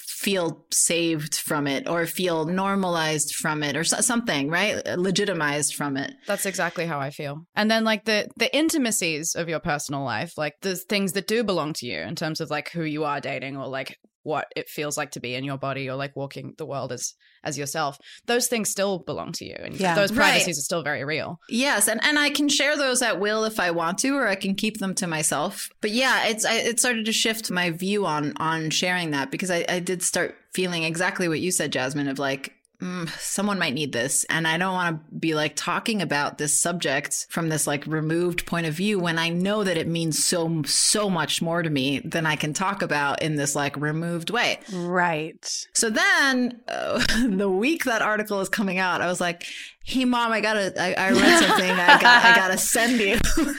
feel 0.00 0.64
saved 0.72 1.34
from 1.34 1.66
it 1.66 1.88
or 1.88 2.06
feel 2.06 2.44
normalized 2.46 3.34
from 3.34 3.62
it 3.62 3.76
or 3.76 3.84
something 3.84 4.48
right 4.48 4.84
legitimized 4.98 5.74
from 5.74 5.96
it 5.96 6.12
That's 6.26 6.46
exactly 6.46 6.86
how 6.86 6.98
I 6.98 7.10
feel. 7.10 7.46
And 7.54 7.70
then 7.70 7.84
like 7.84 8.04
the 8.04 8.28
the 8.36 8.54
intimacies 8.54 9.34
of 9.34 9.48
your 9.48 9.60
personal 9.60 10.04
life, 10.04 10.32
like 10.36 10.54
the 10.62 10.76
things 10.76 11.12
that 11.12 11.26
do 11.26 11.44
belong 11.44 11.72
to 11.74 11.86
you 11.86 11.98
in 11.98 12.14
terms 12.14 12.40
of 12.40 12.50
like 12.50 12.70
who 12.70 12.82
you 12.82 13.04
are 13.04 13.20
dating 13.20 13.56
or 13.56 13.66
like 13.66 13.96
what 14.26 14.46
it 14.56 14.68
feels 14.68 14.96
like 14.98 15.12
to 15.12 15.20
be 15.20 15.34
in 15.34 15.44
your 15.44 15.56
body 15.56 15.88
or 15.88 15.94
like 15.94 16.14
walking 16.16 16.54
the 16.58 16.66
world 16.66 16.90
as 16.92 17.14
as 17.44 17.56
yourself. 17.56 17.96
Those 18.26 18.48
things 18.48 18.68
still 18.70 18.98
belong 18.98 19.30
to 19.32 19.44
you 19.44 19.54
and 19.62 19.78
Yeah. 19.78 19.94
those 19.94 20.10
Right. 20.10 20.30
privacies 20.30 20.58
are 20.58 20.62
still 20.70 20.82
very 20.82 21.04
real. 21.04 21.38
yes 21.48 21.86
and, 21.88 22.00
and 22.04 22.18
i 22.18 22.28
can 22.28 22.48
share 22.48 22.76
those 22.76 23.00
at 23.02 23.20
will 23.20 23.44
if 23.44 23.60
i 23.60 23.70
want 23.70 23.98
to 23.98 24.10
or 24.16 24.26
i 24.26 24.34
can 24.34 24.54
keep 24.56 24.78
them 24.78 24.94
to 24.96 25.06
myself 25.06 25.68
but 25.80 25.90
yeah 25.92 26.26
it's 26.26 26.44
I, 26.44 26.54
it 26.70 26.80
started 26.80 27.04
to 27.06 27.12
shift 27.12 27.50
my 27.50 27.70
view 27.70 28.04
on 28.04 28.32
on 28.38 28.70
sharing 28.70 29.12
that 29.12 29.30
because 29.30 29.50
i, 29.50 29.64
I 29.68 29.78
did 29.78 30.02
start 30.02 30.34
feeling 30.54 30.82
exactly 30.82 31.28
what 31.28 31.40
you 31.40 31.50
said 31.52 31.72
jasmin 31.72 32.08
of 32.08 32.18
like 32.18 32.52
mm, 32.80 33.08
someone 33.18 33.58
might 33.58 33.74
need 33.74 33.92
this 33.92 34.24
and 34.24 34.46
i 34.46 34.56
don't 34.58 34.74
want 34.74 34.96
to 34.96 35.14
be 35.16 35.34
like 35.34 35.54
talking 35.56 36.02
about 36.02 36.38
this 36.38 36.56
subject 36.56 37.26
from 37.30 37.48
this 37.48 37.66
like 37.66 37.86
removed 37.86 38.46
point 38.46 38.66
of 38.66 38.74
view 38.74 38.98
when 38.98 39.18
i 39.18 39.28
know 39.28 39.64
that 39.64 39.76
it 39.76 39.86
means 39.86 40.22
so 40.24 40.62
so 40.64 41.08
much 41.10 41.40
more 41.40 41.62
to 41.62 41.70
me 41.70 42.00
than 42.00 42.26
i 42.26 42.36
can 42.36 42.52
talk 42.52 42.82
about 42.82 43.22
in 43.22 43.36
this 43.36 43.54
like 43.54 43.76
removed 43.76 44.30
way 44.30 44.58
Right. 44.72 45.66
So 45.74 45.90
then, 45.90 46.60
uh, 46.68 47.02
the 47.28 47.48
week 47.48 47.84
that 47.84 48.02
article 48.02 48.40
is 48.40 48.48
coming 48.48 48.78
out, 48.78 49.00
I 49.00 49.06
was 49.06 49.20
like, 49.20 49.46
"Hey, 49.84 50.04
mom, 50.04 50.32
I 50.32 50.40
gotta, 50.40 50.72
I, 50.80 50.92
I 50.94 51.10
read 51.10 51.38
something. 51.44 51.70
I 51.70 52.00
got, 52.00 52.24
I 52.24 52.34
gotta 52.36 52.58
send 52.58 53.00
you." 53.00 53.18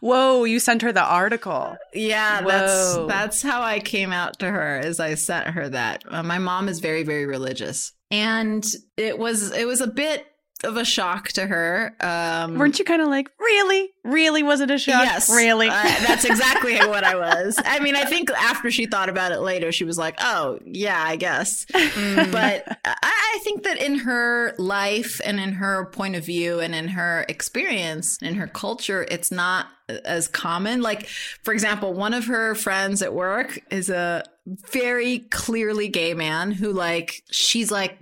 Whoa, 0.00 0.44
you 0.44 0.58
sent 0.60 0.82
her 0.82 0.92
the 0.92 1.02
article. 1.02 1.76
yeah, 1.92 2.42
Whoa. 2.42 2.48
that's 2.48 2.96
that's 3.08 3.42
how 3.42 3.62
I 3.62 3.80
came 3.80 4.12
out 4.12 4.38
to 4.40 4.50
her. 4.50 4.80
Is 4.80 5.00
I 5.00 5.14
sent 5.14 5.48
her 5.48 5.68
that. 5.70 6.04
Uh, 6.08 6.22
my 6.22 6.38
mom 6.38 6.68
is 6.68 6.80
very, 6.80 7.02
very 7.02 7.26
religious, 7.26 7.92
and 8.10 8.64
it 8.96 9.18
was 9.18 9.52
it 9.52 9.66
was 9.66 9.80
a 9.80 9.86
bit 9.86 10.26
of 10.64 10.76
a 10.76 10.84
shock 10.84 11.28
to 11.32 11.46
her. 11.46 11.94
Um, 12.00 12.58
Weren't 12.58 12.78
you 12.78 12.84
kind 12.84 13.00
of 13.02 13.08
like, 13.08 13.30
really? 13.38 13.90
Really? 14.04 14.42
Was 14.42 14.60
it 14.60 14.70
a 14.70 14.78
shock? 14.78 15.04
Yes, 15.04 15.30
Really? 15.30 15.68
Uh, 15.68 15.82
that's 16.06 16.24
exactly 16.24 16.76
what 16.86 17.04
I 17.04 17.14
was. 17.16 17.58
I 17.64 17.78
mean, 17.80 17.96
I 17.96 18.04
think 18.04 18.30
after 18.30 18.70
she 18.70 18.86
thought 18.86 19.08
about 19.08 19.32
it 19.32 19.40
later, 19.40 19.72
she 19.72 19.84
was 19.84 19.96
like, 19.98 20.16
"Oh, 20.20 20.58
yeah, 20.64 21.02
I 21.02 21.16
guess." 21.16 21.66
But 21.72 22.78
I, 22.84 22.94
I 22.94 23.38
think 23.42 23.62
that 23.64 23.78
in 23.80 24.00
her 24.00 24.54
life 24.58 25.20
and 25.24 25.38
in 25.40 25.52
her 25.54 25.86
point 25.86 26.16
of 26.16 26.24
view 26.24 26.60
and 26.60 26.74
in 26.74 26.88
her 26.88 27.24
experience 27.28 28.18
and 28.20 28.30
in 28.30 28.34
her 28.36 28.46
culture, 28.46 29.06
it's 29.10 29.30
not 29.30 29.66
as 29.88 30.28
common. 30.28 30.80
Like, 30.82 31.06
for 31.42 31.52
example, 31.52 31.92
one 31.92 32.14
of 32.14 32.26
her 32.26 32.54
friends 32.54 33.02
at 33.02 33.14
work 33.14 33.58
is 33.70 33.90
a 33.90 34.24
very 34.46 35.20
clearly 35.30 35.88
gay 35.88 36.12
man 36.14 36.52
who 36.52 36.70
like 36.70 37.22
she's 37.30 37.70
like 37.70 37.98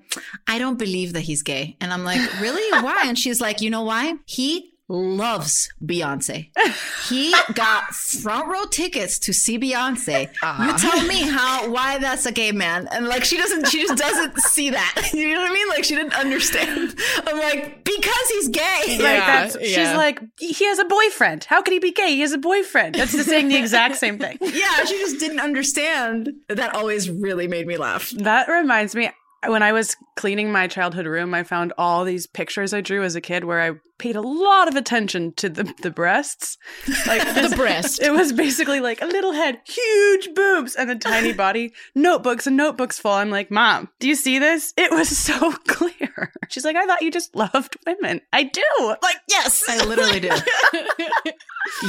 I 0.47 0.59
don't 0.59 0.79
believe 0.79 1.13
that 1.13 1.21
he's 1.21 1.43
gay. 1.43 1.77
And 1.81 1.93
I'm 1.93 2.05
like, 2.05 2.21
"Really? 2.41 2.83
Why?" 2.83 3.05
And 3.07 3.19
she's 3.19 3.41
like, 3.41 3.61
"You 3.61 3.71
know 3.71 3.85
why? 3.85 4.15
He 4.27 4.72
loves 4.89 5.69
Beyonce. 5.85 6.51
He 7.09 7.35
got 7.55 7.93
front 7.95 8.47
row 8.49 8.65
tickets 8.71 9.19
to 9.21 9.33
see 9.33 9.59
Beyonce. 9.59 10.29
You 10.33 10.79
tell 10.79 11.05
me 11.07 11.21
how 11.29 11.69
why 11.71 11.99
that's 11.99 12.25
a 12.27 12.33
gay 12.33 12.53
man. 12.53 12.89
And 12.93 13.07
like 13.09 13.25
she 13.25 13.37
doesn't 13.37 13.67
she 13.69 13.83
just 13.83 13.99
doesn't 13.99 14.39
see 14.43 14.71
that. 14.71 15.11
You 15.13 15.35
know 15.35 15.43
what 15.43 15.51
I 15.51 15.55
mean? 15.55 15.69
Like 15.69 15.85
she 15.85 15.95
didn't 15.97 16.15
understand. 16.15 16.95
I'm 17.27 17.39
like, 17.39 17.85
because 17.85 18.29
he's 18.31 18.49
gay. 18.49 18.83
like 18.89 18.99
Yeah, 19.01 19.43
that's 19.43 19.59
she's 19.61 19.77
yeah. 19.77 19.97
like 19.97 20.21
he 20.39 20.65
has 20.65 20.79
a 20.79 20.85
boyfriend. 20.85 21.45
How 21.45 21.61
could 21.61 21.73
he 21.73 21.81
be 21.81 21.93
gay? 21.93 22.09
He 22.15 22.21
has 22.21 22.33
a 22.33 22.39
boyfriend. 22.39 22.95
That's 22.95 23.13
just 23.13 23.29
saying 23.29 23.49
the 23.49 23.57
exact 23.57 23.97
same 23.97 24.19
thing. 24.19 24.39
yeah, 24.41 24.85
she 24.85 24.97
just 24.99 25.19
didn't 25.19 25.41
understand. 25.41 26.31
That 26.49 26.75
always 26.75 27.11
really 27.11 27.49
made 27.49 27.67
me 27.67 27.77
laugh. 27.77 28.11
That 28.11 28.49
reminds 28.49 28.95
me. 28.95 29.11
When 29.47 29.63
I 29.63 29.73
was 29.73 29.97
cleaning 30.17 30.53
my 30.53 30.69
childhood 30.69 31.07
room, 31.07 31.35
I 31.35 31.43
found 31.43 31.73
all 31.77 32.05
these 32.05 32.27
pictures 32.27 32.73
I 32.73 32.81
drew 32.81 33.03
as 33.03 33.17
a 33.17 33.21
kid 33.21 33.45
where 33.45 33.61
I 33.61 33.79
paid 33.99 34.17
a 34.17 34.21
lot 34.21 34.69
of 34.69 34.77
attention 34.77 35.33
to 35.35 35.49
the, 35.49 35.73
the 35.83 35.91
breasts. 35.91 36.59
Like 37.07 37.23
the 37.51 37.55
breast. 37.57 38.01
It 38.01 38.13
was 38.13 38.33
basically 38.33 38.81
like 38.81 39.03
a 39.03 39.07
little 39.07 39.33
head, 39.33 39.61
huge 39.67 40.35
boobs, 40.35 40.75
and 40.75 40.91
a 40.91 40.97
tiny 40.97 41.33
body, 41.45 41.73
notebooks 41.95 42.47
and 42.47 42.57
notebooks 42.57 42.99
full. 42.99 43.13
I'm 43.13 43.31
like, 43.31 43.51
Mom, 43.51 43.89
do 43.99 44.09
you 44.09 44.15
see 44.15 44.39
this? 44.39 44.75
It 44.77 44.91
was 44.91 45.09
so 45.17 45.53
clear. 45.67 46.33
She's 46.49 46.65
like, 46.65 46.77
I 46.77 46.87
thought 46.87 47.03
you 47.03 47.11
just 47.11 47.35
loved 47.35 47.77
women. 47.87 48.21
I 48.33 48.45
do. 48.45 48.63
Like, 49.03 49.17
yes. 49.29 49.65
I 49.69 49.85
literally 49.85 50.21
do. 50.21 50.31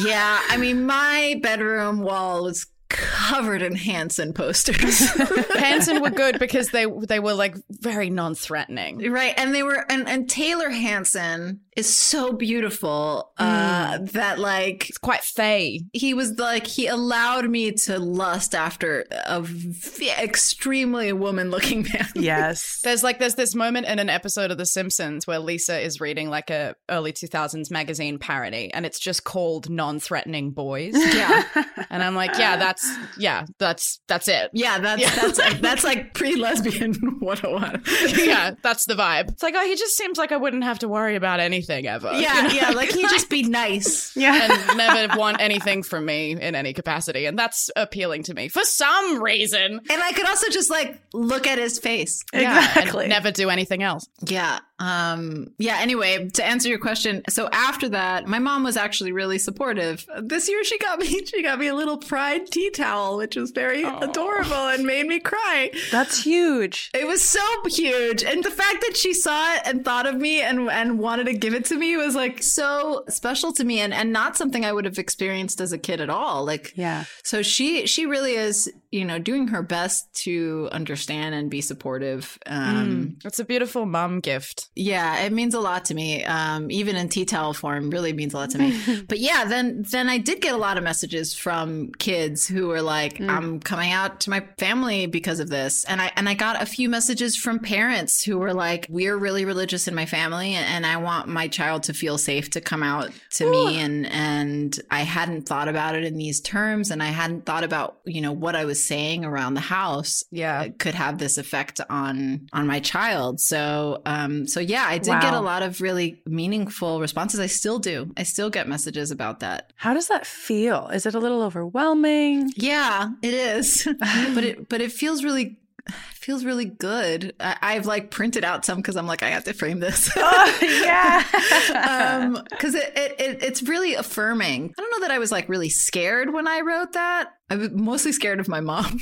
yeah, 0.06 0.42
I 0.50 0.58
mean, 0.58 0.86
my 0.86 1.40
bedroom 1.42 2.02
wall 2.02 2.44
was 2.44 2.66
covered 2.94 3.62
in 3.64 3.76
Hanson 3.76 4.34
posters. 4.34 5.00
Hanson 5.56 6.02
were 6.02 6.12
good 6.12 6.38
because 6.40 6.70
they 6.70 6.86
they 6.86 7.20
were 7.20 7.34
like 7.34 7.56
very 7.70 8.10
non-threatening. 8.10 9.12
right. 9.12 9.34
And 9.38 9.54
they 9.54 9.64
were 9.64 9.84
and, 9.92 10.08
and 10.08 10.30
Taylor 10.30 10.70
Hanson 10.70 11.62
is 11.76 11.90
so 11.92 12.32
beautiful 12.32 13.32
uh 13.40 13.98
that 14.00 14.38
like 14.38 14.90
It's 14.90 15.00
quite 15.00 15.22
fey. 15.22 15.82
he 15.92 16.14
was 16.14 16.38
like 16.38 16.68
he 16.68 16.86
allowed 16.86 17.50
me 17.50 17.72
to 17.72 17.98
lust 17.98 18.54
after 18.54 19.06
a 19.26 19.42
v- 19.42 20.12
extremely 20.12 21.12
woman 21.14 21.50
looking 21.50 21.82
man. 21.94 22.08
Yes. 22.14 22.80
There's 22.84 23.04
like 23.04 23.18
there's 23.18 23.34
this 23.36 23.56
moment 23.56 23.88
in 23.88 23.98
an 23.98 24.10
episode 24.10 24.52
of 24.52 24.60
The 24.60 24.68
Simpsons 24.68 25.26
where 25.26 25.40
Lisa 25.40 25.80
is 25.80 26.00
reading 26.00 26.30
like 26.30 26.52
a 26.52 26.76
early 26.90 27.12
2000s 27.12 27.72
magazine 27.72 28.20
parody 28.20 28.72
and 28.72 28.86
it's 28.86 29.00
just 29.00 29.24
called 29.24 29.68
non-threatening 29.70 30.52
boys. 30.52 30.94
Yeah. 30.96 31.44
And 31.90 32.04
I'm 32.04 32.14
like, 32.16 32.38
yeah, 32.38 32.58
that's 32.58 32.83
yeah, 33.18 33.46
that's 33.60 34.00
that's 34.08 34.28
it. 34.28 34.50
Yeah, 34.54 34.80
that's 34.80 35.16
that's 35.38 35.60
that's 35.62 35.84
like 35.84 36.14
pre-lesbian 36.14 36.94
101. 37.20 37.84
yeah, 38.26 38.56
that's 38.62 38.86
the 38.86 38.94
vibe. 38.96 39.30
It's 39.32 39.44
like, 39.44 39.56
oh, 39.58 39.66
he 39.66 39.76
just 39.76 39.96
seems 39.98 40.18
like 40.18 40.32
I 40.32 40.38
wouldn't 40.38 40.64
have 40.64 40.80
to 40.80 40.88
worry 40.88 41.16
about 41.16 41.40
anything 41.40 41.88
ever. 41.88 42.12
Yeah, 42.14 42.52
yeah, 42.52 42.70
like 42.72 42.92
he'd 42.92 43.10
just 43.10 43.30
be 43.30 43.44
nice. 43.50 44.16
Yeah. 44.16 44.50
and 44.52 44.78
never 44.78 45.18
want 45.18 45.40
anything 45.42 45.84
from 45.84 46.06
me 46.06 46.32
in 46.32 46.56
any 46.56 46.74
capacity. 46.74 47.26
And 47.26 47.38
that's 47.38 47.70
appealing 47.76 48.24
to 48.24 48.34
me 48.34 48.48
for 48.50 48.64
some 48.64 49.22
reason. 49.22 49.80
And 49.90 50.04
I 50.04 50.12
could 50.12 50.28
also 50.28 50.50
just 50.50 50.70
like 50.70 51.02
look 51.14 51.48
at 51.48 51.58
his 51.58 51.80
face. 51.80 52.24
Yeah, 52.34 52.58
Exactly. 52.70 53.06
and 53.06 53.10
never 53.10 53.32
do 53.32 53.50
anything 53.50 53.84
else. 53.84 54.08
Yeah. 54.26 54.60
Um 54.80 55.48
yeah, 55.60 55.78
anyway, 55.80 56.28
to 56.30 56.44
answer 56.46 56.68
your 56.68 56.80
question, 56.80 57.24
so 57.30 57.48
after 57.52 57.90
that, 57.90 58.28
my 58.28 58.40
mom 58.40 58.64
was 58.64 58.76
actually 58.76 59.12
really 59.12 59.38
supportive. 59.38 60.06
This 60.22 60.50
year 60.50 60.64
she 60.64 60.78
got 60.80 61.00
me 61.00 61.26
she 61.26 61.42
got 61.44 61.60
me 61.60 61.68
a 61.68 61.76
little 61.76 61.98
pride 61.98 62.48
tea 62.52 62.70
towel, 62.74 63.18
which 63.18 63.36
was 63.36 63.52
very 63.52 63.86
oh. 63.86 64.00
adorable 64.00 64.68
and 64.68 64.86
made 64.86 65.08
me 65.08 65.20
cry. 65.20 65.72
That's 65.92 66.24
huge. 66.24 66.90
It 66.94 67.08
was 67.08 67.22
so 67.22 67.42
huge. 67.68 68.24
And 68.24 68.44
the 68.44 68.52
fact 68.52 68.82
that 68.82 68.98
she 68.98 69.14
saw 69.14 69.56
it 69.56 69.62
and 69.66 69.86
thought 69.86 70.06
of 70.06 70.16
me 70.16 70.42
and 70.42 70.70
and 70.70 71.00
wanted 71.00 71.26
to 71.26 71.34
give 71.34 71.54
it 71.54 71.66
to 71.66 71.78
me 71.78 71.96
was 71.98 72.16
like 72.16 72.42
so 72.44 73.04
special 73.10 73.54
to 73.54 73.64
me 73.64 73.80
and 73.80 73.94
and 73.94 74.12
not 74.12 74.38
something 74.38 74.66
I 74.66 74.74
would 74.74 74.86
have 74.86 75.00
experienced 75.00 75.62
as 75.62 75.72
a 75.72 75.78
kid 75.78 76.02
at 76.02 76.10
all. 76.10 76.46
Like 76.46 76.74
Yeah. 76.76 77.06
so 77.24 77.42
she 77.42 77.86
she 77.88 78.06
really 78.06 78.34
is, 78.34 78.72
you 78.94 79.04
know, 79.06 79.18
doing 79.18 79.48
her 79.48 79.64
best 79.64 80.14
to 80.24 80.70
understand 80.72 81.34
and 81.34 81.50
be 81.50 81.62
supportive. 81.62 82.38
Um 82.46 83.18
It's 83.26 83.40
a 83.40 83.46
beautiful 83.46 83.86
mom 83.86 84.20
gift. 84.20 84.70
yeah, 84.76 85.26
it 85.26 85.32
means 85.34 85.54
a 85.56 85.60
lot 85.60 85.86
to 85.86 85.94
me. 85.96 86.24
Um, 86.24 86.70
even 86.70 86.96
in 86.96 87.10
tea 87.10 87.26
towel 87.26 87.54
form, 87.54 87.90
really 87.90 88.14
means 88.14 88.34
a 88.34 88.38
lot 88.38 88.52
to 88.52 88.60
me. 88.60 88.70
but 89.12 89.20
yeah, 89.20 89.46
then 89.46 89.84
then 89.90 90.10
I 90.10 90.18
did 90.20 90.42
get 90.42 90.54
a 90.54 90.58
lot 90.58 90.78
of 90.78 90.84
messages 90.84 91.34
from 91.34 91.92
kids 91.98 92.48
who 92.48 92.68
were 92.68 92.82
like, 92.82 93.20
"I'm 93.20 93.60
coming 93.60 93.92
out 93.92 94.20
to 94.22 94.30
my 94.30 94.42
family 94.60 95.08
because 95.08 95.40
of 95.40 95.50
this," 95.50 95.84
and 95.86 96.00
I 96.02 96.12
and 96.16 96.30
I 96.30 96.36
got 96.36 96.62
a 96.62 96.66
few 96.66 96.88
messages 96.90 97.36
from 97.36 97.60
parents 97.60 98.24
who 98.24 98.38
were 98.38 98.54
like, 98.54 98.86
"We're 98.90 99.18
really 99.18 99.46
religious 99.46 99.88
in 99.88 99.96
my 99.96 100.06
family, 100.06 100.54
and, 100.54 100.66
and 100.76 100.86
I 100.86 100.98
want 100.98 101.28
my 101.28 101.48
child 101.48 101.84
to 101.84 101.94
feel 101.94 102.18
safe 102.18 102.52
to 102.52 102.62
come 102.62 102.84
out 102.84 103.10
to 103.38 103.50
me." 103.50 103.80
And 103.80 104.06
and 104.08 104.80
I 104.92 105.02
hadn't 105.02 105.48
thought 105.48 105.68
about 105.68 105.96
it 105.96 106.04
in 106.04 106.18
these 106.18 106.42
terms, 106.42 106.92
and 106.92 107.02
I 107.02 107.12
hadn't 107.22 107.46
thought 107.46 107.64
about 107.64 107.98
you 108.06 108.22
know 108.22 108.34
what 108.34 108.56
I 108.56 108.66
was 108.66 108.83
saying 108.84 109.26
around 109.26 109.54
the 109.54 109.62
house 109.62 110.24
Yeah. 110.32 110.68
could 110.78 110.96
have 110.96 111.18
this 111.18 111.38
effect 111.38 111.80
on 111.90 112.48
on 112.54 112.68
my 112.68 112.80
child. 112.80 113.40
So 113.40 114.02
um 114.06 114.48
so 114.48 114.60
yeah, 114.60 114.86
I 114.88 114.98
did 114.98 115.10
Wow. 115.12 115.22
get 115.22 115.34
a 115.34 115.40
lot 115.40 115.64
of 115.64 115.82
really 115.82 116.22
meaningful 116.26 117.00
responses. 117.02 117.40
I 117.40 117.48
still 117.48 117.80
do. 117.80 118.12
I 118.18 118.24
still 118.24 118.50
get 118.50 118.68
messages 118.68 119.12
about 119.12 119.40
that. 119.42 119.72
How 119.76 119.94
does 119.94 120.08
that 120.08 120.26
feel? 120.26 120.88
Is 120.94 121.06
it 121.06 121.16
a 121.16 121.20
little 121.20 121.42
overwhelming? 121.42 122.52
Yeah, 122.56 123.10
it 123.22 123.34
is. 123.34 123.88
but 124.36 124.44
it 124.44 124.70
but 124.70 124.82
it 124.82 124.92
feels 124.92 125.24
really 125.24 125.58
feels 126.14 126.46
really 126.46 126.66
good. 126.66 127.36
I, 127.40 127.58
I've 127.62 127.86
like 127.86 128.10
printed 128.12 128.44
out 128.44 128.66
some 128.66 128.78
because 128.78 128.96
I'm 128.96 129.08
like 129.08 129.24
I 129.24 129.30
have 129.30 129.44
to 129.46 129.54
frame 129.54 129.80
this. 129.80 130.10
Oh, 130.26 130.58
yeah. 130.62 131.24
um 132.24 132.44
because 132.50 132.76
it, 132.76 132.92
it, 132.96 133.20
it 133.20 133.44
it's 133.44 133.64
really 133.64 133.94
affirming 133.96 134.74
i 134.78 134.82
don't 134.82 134.92
know 134.92 135.08
that 135.08 135.12
i 135.12 135.20
was 135.20 135.32
like 135.32 135.50
really 135.50 135.70
scared 135.70 136.32
when 136.34 136.48
i 136.48 136.62
wrote 136.62 136.94
that 136.94 137.34
i 137.50 137.56
was 137.56 137.70
mostly 137.72 138.12
scared 138.12 138.40
of 138.40 138.48
my 138.48 138.60
mom 138.60 138.86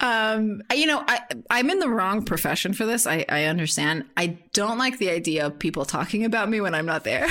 um 0.00 0.62
you 0.74 0.86
know 0.86 1.02
i 1.06 1.20
i'm 1.50 1.70
in 1.70 1.78
the 1.78 1.88
wrong 1.88 2.24
profession 2.24 2.72
for 2.72 2.86
this 2.86 3.06
i 3.06 3.24
i 3.28 3.44
understand 3.44 4.04
i 4.16 4.38
don't 4.52 4.78
like 4.78 4.98
the 4.98 5.10
idea 5.10 5.46
of 5.46 5.58
people 5.58 5.84
talking 5.84 6.24
about 6.24 6.48
me 6.48 6.60
when 6.60 6.74
i'm 6.74 6.86
not 6.86 7.04
there 7.04 7.28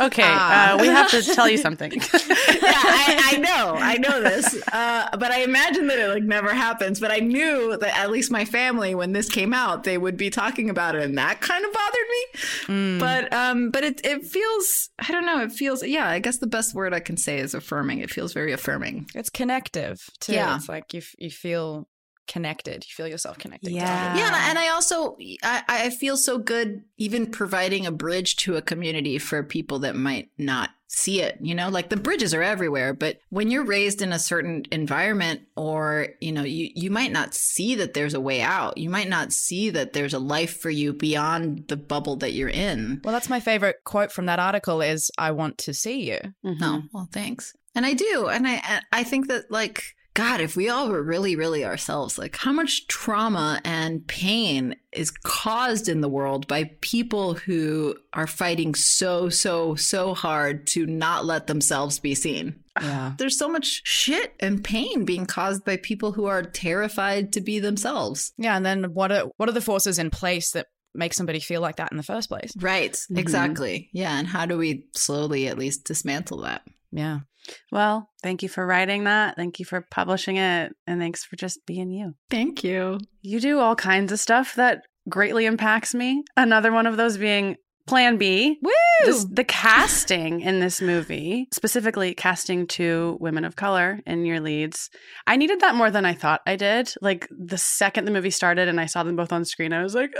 Okay, 0.00 0.22
uh, 0.22 0.78
we 0.80 0.86
have 0.86 1.10
to 1.10 1.22
tell 1.22 1.48
you 1.48 1.58
something. 1.66 1.92
yeah, 1.92 2.00
I, 2.02 3.32
I 3.34 3.36
know, 3.38 3.74
I 3.78 3.96
know 3.98 4.22
this, 4.22 4.54
uh, 4.72 5.08
but 5.16 5.30
I 5.30 5.42
imagine 5.42 5.86
that 5.88 5.98
it 5.98 6.08
like 6.08 6.22
never 6.22 6.52
happens. 6.52 7.00
But 7.00 7.10
I 7.10 7.18
knew 7.18 7.76
that 7.76 7.98
at 7.98 8.10
least 8.10 8.30
my 8.30 8.44
family, 8.44 8.94
when 8.94 9.12
this 9.12 9.28
came 9.30 9.52
out, 9.52 9.84
they 9.84 9.98
would 9.98 10.16
be 10.16 10.30
talking 10.30 10.70
about 10.70 10.94
it, 10.94 11.02
and 11.02 11.16
that 11.18 11.40
kind 11.40 11.64
of 11.64 11.72
bothered 11.72 12.08
me. 12.10 12.98
But 12.98 13.32
um, 13.32 13.70
but 13.70 13.84
it 13.84 14.00
it 14.04 14.24
feels, 14.24 14.90
I 14.98 15.12
don't 15.12 15.26
know, 15.26 15.42
it 15.42 15.52
feels, 15.52 15.84
yeah. 15.84 16.08
I 16.08 16.18
guess 16.18 16.38
the 16.38 16.46
best 16.46 16.74
word 16.74 16.94
I 16.94 17.00
can 17.00 17.16
say 17.16 17.38
is 17.38 17.54
affirming. 17.54 17.98
It 17.98 18.10
feels 18.10 18.32
very 18.32 18.52
affirming. 18.52 19.06
It's 19.14 19.30
connective 19.30 20.00
too. 20.20 20.32
Yeah. 20.32 20.56
It's 20.56 20.68
like 20.68 20.92
you 20.94 21.02
you 21.18 21.30
feel 21.30 21.88
connected. 22.26 22.84
You 22.86 22.92
feel 22.94 23.08
yourself 23.08 23.38
connected. 23.38 23.70
Yeah. 23.72 24.16
Yeah, 24.16 24.48
and 24.50 24.58
I- 24.58 24.68
also 24.68 25.16
I, 25.42 25.62
I 25.68 25.90
feel 25.90 26.16
so 26.16 26.38
good 26.38 26.82
even 26.96 27.30
providing 27.30 27.86
a 27.86 27.92
bridge 27.92 28.36
to 28.36 28.56
a 28.56 28.62
community 28.62 29.18
for 29.18 29.42
people 29.42 29.80
that 29.80 29.94
might 29.96 30.30
not 30.38 30.70
see 30.88 31.20
it. 31.20 31.38
You 31.40 31.54
know, 31.56 31.68
like 31.70 31.88
the 31.88 31.96
bridges 31.96 32.32
are 32.34 32.42
everywhere, 32.42 32.94
but 32.94 33.18
when 33.30 33.50
you're 33.50 33.64
raised 33.64 34.00
in 34.00 34.12
a 34.12 34.18
certain 34.18 34.64
environment, 34.70 35.42
or 35.56 36.08
you 36.20 36.30
know, 36.32 36.44
you 36.44 36.70
you 36.74 36.90
might 36.90 37.10
not 37.12 37.34
see 37.34 37.74
that 37.76 37.94
there's 37.94 38.14
a 38.14 38.20
way 38.20 38.40
out. 38.40 38.78
You 38.78 38.90
might 38.90 39.08
not 39.08 39.32
see 39.32 39.70
that 39.70 39.92
there's 39.92 40.14
a 40.14 40.18
life 40.18 40.60
for 40.60 40.70
you 40.70 40.92
beyond 40.92 41.66
the 41.68 41.76
bubble 41.76 42.16
that 42.16 42.32
you're 42.32 42.48
in. 42.48 43.00
Well, 43.04 43.12
that's 43.12 43.28
my 43.28 43.40
favorite 43.40 43.76
quote 43.84 44.12
from 44.12 44.26
that 44.26 44.38
article 44.38 44.80
is 44.80 45.10
I 45.18 45.32
want 45.32 45.58
to 45.58 45.74
see 45.74 46.08
you. 46.10 46.18
No, 46.42 46.82
well, 46.92 47.08
thanks. 47.12 47.54
And 47.74 47.84
I 47.84 47.94
do, 47.94 48.28
and 48.28 48.46
I 48.46 48.80
I 48.92 49.02
think 49.02 49.26
that 49.28 49.50
like 49.50 49.82
God, 50.14 50.40
if 50.40 50.54
we 50.54 50.68
all 50.68 50.88
were 50.88 51.02
really, 51.02 51.34
really 51.34 51.64
ourselves, 51.64 52.18
like 52.18 52.36
how 52.36 52.52
much 52.52 52.86
trauma 52.86 53.60
and 53.64 54.06
pain 54.06 54.76
is 54.92 55.10
caused 55.10 55.88
in 55.88 56.00
the 56.00 56.08
world 56.08 56.46
by 56.46 56.70
people 56.80 57.34
who 57.34 57.96
are 58.12 58.28
fighting 58.28 58.76
so, 58.76 59.28
so, 59.28 59.74
so 59.74 60.14
hard 60.14 60.68
to 60.68 60.86
not 60.86 61.24
let 61.24 61.48
themselves 61.48 61.98
be 61.98 62.14
seen. 62.14 62.62
Yeah. 62.80 63.14
There's 63.18 63.36
so 63.36 63.48
much 63.48 63.82
shit 63.84 64.34
and 64.38 64.62
pain 64.62 65.04
being 65.04 65.26
caused 65.26 65.64
by 65.64 65.78
people 65.78 66.12
who 66.12 66.26
are 66.26 66.42
terrified 66.42 67.32
to 67.32 67.40
be 67.40 67.58
themselves. 67.58 68.32
Yeah, 68.36 68.56
and 68.56 68.64
then 68.64 68.94
what 68.94 69.12
are 69.12 69.30
what 69.36 69.48
are 69.48 69.52
the 69.52 69.60
forces 69.60 69.98
in 69.98 70.10
place 70.10 70.52
that 70.52 70.66
make 70.94 71.14
somebody 71.14 71.40
feel 71.40 71.60
like 71.60 71.76
that 71.76 71.92
in 71.92 71.96
the 71.96 72.02
first 72.02 72.28
place? 72.28 72.52
Right, 72.56 72.92
mm-hmm. 72.92 73.18
exactly. 73.18 73.90
Yeah. 73.92 74.18
And 74.18 74.26
how 74.26 74.46
do 74.46 74.58
we 74.58 74.86
slowly 74.94 75.48
at 75.48 75.58
least 75.58 75.84
dismantle 75.84 76.42
that? 76.42 76.62
Yeah. 76.90 77.20
Well, 77.70 78.10
thank 78.22 78.42
you 78.42 78.48
for 78.48 78.66
writing 78.66 79.04
that. 79.04 79.36
Thank 79.36 79.58
you 79.58 79.64
for 79.64 79.86
publishing 79.90 80.36
it. 80.36 80.72
And 80.86 81.00
thanks 81.00 81.24
for 81.24 81.36
just 81.36 81.66
being 81.66 81.90
you. 81.90 82.14
Thank 82.30 82.64
you. 82.64 82.98
You 83.22 83.40
do 83.40 83.60
all 83.60 83.76
kinds 83.76 84.12
of 84.12 84.20
stuff 84.20 84.54
that 84.54 84.82
greatly 85.08 85.46
impacts 85.46 85.94
me. 85.94 86.24
Another 86.36 86.72
one 86.72 86.86
of 86.86 86.96
those 86.96 87.18
being 87.18 87.56
Plan 87.86 88.16
B. 88.16 88.58
Woo! 88.62 88.70
This, 89.04 89.26
the 89.30 89.44
casting 89.44 90.40
in 90.40 90.58
this 90.58 90.80
movie, 90.80 91.48
specifically 91.52 92.14
casting 92.14 92.66
two 92.66 93.18
women 93.20 93.44
of 93.44 93.56
color 93.56 94.00
in 94.06 94.24
your 94.24 94.40
leads, 94.40 94.88
I 95.26 95.36
needed 95.36 95.60
that 95.60 95.74
more 95.74 95.90
than 95.90 96.06
I 96.06 96.14
thought 96.14 96.40
I 96.46 96.56
did. 96.56 96.94
Like 97.02 97.28
the 97.30 97.58
second 97.58 98.06
the 98.06 98.10
movie 98.10 98.30
started 98.30 98.68
and 98.68 98.80
I 98.80 98.86
saw 98.86 99.02
them 99.02 99.16
both 99.16 99.32
on 99.32 99.44
screen, 99.44 99.74
I 99.74 99.82
was 99.82 99.94
like, 99.94 100.14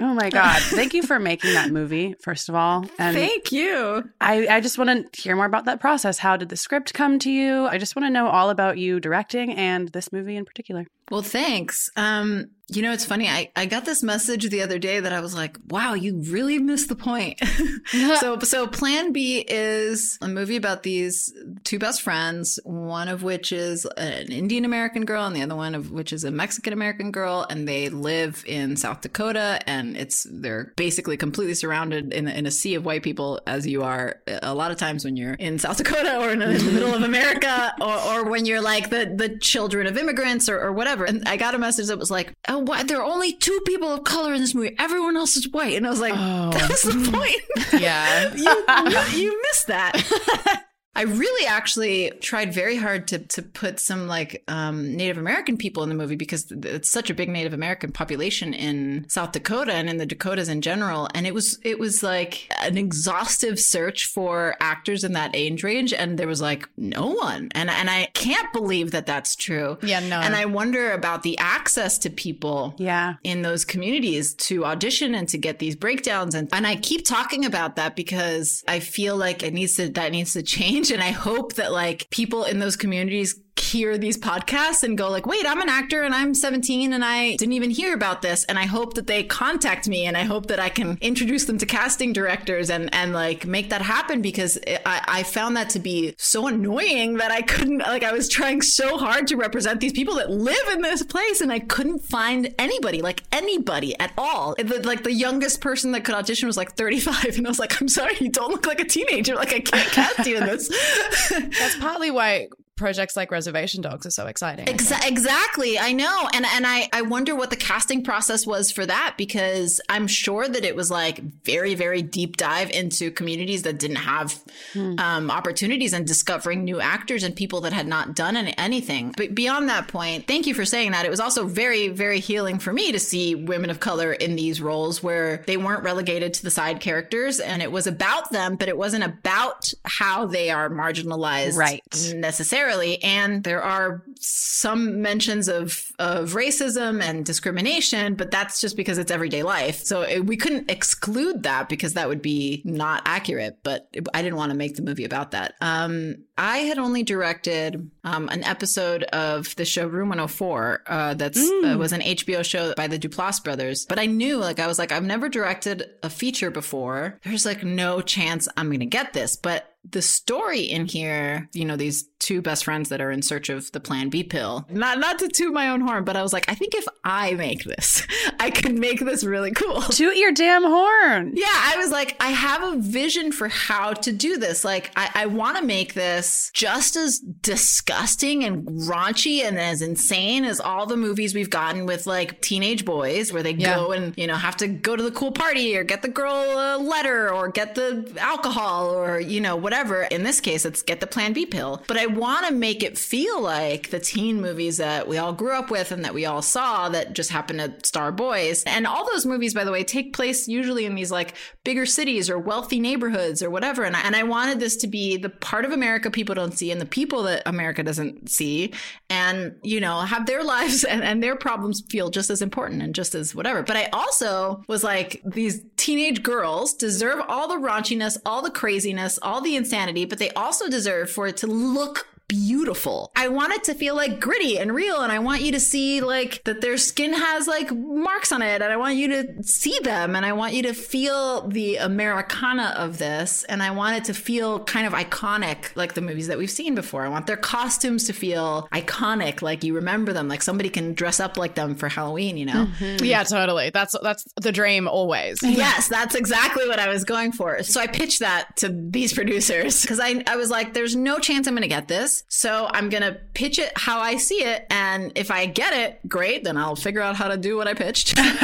Oh 0.00 0.14
my 0.14 0.30
God. 0.30 0.60
Thank 0.62 0.94
you 0.94 1.02
for 1.02 1.18
making 1.18 1.54
that 1.54 1.70
movie, 1.70 2.14
first 2.20 2.48
of 2.48 2.54
all. 2.54 2.84
And 2.98 3.16
Thank 3.16 3.52
you. 3.52 4.08
I, 4.20 4.46
I 4.48 4.60
just 4.60 4.78
want 4.78 5.12
to 5.12 5.20
hear 5.22 5.36
more 5.36 5.46
about 5.46 5.66
that 5.66 5.80
process. 5.80 6.18
How 6.18 6.36
did 6.36 6.48
the 6.48 6.56
script 6.56 6.94
come 6.94 7.18
to 7.20 7.30
you? 7.30 7.66
I 7.66 7.78
just 7.78 7.96
want 7.96 8.06
to 8.06 8.10
know 8.10 8.28
all 8.28 8.50
about 8.50 8.78
you 8.78 9.00
directing 9.00 9.52
and 9.52 9.88
this 9.88 10.12
movie 10.12 10.36
in 10.36 10.44
particular. 10.44 10.86
Well, 11.10 11.22
thanks. 11.22 11.88
Um, 11.96 12.50
you 12.68 12.82
know, 12.82 12.92
it's 12.92 13.04
funny. 13.04 13.28
I, 13.28 13.52
I 13.54 13.66
got 13.66 13.84
this 13.84 14.02
message 14.02 14.48
the 14.48 14.62
other 14.62 14.80
day 14.80 14.98
that 14.98 15.12
I 15.12 15.20
was 15.20 15.36
like, 15.36 15.56
wow, 15.68 15.94
you 15.94 16.20
really 16.22 16.58
missed 16.58 16.88
the 16.88 16.96
point. 16.96 17.40
so, 18.18 18.40
so 18.40 18.66
Plan 18.66 19.12
B 19.12 19.44
is 19.46 20.18
a 20.20 20.26
movie 20.26 20.56
about 20.56 20.82
these 20.82 21.32
two 21.62 21.78
best 21.78 22.02
friends, 22.02 22.58
one 22.64 23.06
of 23.06 23.22
which 23.22 23.52
is 23.52 23.86
an 23.96 24.32
Indian 24.32 24.64
American 24.64 25.04
girl 25.04 25.24
and 25.24 25.36
the 25.36 25.42
other 25.42 25.54
one 25.54 25.76
of 25.76 25.92
which 25.92 26.12
is 26.12 26.24
a 26.24 26.32
Mexican 26.32 26.72
American 26.72 27.12
girl. 27.12 27.46
And 27.48 27.68
they 27.68 27.88
live 27.88 28.42
in 28.48 28.74
South 28.74 29.00
Dakota 29.00 29.60
and 29.64 29.75
it's, 29.84 30.26
they're 30.30 30.72
basically 30.76 31.16
completely 31.16 31.54
surrounded 31.54 32.12
in, 32.12 32.28
in 32.28 32.46
a 32.46 32.50
sea 32.50 32.74
of 32.74 32.84
white 32.84 33.02
people 33.02 33.40
as 33.46 33.66
you 33.66 33.82
are 33.82 34.20
a 34.42 34.54
lot 34.54 34.70
of 34.70 34.76
times 34.76 35.04
when 35.04 35.16
you're 35.16 35.34
in 35.34 35.58
South 35.58 35.76
Dakota 35.76 36.18
or 36.18 36.30
in, 36.30 36.38
the 36.38 36.46
middle 36.46 36.94
of 36.94 37.02
America 37.02 37.74
or, 37.80 37.98
or 37.98 38.24
when 38.24 38.46
you're 38.46 38.60
like 38.60 38.90
the, 38.90 39.12
the 39.14 39.38
children 39.38 39.86
of 39.86 39.96
immigrants 39.98 40.48
or, 40.48 40.60
or 40.60 40.72
whatever. 40.72 41.04
And 41.04 41.26
I 41.28 41.36
got 41.36 41.54
a 41.54 41.58
message 41.58 41.88
that 41.88 41.98
was 41.98 42.10
like, 42.10 42.32
oh, 42.48 42.58
why? 42.58 42.82
There 42.82 43.00
are 43.00 43.04
only 43.04 43.32
two 43.32 43.60
people 43.66 43.88
of 43.88 44.04
color 44.04 44.32
in 44.34 44.40
this 44.40 44.54
movie. 44.54 44.74
Everyone 44.78 45.16
else 45.16 45.36
is 45.36 45.48
white. 45.50 45.76
And 45.76 45.86
I 45.86 45.90
was 45.90 46.00
like, 46.00 46.14
Oh. 46.16 46.50
that's 46.52 46.82
the 46.82 47.10
point. 47.12 47.80
Yeah. 47.80 48.34
you, 49.14 49.18
you 49.18 49.42
missed 49.42 49.66
that. 49.68 50.64
I 50.96 51.02
really 51.02 51.46
actually 51.46 52.10
tried 52.20 52.52
very 52.54 52.76
hard 52.76 53.06
to 53.08 53.18
to 53.18 53.42
put 53.42 53.78
some 53.78 54.06
like 54.08 54.42
um, 54.48 54.96
Native 54.96 55.18
American 55.18 55.56
people 55.58 55.82
in 55.82 55.88
the 55.90 55.94
movie 55.94 56.16
because 56.16 56.50
it's 56.50 56.88
such 56.88 57.10
a 57.10 57.14
big 57.14 57.28
Native 57.28 57.52
American 57.52 57.92
population 57.92 58.54
in 58.54 59.04
South 59.08 59.32
Dakota 59.32 59.72
and 59.74 59.90
in 59.90 59.98
the 59.98 60.06
Dakotas 60.06 60.48
in 60.48 60.62
general, 60.62 61.08
and 61.14 61.26
it 61.26 61.34
was 61.34 61.58
it 61.62 61.78
was 61.78 62.02
like 62.02 62.50
an 62.62 62.78
exhaustive 62.78 63.60
search 63.60 64.06
for 64.06 64.56
actors 64.60 65.04
in 65.04 65.12
that 65.12 65.30
age 65.36 65.62
range, 65.62 65.92
and 65.92 66.18
there 66.18 66.26
was 66.26 66.40
like 66.40 66.68
no 66.78 67.08
one, 67.08 67.48
and 67.52 67.68
and 67.68 67.90
I 67.90 68.08
can't 68.14 68.50
believe 68.54 68.92
that 68.92 69.04
that's 69.06 69.36
true. 69.36 69.76
Yeah, 69.82 70.00
no. 70.00 70.18
and 70.20 70.34
I 70.34 70.46
wonder 70.46 70.92
about 70.92 71.22
the 71.22 71.36
access 71.38 71.98
to 71.98 72.10
people 72.10 72.74
Yeah. 72.78 73.14
in 73.22 73.42
those 73.42 73.64
communities 73.66 74.32
to 74.48 74.64
audition 74.64 75.14
and 75.14 75.28
to 75.28 75.36
get 75.38 75.58
these 75.58 75.76
breakdowns 75.76 76.34
and 76.34 76.48
and 76.52 76.66
I 76.66 76.76
keep 76.76 77.04
talking 77.04 77.44
about 77.44 77.76
that 77.76 77.96
because 77.96 78.64
I 78.66 78.80
feel 78.80 79.16
like 79.16 79.42
it 79.42 79.52
needs 79.52 79.74
to 79.76 79.90
that 79.90 80.12
needs 80.12 80.32
to 80.32 80.42
change 80.42 80.85
and 80.90 81.02
I 81.02 81.10
hope 81.10 81.54
that 81.54 81.72
like 81.72 82.08
people 82.10 82.44
in 82.44 82.58
those 82.58 82.76
communities 82.76 83.38
hear 83.66 83.98
these 83.98 84.16
podcasts 84.18 84.82
and 84.82 84.96
go 84.96 85.10
like 85.10 85.26
wait 85.26 85.44
I'm 85.46 85.60
an 85.60 85.68
actor 85.68 86.02
and 86.02 86.14
I'm 86.14 86.34
17 86.34 86.92
and 86.92 87.04
I 87.04 87.36
didn't 87.36 87.52
even 87.52 87.70
hear 87.70 87.94
about 87.94 88.22
this. 88.22 88.44
And 88.44 88.58
I 88.58 88.66
hope 88.66 88.94
that 88.94 89.06
they 89.06 89.24
contact 89.24 89.88
me 89.88 90.06
and 90.06 90.16
I 90.16 90.22
hope 90.22 90.46
that 90.46 90.60
I 90.60 90.68
can 90.68 90.98
introduce 91.00 91.44
them 91.44 91.58
to 91.58 91.66
casting 91.66 92.12
directors 92.12 92.70
and 92.70 92.92
and 92.94 93.12
like 93.12 93.46
make 93.46 93.70
that 93.70 93.82
happen 93.82 94.22
because 94.22 94.58
I, 94.84 95.02
I 95.06 95.22
found 95.22 95.56
that 95.56 95.70
to 95.70 95.78
be 95.78 96.14
so 96.18 96.46
annoying 96.46 97.14
that 97.14 97.30
I 97.30 97.42
couldn't 97.42 97.78
like 97.78 98.02
I 98.04 98.12
was 98.12 98.28
trying 98.28 98.62
so 98.62 98.96
hard 98.98 99.26
to 99.28 99.36
represent 99.36 99.80
these 99.80 99.92
people 99.92 100.14
that 100.16 100.30
live 100.30 100.68
in 100.72 100.82
this 100.82 101.02
place 101.02 101.40
and 101.40 101.52
I 101.52 101.58
couldn't 101.58 102.00
find 102.00 102.54
anybody 102.58 103.02
like 103.02 103.22
anybody 103.32 103.98
at 103.98 104.12
all. 104.16 104.54
The- 104.56 104.86
like 104.86 105.02
the 105.02 105.12
youngest 105.12 105.60
person 105.60 105.92
that 105.92 106.04
could 106.04 106.14
audition 106.14 106.46
was 106.46 106.56
like 106.56 106.76
35 106.76 107.38
and 107.38 107.46
I 107.46 107.50
was 107.50 107.58
like 107.58 107.80
I'm 107.80 107.88
sorry 107.88 108.14
you 108.20 108.30
don't 108.30 108.50
look 108.50 108.66
like 108.66 108.80
a 108.80 108.84
teenager. 108.84 109.34
Like 109.34 109.52
I 109.52 109.60
can't 109.60 109.90
cast 109.90 110.26
you 110.26 110.36
in 110.36 110.46
this. 110.46 110.68
That's 111.30 111.76
partly 111.78 112.10
why 112.10 112.48
projects 112.76 113.16
like 113.16 113.30
Reservation 113.30 113.80
Dogs 113.82 114.06
are 114.06 114.10
so 114.10 114.26
exciting. 114.26 114.66
Exa- 114.66 115.06
exactly. 115.08 115.78
I 115.78 115.92
know. 115.92 116.28
And 116.34 116.44
and 116.46 116.66
I, 116.66 116.88
I 116.92 117.02
wonder 117.02 117.34
what 117.34 117.50
the 117.50 117.56
casting 117.56 118.02
process 118.04 118.46
was 118.46 118.70
for 118.70 118.84
that 118.86 119.14
because 119.16 119.80
I'm 119.88 120.06
sure 120.06 120.46
that 120.46 120.64
it 120.64 120.76
was 120.76 120.90
like 120.90 121.20
very, 121.44 121.74
very 121.74 122.02
deep 122.02 122.36
dive 122.36 122.70
into 122.70 123.10
communities 123.10 123.62
that 123.62 123.78
didn't 123.78 123.96
have 123.96 124.42
um, 124.76 125.30
opportunities 125.30 125.92
and 125.92 126.06
discovering 126.06 126.64
new 126.64 126.80
actors 126.80 127.22
and 127.22 127.34
people 127.34 127.62
that 127.62 127.72
had 127.72 127.86
not 127.86 128.14
done 128.14 128.36
any, 128.36 128.56
anything. 128.58 129.14
But 129.16 129.34
beyond 129.34 129.68
that 129.70 129.88
point, 129.88 130.26
thank 130.26 130.46
you 130.46 130.52
for 130.54 130.64
saying 130.64 130.92
that. 130.92 131.04
It 131.06 131.10
was 131.10 131.20
also 131.20 131.46
very, 131.46 131.88
very 131.88 132.20
healing 132.20 132.58
for 132.58 132.72
me 132.72 132.92
to 132.92 132.98
see 132.98 133.34
women 133.34 133.70
of 133.70 133.80
color 133.80 134.12
in 134.12 134.36
these 134.36 134.60
roles 134.60 135.02
where 135.02 135.42
they 135.46 135.56
weren't 135.56 135.82
relegated 135.82 136.34
to 136.34 136.42
the 136.42 136.50
side 136.50 136.80
characters 136.80 137.40
and 137.40 137.62
it 137.62 137.72
was 137.72 137.86
about 137.86 138.30
them, 138.32 138.56
but 138.56 138.68
it 138.68 138.76
wasn't 138.76 139.04
about 139.04 139.72
how 139.84 140.26
they 140.26 140.50
are 140.50 140.68
marginalized 140.68 141.56
Right. 141.56 141.82
necessarily 142.14 142.65
and 143.02 143.44
there 143.44 143.62
are 143.62 144.02
some 144.18 145.02
mentions 145.02 145.48
of 145.48 145.92
of 145.98 146.32
racism 146.32 147.02
and 147.02 147.24
discrimination 147.24 148.14
but 148.14 148.30
that's 148.30 148.60
just 148.60 148.76
because 148.76 148.98
it's 148.98 149.10
everyday 149.10 149.42
life. 149.42 149.82
So 149.84 150.02
it, 150.02 150.26
we 150.26 150.36
couldn't 150.36 150.70
exclude 150.70 151.42
that 151.44 151.68
because 151.68 151.94
that 151.94 152.08
would 152.08 152.22
be 152.22 152.62
not 152.64 153.02
accurate 153.04 153.58
but 153.62 153.88
i 154.14 154.22
didn't 154.22 154.36
want 154.36 154.50
to 154.50 154.56
make 154.56 154.76
the 154.76 154.82
movie 154.82 155.04
about 155.04 155.30
that. 155.32 155.54
Um 155.60 156.16
i 156.38 156.58
had 156.58 156.78
only 156.78 157.02
directed 157.02 157.90
um, 158.04 158.28
an 158.28 158.44
episode 158.44 159.04
of 159.04 159.54
the 159.56 159.64
show 159.64 159.86
room 159.86 160.08
104 160.10 160.82
uh, 160.86 161.14
that's 161.14 161.38
uh, 161.38 161.76
was 161.78 161.92
an 161.92 162.00
hbo 162.00 162.44
show 162.44 162.74
by 162.74 162.86
the 162.86 162.98
duplass 162.98 163.42
brothers 163.42 163.86
but 163.86 163.98
i 163.98 164.06
knew 164.06 164.36
like 164.36 164.60
i 164.60 164.66
was 164.66 164.78
like 164.78 164.92
i've 164.92 165.04
never 165.04 165.28
directed 165.28 165.88
a 166.02 166.10
feature 166.10 166.50
before. 166.50 167.18
There's 167.24 167.46
like 167.46 167.64
no 167.64 168.00
chance 168.00 168.48
i'm 168.56 168.70
gonna 168.70 168.86
get 168.86 169.12
this 169.12 169.36
but 169.36 169.76
the 169.90 170.02
story 170.02 170.62
in 170.62 170.86
here, 170.86 171.48
you 171.52 171.64
know, 171.64 171.76
these 171.76 172.08
two 172.26 172.42
best 172.42 172.64
friends 172.64 172.88
that 172.88 173.00
are 173.00 173.10
in 173.12 173.22
search 173.22 173.48
of 173.48 173.70
the 173.72 173.78
plan 173.80 174.08
B 174.08 174.24
pill. 174.24 174.66
Not 174.68 174.98
not 174.98 175.18
to 175.20 175.28
toot 175.28 175.52
my 175.52 175.68
own 175.68 175.80
horn, 175.80 176.04
but 176.04 176.16
I 176.16 176.22
was 176.22 176.32
like, 176.32 176.48
I 176.50 176.54
think 176.54 176.74
if 176.74 176.86
I 177.04 177.34
make 177.34 177.62
this, 177.64 178.04
I 178.40 178.50
can 178.50 178.80
make 178.80 178.98
this 179.00 179.22
really 179.24 179.52
cool. 179.52 179.80
Toot 179.90 180.16
your 180.16 180.32
damn 180.32 180.64
horn. 180.64 181.32
Yeah, 181.34 181.44
I 181.48 181.74
was 181.78 181.90
like, 181.90 182.16
I 182.20 182.28
have 182.30 182.62
a 182.62 182.76
vision 182.78 183.30
for 183.32 183.48
how 183.48 183.92
to 183.92 184.12
do 184.12 184.38
this. 184.38 184.64
Like, 184.64 184.90
I, 184.96 185.10
I 185.14 185.26
want 185.26 185.56
to 185.58 185.64
make 185.64 185.94
this 185.94 186.50
just 186.52 186.96
as 186.96 187.20
disgusting 187.20 188.44
and 188.44 188.66
raunchy 188.66 189.42
and 189.42 189.58
as 189.58 189.82
insane 189.82 190.44
as 190.44 190.60
all 190.60 190.86
the 190.86 190.96
movies 190.96 191.34
we've 191.34 191.50
gotten 191.50 191.86
with 191.86 192.06
like 192.06 192.40
teenage 192.42 192.84
boys 192.84 193.32
where 193.32 193.42
they 193.42 193.52
Yeah. 193.52 193.76
go 193.76 193.92
and, 193.92 194.14
you 194.16 194.26
know, 194.26 194.34
have 194.34 194.56
to 194.58 194.66
go 194.68 194.96
to 194.96 195.02
the 195.02 195.10
cool 195.10 195.32
party 195.32 195.76
or 195.76 195.84
get 195.84 196.02
the 196.02 196.08
girl 196.08 196.32
a 196.34 196.78
letter 196.78 197.32
or 197.32 197.48
get 197.48 197.74
the 197.74 198.12
alcohol 198.18 198.90
or, 198.94 199.20
you 199.20 199.40
know, 199.40 199.56
whatever. 199.56 200.02
In 200.04 200.22
this 200.22 200.40
case, 200.40 200.64
it's 200.64 200.82
get 200.82 201.00
the 201.00 201.06
plan 201.06 201.32
B 201.32 201.46
pill. 201.46 201.82
But 201.86 201.96
I 201.98 202.06
want 202.16 202.46
to 202.46 202.52
make 202.52 202.82
it 202.82 202.98
feel 202.98 203.40
like 203.40 203.90
the 203.90 204.00
teen 204.00 204.40
movies 204.40 204.78
that 204.78 205.06
we 205.06 205.18
all 205.18 205.32
grew 205.32 205.52
up 205.52 205.70
with 205.70 205.92
and 205.92 206.04
that 206.04 206.14
we 206.14 206.24
all 206.24 206.42
saw 206.42 206.88
that 206.88 207.12
just 207.12 207.30
happen 207.30 207.58
to 207.58 207.74
star 207.84 208.12
boys. 208.12 208.64
And 208.64 208.86
all 208.86 209.06
those 209.06 209.26
movies, 209.26 209.54
by 209.54 209.64
the 209.64 209.72
way, 209.72 209.84
take 209.84 210.12
place 210.12 210.48
usually 210.48 210.86
in 210.86 210.94
these 210.94 211.10
like 211.10 211.34
bigger 211.64 211.86
cities 211.86 212.28
or 212.30 212.38
wealthy 212.38 212.80
neighborhoods 212.80 213.42
or 213.42 213.50
whatever. 213.50 213.84
And 213.84 213.96
I, 213.96 214.00
and 214.00 214.16
I 214.16 214.22
wanted 214.22 214.60
this 214.60 214.76
to 214.78 214.86
be 214.86 215.16
the 215.16 215.28
part 215.28 215.64
of 215.64 215.72
America 215.72 216.10
people 216.10 216.34
don't 216.34 216.56
see 216.56 216.70
and 216.70 216.80
the 216.80 216.86
people 216.86 217.22
that 217.24 217.42
America 217.46 217.82
doesn't 217.82 218.30
see 218.30 218.72
and, 219.10 219.54
you 219.62 219.80
know, 219.80 220.00
have 220.00 220.26
their 220.26 220.42
lives 220.42 220.84
and, 220.96 221.02
and 221.02 221.22
their 221.22 221.36
problems 221.36 221.82
feel 221.88 222.10
just 222.10 222.30
as 222.30 222.42
important 222.42 222.82
and 222.82 222.94
just 222.94 223.14
as 223.14 223.34
whatever. 223.34 223.62
But 223.62 223.76
I 223.76 223.88
also 223.92 224.64
was 224.68 224.82
like, 224.82 225.20
these 225.24 225.62
teenage 225.76 226.22
girls 226.22 226.74
deserve 226.74 227.20
all 227.28 227.48
the 227.48 227.56
raunchiness, 227.56 228.18
all 228.24 228.42
the 228.42 228.50
craziness, 228.50 229.18
all 229.22 229.40
the 229.40 229.56
insanity, 229.56 230.04
but 230.04 230.18
they 230.18 230.30
also 230.30 230.68
deserve 230.68 231.10
for 231.10 231.26
it 231.26 231.36
to 231.38 231.46
look 231.46 232.05
beautiful. 232.28 233.12
I 233.14 233.28
want 233.28 233.52
it 233.52 233.64
to 233.64 233.74
feel 233.74 233.94
like 233.94 234.20
gritty 234.20 234.58
and 234.58 234.74
real 234.74 235.00
and 235.00 235.12
I 235.12 235.18
want 235.20 235.42
you 235.42 235.52
to 235.52 235.60
see 235.60 236.00
like 236.00 236.42
that 236.44 236.60
their 236.60 236.76
skin 236.76 237.12
has 237.12 237.46
like 237.46 237.70
marks 237.72 238.32
on 238.32 238.42
it 238.42 238.62
and 238.62 238.72
I 238.72 238.76
want 238.76 238.96
you 238.96 239.08
to 239.08 239.42
see 239.42 239.78
them 239.82 240.16
and 240.16 240.26
I 240.26 240.32
want 240.32 240.54
you 240.54 240.62
to 240.64 240.74
feel 240.74 241.46
the 241.48 241.76
Americana 241.76 242.74
of 242.76 242.98
this 242.98 243.44
and 243.44 243.62
I 243.62 243.70
want 243.70 243.96
it 243.96 244.04
to 244.04 244.14
feel 244.14 244.64
kind 244.64 244.86
of 244.86 244.92
iconic 244.92 245.74
like 245.76 245.94
the 245.94 246.00
movies 246.00 246.26
that 246.28 246.38
we've 246.38 246.50
seen 246.50 246.74
before. 246.74 247.04
I 247.04 247.08
want 247.08 247.26
their 247.26 247.36
costumes 247.36 248.04
to 248.04 248.12
feel 248.12 248.68
iconic 248.72 249.42
like 249.42 249.62
you 249.62 249.74
remember 249.74 250.12
them 250.12 250.28
like 250.28 250.42
somebody 250.42 250.68
can 250.68 250.94
dress 250.94 251.20
up 251.20 251.36
like 251.36 251.54
them 251.54 251.74
for 251.74 251.88
Halloween, 251.88 252.36
you 252.36 252.46
know. 252.46 252.66
Mm-hmm. 252.66 253.04
Yeah, 253.04 253.22
totally. 253.22 253.70
That's 253.70 253.94
that's 254.02 254.24
the 254.36 254.52
dream 254.52 254.88
always. 254.88 255.38
Yes, 255.42 255.88
that's 255.88 256.14
exactly 256.14 256.68
what 256.68 256.78
I 256.78 256.88
was 256.88 257.04
going 257.04 257.32
for. 257.32 257.62
So 257.62 257.80
I 257.80 257.86
pitched 257.86 258.20
that 258.20 258.56
to 258.56 258.68
these 258.68 259.12
producers 259.12 259.82
because 259.82 260.00
I, 260.00 260.22
I 260.26 260.36
was 260.36 260.50
like, 260.50 260.74
there's 260.74 260.96
no 260.96 261.18
chance 261.18 261.46
I'm 261.46 261.54
going 261.54 261.62
to 261.62 261.68
get 261.68 261.88
this. 261.88 262.15
So 262.28 262.68
I'm 262.70 262.88
going 262.88 263.02
to 263.02 263.20
pitch 263.34 263.58
it 263.58 263.72
how 263.76 264.00
I 264.00 264.16
see 264.16 264.42
it. 264.42 264.66
And 264.70 265.12
if 265.14 265.30
I 265.30 265.46
get 265.46 265.72
it, 265.72 266.08
great. 266.08 266.44
Then 266.44 266.56
I'll 266.56 266.76
figure 266.76 267.00
out 267.00 267.16
how 267.16 267.28
to 267.28 267.36
do 267.36 267.56
what 267.56 267.68
I 267.68 267.74
pitched. 267.74 268.18
um, 268.18 268.26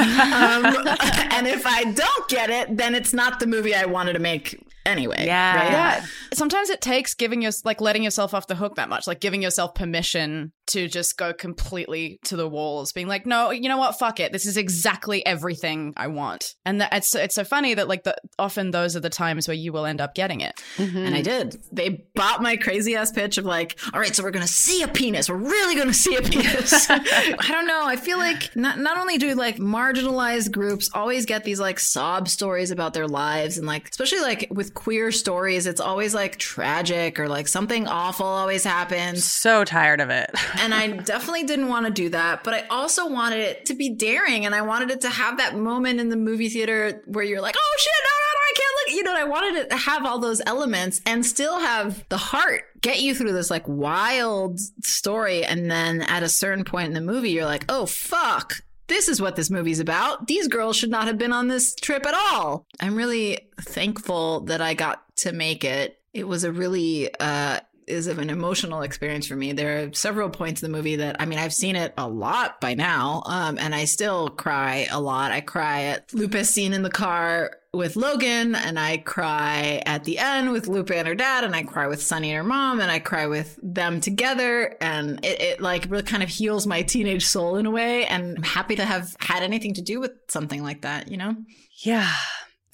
and 1.32 1.46
if 1.46 1.66
I 1.66 1.84
don't 1.84 2.28
get 2.28 2.50
it, 2.50 2.76
then 2.76 2.94
it's 2.94 3.12
not 3.12 3.40
the 3.40 3.46
movie 3.46 3.74
I 3.74 3.84
wanted 3.86 4.14
to 4.14 4.18
make 4.18 4.60
anyway. 4.86 5.24
Yeah. 5.26 5.56
Right? 5.56 5.72
Yeah. 5.72 6.06
Sometimes 6.34 6.70
it 6.70 6.80
takes 6.80 7.14
giving 7.14 7.42
your 7.42 7.52
like 7.64 7.80
letting 7.80 8.02
yourself 8.02 8.34
off 8.34 8.46
the 8.46 8.54
hook 8.54 8.76
that 8.76 8.88
much, 8.88 9.06
like 9.06 9.20
giving 9.20 9.42
yourself 9.42 9.74
permission 9.74 10.52
to 10.68 10.88
just 10.88 11.18
go 11.18 11.32
completely 11.32 12.18
to 12.24 12.36
the 12.36 12.48
walls, 12.48 12.92
being 12.92 13.08
like, 13.08 13.26
no, 13.26 13.50
you 13.50 13.68
know 13.68 13.76
what, 13.76 13.98
fuck 13.98 14.20
it, 14.20 14.32
this 14.32 14.46
is 14.46 14.56
exactly 14.56 15.24
everything 15.26 15.92
I 15.96 16.06
want, 16.06 16.54
and 16.64 16.80
that 16.80 16.94
it's 16.94 17.14
it's 17.14 17.34
so 17.34 17.44
funny 17.44 17.74
that 17.74 17.88
like 17.88 18.04
the 18.04 18.16
often 18.38 18.70
those 18.70 18.96
are 18.96 19.00
the 19.00 19.10
times 19.10 19.46
where 19.46 19.56
you 19.56 19.72
will 19.72 19.84
end 19.84 20.00
up 20.00 20.14
getting 20.14 20.40
it. 20.40 20.62
Mm-hmm. 20.76 20.98
And 20.98 21.14
I 21.14 21.22
did. 21.22 21.58
They 21.72 22.06
bought 22.14 22.42
my 22.42 22.56
crazy 22.56 22.96
ass 22.96 23.12
pitch 23.12 23.38
of 23.38 23.44
like, 23.44 23.78
all 23.92 24.00
right, 24.00 24.14
so 24.14 24.22
we're 24.22 24.30
gonna 24.30 24.46
see 24.46 24.82
a 24.82 24.88
penis. 24.88 25.28
We're 25.28 25.36
really 25.36 25.76
gonna 25.76 25.92
see 25.92 26.16
a 26.16 26.22
penis. 26.22 26.86
I 26.90 27.48
don't 27.48 27.66
know. 27.66 27.86
I 27.86 27.96
feel 27.96 28.18
like 28.18 28.54
not 28.56 28.78
not 28.78 28.98
only 28.98 29.18
do 29.18 29.34
like 29.34 29.56
marginalized 29.56 30.52
groups 30.52 30.90
always 30.94 31.26
get 31.26 31.44
these 31.44 31.60
like 31.60 31.78
sob 31.78 32.28
stories 32.28 32.70
about 32.70 32.94
their 32.94 33.08
lives, 33.08 33.58
and 33.58 33.66
like 33.66 33.88
especially 33.90 34.20
like 34.20 34.48
with 34.50 34.71
queer 34.74 35.12
stories, 35.12 35.66
it's 35.66 35.80
always 35.80 36.14
like 36.14 36.38
tragic 36.38 37.18
or 37.18 37.28
like 37.28 37.48
something 37.48 37.86
awful 37.86 38.26
always 38.26 38.64
happens. 38.64 39.24
So 39.24 39.64
tired 39.64 40.00
of 40.00 40.10
it. 40.10 40.30
and 40.60 40.74
I 40.74 40.88
definitely 40.88 41.44
didn't 41.44 41.68
want 41.68 41.86
to 41.86 41.92
do 41.92 42.08
that, 42.10 42.44
but 42.44 42.54
I 42.54 42.66
also 42.68 43.08
wanted 43.08 43.40
it 43.40 43.66
to 43.66 43.74
be 43.74 43.90
daring 43.90 44.46
and 44.46 44.54
I 44.54 44.62
wanted 44.62 44.90
it 44.90 45.00
to 45.02 45.10
have 45.10 45.38
that 45.38 45.56
moment 45.56 46.00
in 46.00 46.08
the 46.08 46.16
movie 46.16 46.48
theater 46.48 47.02
where 47.06 47.24
you're 47.24 47.40
like, 47.40 47.56
oh 47.56 47.76
shit, 47.78 47.92
no, 48.04 48.10
no, 48.10 48.32
no, 48.34 48.42
I 48.42 48.52
can't 48.56 48.74
look. 48.74 48.96
You 48.96 49.02
know, 49.02 49.16
I 49.16 49.24
wanted 49.24 49.60
it 49.60 49.70
to 49.70 49.76
have 49.76 50.06
all 50.06 50.18
those 50.18 50.42
elements 50.46 51.00
and 51.06 51.24
still 51.24 51.60
have 51.60 52.04
the 52.08 52.18
heart 52.18 52.64
get 52.82 53.00
you 53.00 53.14
through 53.14 53.32
this 53.32 53.50
like 53.50 53.66
wild 53.66 54.60
story. 54.84 55.44
And 55.44 55.70
then 55.70 56.02
at 56.02 56.22
a 56.22 56.28
certain 56.28 56.64
point 56.64 56.88
in 56.88 56.94
the 56.94 57.00
movie, 57.00 57.30
you're 57.30 57.46
like, 57.46 57.64
oh 57.68 57.86
fuck. 57.86 58.56
This 58.92 59.08
is 59.08 59.22
what 59.22 59.36
this 59.36 59.48
movie's 59.48 59.80
about. 59.80 60.26
These 60.26 60.48
girls 60.48 60.76
should 60.76 60.90
not 60.90 61.06
have 61.06 61.16
been 61.16 61.32
on 61.32 61.48
this 61.48 61.74
trip 61.74 62.04
at 62.04 62.12
all. 62.12 62.66
I'm 62.78 62.94
really 62.94 63.38
thankful 63.58 64.40
that 64.42 64.60
I 64.60 64.74
got 64.74 65.16
to 65.16 65.32
make 65.32 65.64
it. 65.64 65.98
It 66.12 66.28
was 66.28 66.44
a 66.44 66.52
really 66.52 67.08
uh 67.18 67.60
is 67.86 68.06
of 68.06 68.18
an 68.18 68.28
emotional 68.28 68.82
experience 68.82 69.26
for 69.26 69.34
me. 69.34 69.52
There 69.52 69.78
are 69.78 69.94
several 69.94 70.28
points 70.28 70.62
in 70.62 70.70
the 70.70 70.76
movie 70.76 70.96
that 70.96 71.16
I 71.18 71.24
mean 71.24 71.38
I've 71.38 71.54
seen 71.54 71.74
it 71.74 71.94
a 71.96 72.06
lot 72.06 72.60
by 72.60 72.74
now, 72.74 73.22
um, 73.24 73.56
and 73.58 73.74
I 73.74 73.86
still 73.86 74.28
cry 74.28 74.86
a 74.90 75.00
lot. 75.00 75.32
I 75.32 75.40
cry 75.40 75.84
at 75.84 76.12
Lupe's 76.12 76.50
scene 76.50 76.74
in 76.74 76.82
the 76.82 76.90
car 76.90 77.56
with 77.74 77.96
Logan, 77.96 78.54
and 78.54 78.78
I 78.78 78.98
cry 78.98 79.82
at 79.86 80.04
the 80.04 80.18
end 80.18 80.52
with 80.52 80.68
Lupe 80.68 80.90
and 80.90 81.08
her 81.08 81.14
dad, 81.14 81.42
and 81.42 81.56
I 81.56 81.62
cry 81.62 81.86
with 81.86 82.02
Sunny 82.02 82.30
and 82.30 82.36
her 82.36 82.44
mom, 82.44 82.80
and 82.80 82.90
I 82.90 82.98
cry 82.98 83.26
with 83.26 83.58
them 83.62 84.00
together, 84.00 84.76
and 84.80 85.24
it, 85.24 85.40
it 85.40 85.60
like 85.60 85.86
really 85.88 86.02
kind 86.02 86.22
of 86.22 86.28
heals 86.28 86.66
my 86.66 86.82
teenage 86.82 87.24
soul 87.24 87.56
in 87.56 87.64
a 87.64 87.70
way. 87.70 88.04
And 88.04 88.36
I'm 88.36 88.42
happy 88.42 88.76
to 88.76 88.84
have 88.84 89.16
had 89.20 89.42
anything 89.42 89.74
to 89.74 89.82
do 89.82 90.00
with 90.00 90.12
something 90.28 90.62
like 90.62 90.82
that, 90.82 91.10
you 91.10 91.16
know. 91.16 91.34
Yeah. 91.82 92.12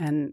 And 0.00 0.32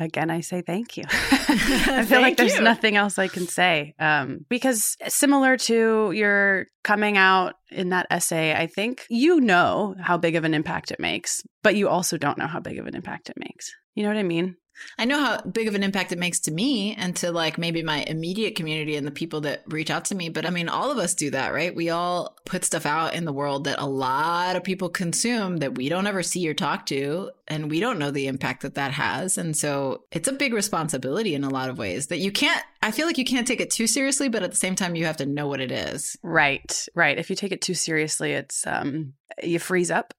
again, 0.00 0.30
I 0.30 0.40
say 0.40 0.62
thank 0.62 0.96
you. 0.96 1.04
I 1.10 2.04
feel 2.08 2.20
like 2.20 2.36
there's 2.36 2.56
you. 2.56 2.62
nothing 2.62 2.96
else 2.96 3.18
I 3.18 3.28
can 3.28 3.46
say. 3.46 3.94
Um, 3.98 4.46
because 4.48 4.96
similar 5.08 5.56
to 5.58 6.12
your 6.12 6.66
coming 6.82 7.16
out 7.16 7.54
in 7.70 7.90
that 7.90 8.06
essay, 8.10 8.54
I 8.54 8.66
think 8.66 9.04
you 9.08 9.40
know 9.40 9.94
how 10.00 10.16
big 10.16 10.36
of 10.36 10.44
an 10.44 10.54
impact 10.54 10.90
it 10.90 11.00
makes, 11.00 11.42
but 11.62 11.76
you 11.76 11.88
also 11.88 12.16
don't 12.16 12.38
know 12.38 12.46
how 12.46 12.60
big 12.60 12.78
of 12.78 12.86
an 12.86 12.94
impact 12.94 13.28
it 13.30 13.36
makes. 13.38 13.70
You 13.94 14.02
know 14.02 14.08
what 14.08 14.18
I 14.18 14.22
mean? 14.22 14.56
I 14.98 15.04
know 15.04 15.18
how 15.18 15.40
big 15.42 15.68
of 15.68 15.74
an 15.74 15.82
impact 15.82 16.12
it 16.12 16.18
makes 16.18 16.40
to 16.40 16.50
me 16.50 16.94
and 16.94 17.14
to 17.16 17.32
like 17.32 17.58
maybe 17.58 17.82
my 17.82 18.02
immediate 18.02 18.54
community 18.54 18.96
and 18.96 19.06
the 19.06 19.10
people 19.10 19.42
that 19.42 19.62
reach 19.66 19.90
out 19.90 20.06
to 20.06 20.14
me. 20.14 20.28
But 20.28 20.46
I 20.46 20.50
mean, 20.50 20.68
all 20.68 20.90
of 20.90 20.98
us 20.98 21.14
do 21.14 21.30
that, 21.30 21.52
right? 21.52 21.74
We 21.74 21.90
all 21.90 22.36
put 22.44 22.64
stuff 22.64 22.86
out 22.86 23.14
in 23.14 23.24
the 23.24 23.32
world 23.32 23.64
that 23.64 23.78
a 23.78 23.86
lot 23.86 24.56
of 24.56 24.64
people 24.64 24.88
consume 24.88 25.58
that 25.58 25.76
we 25.76 25.88
don't 25.88 26.06
ever 26.06 26.22
see 26.22 26.48
or 26.48 26.54
talk 26.54 26.86
to. 26.86 27.30
And 27.48 27.70
we 27.70 27.80
don't 27.80 27.98
know 27.98 28.12
the 28.12 28.28
impact 28.28 28.62
that 28.62 28.76
that 28.76 28.92
has. 28.92 29.36
And 29.36 29.56
so 29.56 30.04
it's 30.12 30.28
a 30.28 30.32
big 30.32 30.54
responsibility 30.54 31.34
in 31.34 31.42
a 31.42 31.50
lot 31.50 31.68
of 31.68 31.78
ways 31.78 32.06
that 32.06 32.18
you 32.18 32.30
can't, 32.30 32.62
I 32.80 32.92
feel 32.92 33.06
like 33.06 33.18
you 33.18 33.24
can't 33.24 33.46
take 33.46 33.60
it 33.60 33.70
too 33.70 33.88
seriously, 33.88 34.28
but 34.28 34.44
at 34.44 34.50
the 34.50 34.56
same 34.56 34.76
time, 34.76 34.94
you 34.94 35.06
have 35.06 35.16
to 35.16 35.26
know 35.26 35.48
what 35.48 35.60
it 35.60 35.72
is. 35.72 36.16
Right, 36.22 36.86
right. 36.94 37.18
If 37.18 37.28
you 37.28 37.34
take 37.34 37.50
it 37.52 37.60
too 37.60 37.74
seriously, 37.74 38.32
it's 38.32 38.66
um 38.66 39.14
you 39.42 39.58
freeze 39.58 39.90
up. 39.90 40.14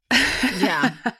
Yeah. 0.59 0.93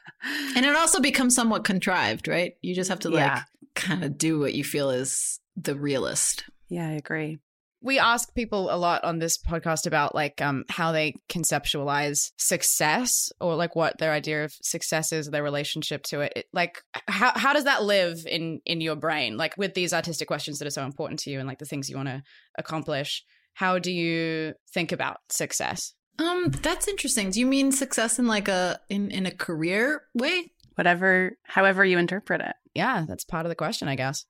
And 0.56 0.66
it 0.68 0.76
also 0.76 1.00
becomes 1.00 1.34
somewhat 1.34 1.64
contrived, 1.64 2.28
right? 2.28 2.54
You 2.62 2.76
just 2.76 2.90
have 2.92 3.00
to 3.00 3.10
like 3.10 3.22
Yeah. 3.22 3.42
kind 3.74 4.04
of 4.04 4.20
do 4.20 4.38
what 4.38 4.54
you 4.54 4.64
feel 4.64 4.92
is 4.92 5.40
the 5.56 5.74
realist. 5.76 6.44
yeah, 6.70 6.88
I 6.90 6.92
agree. 6.92 7.40
we 7.82 7.98
ask 7.98 8.32
people 8.36 8.70
a 8.70 8.78
lot 8.78 9.04
on 9.04 9.18
this 9.18 9.40
podcast 9.40 9.88
about 9.88 10.14
like 10.14 10.40
um 10.42 10.64
how 10.70 10.92
they 10.92 11.16
conceptualize 11.28 12.30
success 12.38 13.32
or 13.40 13.56
like 13.56 13.76
what 13.76 13.98
their 13.98 14.12
idea 14.12 14.44
of 14.46 14.54
success 14.62 15.12
is 15.12 15.28
their 15.32 15.42
relationship 15.44 16.04
to 16.04 16.22
it. 16.22 16.34
it 16.36 16.46
like 16.54 16.82
how 17.08 17.32
how 17.36 17.54
does 17.54 17.64
that 17.64 17.84
live 17.84 18.26
in 18.28 18.60
in 18.66 18.82
your 18.82 18.96
brain 18.96 19.38
like 19.38 19.56
with 19.58 19.74
these 19.74 19.94
artistic 19.94 20.28
questions 20.28 20.60
that 20.60 20.68
are 20.68 20.72
so 20.80 20.86
important 20.86 21.20
to 21.20 21.32
you 21.32 21.40
and 21.40 21.48
like 21.48 21.58
the 21.60 21.66
things 21.66 21.90
you 21.90 21.96
want 21.96 22.08
to 22.10 22.22
accomplish 22.60 23.24
how 23.56 23.80
do 23.80 23.92
you 23.92 24.54
think 24.74 24.92
about 24.92 25.18
success 25.30 25.94
Um, 26.22 26.52
that's 26.52 26.88
interesting. 26.88 27.32
Do 27.32 27.40
you 27.40 27.46
mean 27.46 27.72
success 27.72 28.20
in 28.20 28.28
like 28.28 28.48
a 28.48 28.80
in 28.90 29.10
in 29.12 29.26
a 29.26 29.32
career 29.32 30.04
way? 30.14 30.52
Whatever, 30.76 31.38
however 31.44 31.84
you 31.84 31.98
interpret 31.98 32.42
it. 32.42 32.56
yeah 32.74 33.06
that's 33.08 33.26
part 33.26 33.46
of 33.46 33.50
the 33.50 33.56
question 33.56 33.88
i 33.88 33.96
guess 33.96 34.26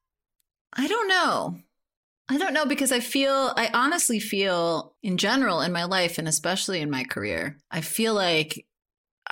I 0.74 0.88
don't 0.88 1.08
know. 1.08 1.58
I 2.30 2.38
don't 2.38 2.54
know 2.54 2.66
because 2.66 2.92
I 2.92 3.02
feel 3.02 3.54
I 3.58 3.70
honestly 3.74 4.20
feel 4.20 4.96
in 5.04 5.18
general 5.18 5.62
in 5.62 5.72
my 5.74 5.84
life 5.84 6.18
and 6.18 6.28
especially 6.28 6.80
in 6.80 6.90
my 6.90 7.04
career, 7.04 7.58
I 7.70 7.82
feel 7.82 8.14
like 8.14 8.66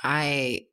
I 0.02 0.66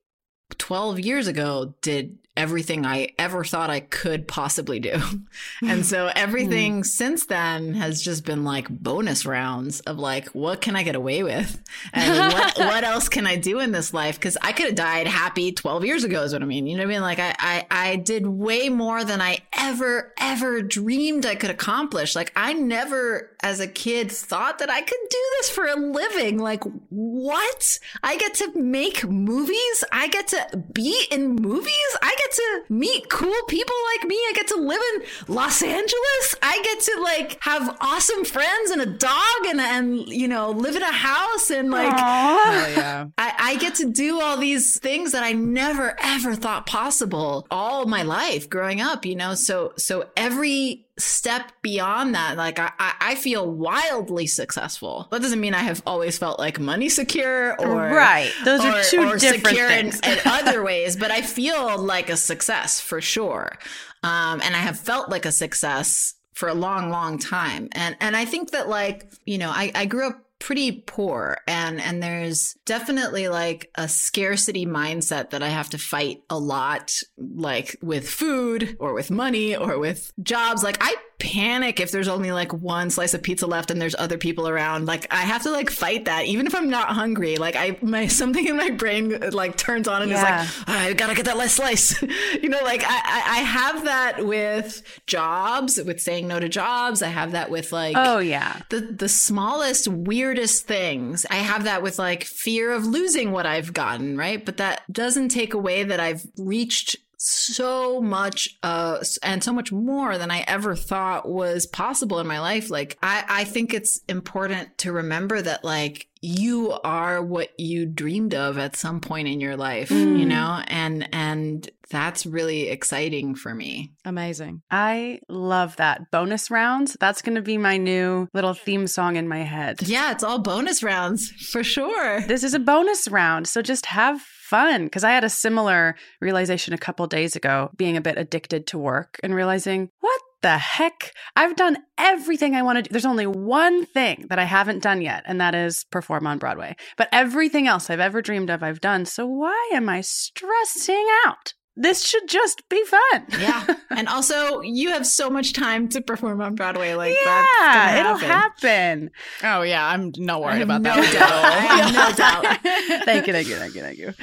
12 0.58 1.00
years 1.00 1.28
ago 1.28 1.76
did 1.82 2.17
everything 2.38 2.86
I 2.86 3.10
ever 3.17 3.43
thought 3.43 3.69
I 3.69 3.82
could 3.82 4.28
possibly 4.28 4.80
do. 4.80 5.02
and 5.62 5.86
so 5.86 6.06
hmm. 6.08 6.12
everything 6.15 6.84
since 6.84 7.26
then 7.26 7.73
has 7.73 8.02
just 8.02 8.23
been 8.23 8.43
like 8.43 8.69
bonus 8.69 9.26
rounds 9.26 9.82
of 9.82 9.97
like, 9.97 10.28
what 10.30 10.62
can 10.62 10.76
I 10.76 10.84
get 10.84 10.95
away 10.95 11.23
with? 11.23 11.62
And 11.93 12.34
what, 12.34 12.58
what 12.58 12.84
else 12.84 13.10
can 13.10 13.28
I 13.28 13.36
do 13.36 13.60
in 13.60 13.71
this 13.71 13.93
life? 13.93 14.19
Cause 14.19 14.38
I 14.41 14.52
could 14.52 14.67
have 14.67 14.76
died 14.76 15.08
happy 15.08 15.52
12 15.52 15.86
years 15.86 16.04
ago 16.04 16.23
is 16.23 16.34
what 16.34 16.43
I 16.43 16.45
mean. 16.45 16.67
You 16.67 16.78
know 16.78 16.84
what 16.84 16.91
I 16.91 16.93
mean? 16.93 17.02
Like 17.02 17.19
I, 17.19 17.36
I, 17.39 17.65
I 17.71 17.95
did 17.97 18.28
way 18.28 18.69
more 18.69 19.04
than 19.04 19.19
I 19.19 19.39
ever, 19.54 20.13
ever 20.19 20.62
dreamed 20.62 21.26
I 21.26 21.36
could 21.36 21.50
accomplish. 21.50 22.15
Like 22.15 22.32
I 22.36 22.54
never 22.54 23.32
as 23.41 23.60
a 23.60 23.67
kid 23.67 24.12
thought 24.12 24.60
that 24.60 24.69
I 24.69 24.82
could 24.82 25.00
do 25.10 25.17
this 25.38 25.50
for 25.50 25.65
a 25.65 25.76
living. 25.76 26.38
Like 26.38 26.63
what? 26.89 27.80
I 28.04 28.17
get 28.17 28.34
to 28.36 28.60
make 28.60 29.08
movies. 29.08 29.84
I 29.91 30.08
get 30.08 30.28
to 30.30 30.63
be 30.73 31.06
in 31.12 31.36
movies. 31.36 31.97
I 32.02 32.15
get 32.17 32.26
to 32.31 32.63
meet 32.69 33.09
cool 33.09 33.35
people 33.47 33.75
like 33.95 34.07
me. 34.07 34.15
I 34.15 34.33
get 34.35 34.47
to 34.47 34.57
live 34.57 34.81
in 34.95 35.33
Los 35.33 35.61
Angeles. 35.61 36.35
I 36.41 36.61
get 36.63 36.79
to 36.81 37.01
like 37.01 37.43
have 37.43 37.77
awesome 37.81 38.25
friends 38.25 38.71
and 38.71 38.81
a 38.81 38.85
dog 38.85 39.45
and 39.47 39.59
and 39.59 40.07
you 40.07 40.27
know 40.27 40.51
live 40.51 40.75
in 40.75 40.81
a 40.81 40.91
house 40.91 41.49
and 41.49 41.69
like 41.69 41.93
oh 41.93 42.67
yeah 42.75 43.07
I, 43.17 43.33
I 43.39 43.55
get 43.57 43.75
to 43.75 43.89
do 43.89 44.21
all 44.21 44.37
these 44.37 44.79
things 44.79 45.11
that 45.11 45.23
I 45.23 45.33
never 45.33 45.95
ever 46.01 46.35
thought 46.35 46.65
possible 46.65 47.47
all 47.51 47.85
my 47.85 48.03
life 48.03 48.49
growing 48.49 48.81
up, 48.81 49.05
you 49.05 49.15
know. 49.15 49.35
So 49.35 49.73
so 49.77 50.09
every 50.15 50.87
step 50.99 51.51
beyond 51.62 52.15
that, 52.15 52.38
like 52.38 52.57
I, 52.60 52.71
I 52.79 53.15
feel 53.15 53.49
wildly 53.49 54.27
successful. 54.27 55.07
That 55.12 55.21
doesn't 55.21 55.39
mean 55.39 55.53
I 55.53 55.60
have 55.63 55.81
always 55.86 56.17
felt 56.17 56.39
like 56.39 56.60
money 56.60 56.89
secure 56.89 57.55
or 57.62 57.75
Right. 57.75 58.31
Those 58.45 58.62
are 58.62 58.79
or- 58.79 58.83
two 58.83 59.01
or 59.07 59.17
different 59.17 59.45
secure 59.47 59.69
in- 59.69 59.91
things. 59.91 59.99
in 60.01 60.19
other 60.25 60.63
ways, 60.63 60.95
but 60.95 61.12
I 61.12 61.21
feel 61.21 61.77
like 61.77 62.10
a 62.10 62.17
success 62.17 62.81
for 62.81 62.99
sure. 63.01 63.57
Um, 64.03 64.41
and 64.43 64.55
I 64.55 64.60
have 64.60 64.79
felt 64.79 65.10
like 65.10 65.25
a 65.25 65.31
success 65.31 66.15
for 66.33 66.49
a 66.49 66.53
long, 66.53 66.89
long 66.91 67.17
time. 67.17 67.67
And 67.71 67.95
and 67.99 68.15
I 68.15 68.25
think 68.25 68.51
that 68.51 68.69
like, 68.69 69.12
you 69.25 69.38
know, 69.39 69.49
I, 69.49 69.71
I 69.73 69.86
grew 69.86 70.07
up 70.07 70.21
pretty 70.39 70.84
poor. 70.86 71.38
And 71.47 71.82
and 71.82 72.02
there's 72.02 72.56
definitely 72.65 73.28
like 73.28 73.69
a 73.76 73.88
scarcity 73.88 74.65
mindset 74.65 75.32
that 75.32 75.43
I 75.43 75.50
have 75.50 75.69
to 75.71 75.78
fight 75.78 76.21
a 76.30 76.38
lot 76.38 76.93
like 77.17 77.78
with 77.82 78.10
food 78.10 78.78
or 78.80 78.93
with 78.93 79.12
money 79.12 79.56
or 79.56 79.80
with 79.80 80.12
jobs. 80.21 80.63
Like 80.63 80.78
I 80.82 80.95
panic 81.19 81.80
if 81.80 81.91
there's 81.91 82.08
only 82.08 82.32
like 82.32 82.53
one 82.53 82.89
slice 82.91 83.13
of 83.13 83.23
pizza 83.23 83.47
left 83.47 83.71
and 83.71 83.82
there's 83.82 83.95
other 83.97 84.17
people 84.17 84.47
around. 84.47 84.86
Like 84.86 85.08
I 85.12 85.21
have 85.21 85.43
to 85.43 85.51
like 85.51 85.69
fight 85.69 86.06
that 86.06 86.25
even 86.25 86.45
if 86.45 86.53
I'm 86.53 86.69
not 86.69 86.89
hungry. 86.89 87.38
Like 87.38 87.56
I 87.56 87.77
my 87.82 88.08
something 88.21 88.45
in 88.45 88.56
my 88.58 88.69
brain 88.69 89.19
like 89.32 89.58
turns 89.58 89.88
on 89.88 90.03
and 90.03 90.12
Yeah. 90.12 90.43
is 90.43 90.58
like 90.67 90.67
I 90.77 90.93
gotta 90.93 91.15
get 91.15 91.25
that 91.25 91.38
last 91.38 91.56
slice. 91.56 92.01
You 92.41 92.49
know 92.49 92.60
like 92.63 92.84
I, 92.84 93.01
I 93.03 93.23
I 93.38 93.39
have 93.39 93.86
that 93.86 94.25
with 94.25 94.84
jobs 95.08 95.77
with 95.84 95.99
saying 95.99 96.27
no 96.27 96.39
to 96.39 96.47
jobs. 96.49 97.01
I 97.01 97.08
have 97.08 97.32
that 97.32 97.49
with 97.49 97.71
like 97.71 97.95
Oh 97.97 98.19
yeah. 98.19 98.62
the 98.69 98.82
the 98.82 99.10
smallest 99.10 99.88
weirdest 99.88 100.67
things. 100.67 101.25
I 101.32 101.36
have 101.38 101.63
that 101.63 101.82
with 101.82 101.97
like 101.97 102.23
fear 102.23 102.71
of 102.71 102.86
losing 102.86 103.32
what 103.32 103.45
i've 103.45 103.73
gotten 103.73 104.17
right? 104.17 104.45
But 104.45 104.58
that 104.58 104.82
doesn't 104.91 105.30
take 105.30 105.53
away 105.53 105.84
that 105.84 105.99
i've 105.99 106.25
reached 106.38 106.95
so 107.19 107.99
much 107.99 108.47
uh 108.63 108.99
and 109.23 109.43
so 109.43 109.51
much 109.51 109.71
more 109.71 110.17
than 110.19 110.30
i 110.30 110.43
ever 110.47 110.75
thought 110.75 111.27
was 111.27 111.65
possible 111.65 112.19
in 112.19 112.27
my 112.27 112.39
life 112.39 112.69
like 112.69 112.95
i 113.01 113.23
i 113.27 113.43
think 113.43 113.73
it's 113.73 113.99
important 114.08 114.77
to 114.77 114.91
remember 114.91 115.41
that 115.41 115.63
like 115.63 116.08
you 116.21 116.71
are 116.84 117.21
what 117.21 117.49
you 117.60 117.86
dreamed 117.86 118.34
of 118.34 118.58
at 118.58 118.75
some 118.75 118.99
point 118.99 119.27
in 119.27 119.39
your 119.39 119.56
life, 119.56 119.89
Mm. 119.89 120.19
you 120.19 120.25
know? 120.25 120.63
And 120.65 121.08
and 121.13 121.69
that's 121.91 122.25
really 122.25 122.69
exciting 122.69 123.36
for 123.36 123.53
me. 123.53 123.91
Amazing. 124.03 124.63
I 124.71 125.19
love 125.30 125.75
that. 125.75 126.10
Bonus 126.10 126.49
rounds. 126.49 126.97
That's 126.99 127.21
going 127.21 127.36
to 127.36 127.43
be 127.43 127.60
my 127.60 127.77
new 127.77 128.27
little 128.34 128.56
theme 128.56 128.88
song 128.88 129.15
in 129.15 129.27
my 129.27 129.43
head. 129.43 129.88
Yeah, 129.88 130.12
it's 130.12 130.23
all 130.23 130.39
bonus 130.39 130.82
rounds 130.82 131.30
for 131.30 131.63
sure. 131.63 132.21
This 132.21 132.43
is 132.43 132.56
a 132.56 132.60
bonus 132.60 133.08
round. 133.08 133.47
So 133.47 133.62
just 133.62 133.86
have 133.86 134.19
fun. 134.47 134.86
Because 134.86 135.03
I 135.03 135.12
had 135.12 135.23
a 135.23 135.29
similar 135.29 135.95
realization 136.21 136.73
a 136.73 136.77
couple 136.77 137.05
days 137.07 137.36
ago, 137.36 137.69
being 137.75 137.97
a 137.97 138.01
bit 138.01 138.17
addicted 138.17 138.67
to 138.67 138.77
work 138.77 139.19
and 139.23 139.36
realizing, 139.36 139.89
what 139.99 140.21
the 140.41 140.57
heck? 140.57 141.13
I've 141.36 141.55
done 141.55 141.77
everything 141.97 142.55
I 142.55 142.62
want 142.62 142.77
to 142.77 142.81
do. 142.83 142.89
There's 142.91 143.05
only 143.05 143.27
one 143.27 143.86
thing 143.86 144.27
that 144.29 144.39
I 144.39 144.43
haven't 144.43 144.83
done 144.83 145.01
yet, 145.01 145.23
and 145.25 145.41
that 145.41 145.55
is 145.55 145.86
perform 145.91 146.27
on 146.27 146.38
Broadway. 146.38 146.75
But 146.95 147.10
everything 147.12 147.67
else 147.67 147.89
I've 147.89 147.99
ever 147.99 148.21
dreamed 148.21 148.49
of, 148.49 148.63
I've 148.63 148.81
done. 148.81 149.05
So 149.05 149.25
why 149.25 149.71
am 149.73 149.89
I 149.89 150.01
stressing 150.01 151.05
out? 151.25 151.53
This 151.79 152.03
should 152.03 152.27
just 152.27 152.67
be 152.69 152.83
fun. 152.85 153.25
Yeah. 153.39 153.75
and 153.91 154.07
also 154.07 154.61
you 154.61 154.89
have 154.89 155.05
so 155.05 155.29
much 155.29 155.53
time 155.53 155.87
to 155.89 156.01
perform 156.01 156.41
on 156.41 156.55
Broadway. 156.55 156.95
Like 156.95 157.15
yeah, 157.23 157.45
that's 157.55 157.99
it'll 157.99 158.13
gonna 158.15 158.33
happen. 158.33 158.69
happen. 158.69 159.11
Oh 159.43 159.61
yeah, 159.61 159.85
I'm 159.85 160.11
not 160.17 160.41
worried 160.41 160.57
have 160.59 160.69
about 160.69 160.81
no 160.81 160.95
that 160.95 161.13
doubt. 161.13 161.45
I 161.45 161.59
have 161.59 161.93
no 161.93 162.15
doubt. 162.95 163.05
thank 163.05 163.27
you, 163.27 163.33
thank 163.33 163.47
you, 163.47 163.55
thank 163.55 163.75
you, 163.75 163.81
thank 163.81 163.97
you. 163.99 164.13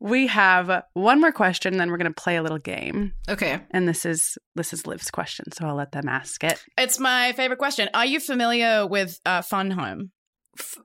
We 0.00 0.26
have 0.26 0.82
one 0.92 1.20
more 1.20 1.32
question, 1.32 1.78
then 1.78 1.90
we're 1.90 1.96
going 1.96 2.12
to 2.12 2.22
play 2.22 2.36
a 2.36 2.42
little 2.42 2.58
game. 2.58 3.14
Okay. 3.28 3.60
And 3.70 3.88
this 3.88 4.04
is 4.04 4.36
this 4.54 4.72
is 4.72 4.86
Liv's 4.86 5.10
question, 5.10 5.50
so 5.52 5.66
I'll 5.66 5.74
let 5.76 5.92
them 5.92 6.08
ask 6.08 6.44
it. 6.44 6.62
It's 6.76 6.98
my 7.00 7.32
favorite 7.32 7.58
question. 7.58 7.88
Are 7.94 8.04
you 8.04 8.20
familiar 8.20 8.86
with 8.86 9.18
uh, 9.24 9.40
Fun 9.42 9.70
Home? 9.70 10.10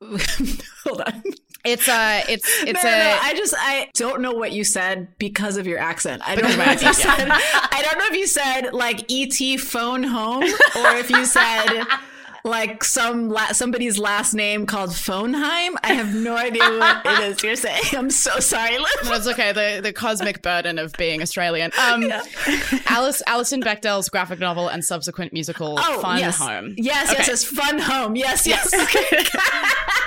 Hold 0.85 1.01
on. 1.01 1.23
It's 1.65 1.87
a. 1.87 2.23
it's 2.29 2.47
it's 2.63 2.83
no, 2.83 2.89
a 2.89 2.93
no, 2.93 2.99
no, 2.99 3.19
I 3.21 3.33
just 3.35 3.53
I 3.57 3.89
don't 3.93 4.21
know 4.21 4.31
what 4.31 4.51
you 4.51 4.63
said 4.63 5.07
because 5.17 5.57
of 5.57 5.67
your 5.67 5.79
accent. 5.79 6.21
I 6.25 6.35
don't 6.35 6.57
know 6.57 6.63
if 6.65 6.81
you 6.81 6.93
said 6.93 7.27
I 7.29 7.81
don't 7.83 7.99
know 7.99 8.05
if 8.07 8.15
you 8.15 8.27
said 8.27 8.73
like 8.73 9.11
ET 9.11 9.59
phone 9.59 10.03
home 10.03 10.43
or 10.43 10.95
if 10.95 11.09
you 11.09 11.25
said 11.25 11.83
like 12.43 12.83
some 12.83 13.29
la- 13.29 13.51
somebody's 13.51 13.97
last 13.99 14.33
name 14.33 14.65
called 14.65 14.91
Phoneheim. 14.91 15.75
I 15.83 15.93
have 15.93 16.13
no 16.13 16.35
idea 16.37 16.63
what 16.63 17.05
it 17.05 17.19
is 17.21 17.43
you're 17.43 17.55
saying. 17.67 17.83
I'm 17.95 18.09
so 18.09 18.39
sorry, 18.39 18.77
Liv. 18.77 18.87
No, 19.05 19.13
it's 19.13 19.27
okay. 19.27 19.51
The 19.51 19.81
the 19.81 19.93
cosmic 19.93 20.41
burden 20.41 20.79
of 20.79 20.93
being 20.93 21.21
Australian. 21.21 21.71
Um, 21.79 22.11
Alice 22.87 23.21
Alison 23.27 23.61
Bechdel's 23.61 24.09
graphic 24.09 24.39
novel 24.39 24.67
and 24.67 24.83
subsequent 24.83 25.33
musical 25.33 25.77
Fun 25.77 26.17
Oh, 26.17 26.19
yes. 26.19 26.37
Home. 26.37 26.73
Yes, 26.77 27.11
yes, 27.11 27.11
Okay. 27.13 27.23
yes. 27.27 27.43
Fun 27.43 27.79
home. 27.79 28.15
Yes, 28.15 28.45
yes. 28.47 28.73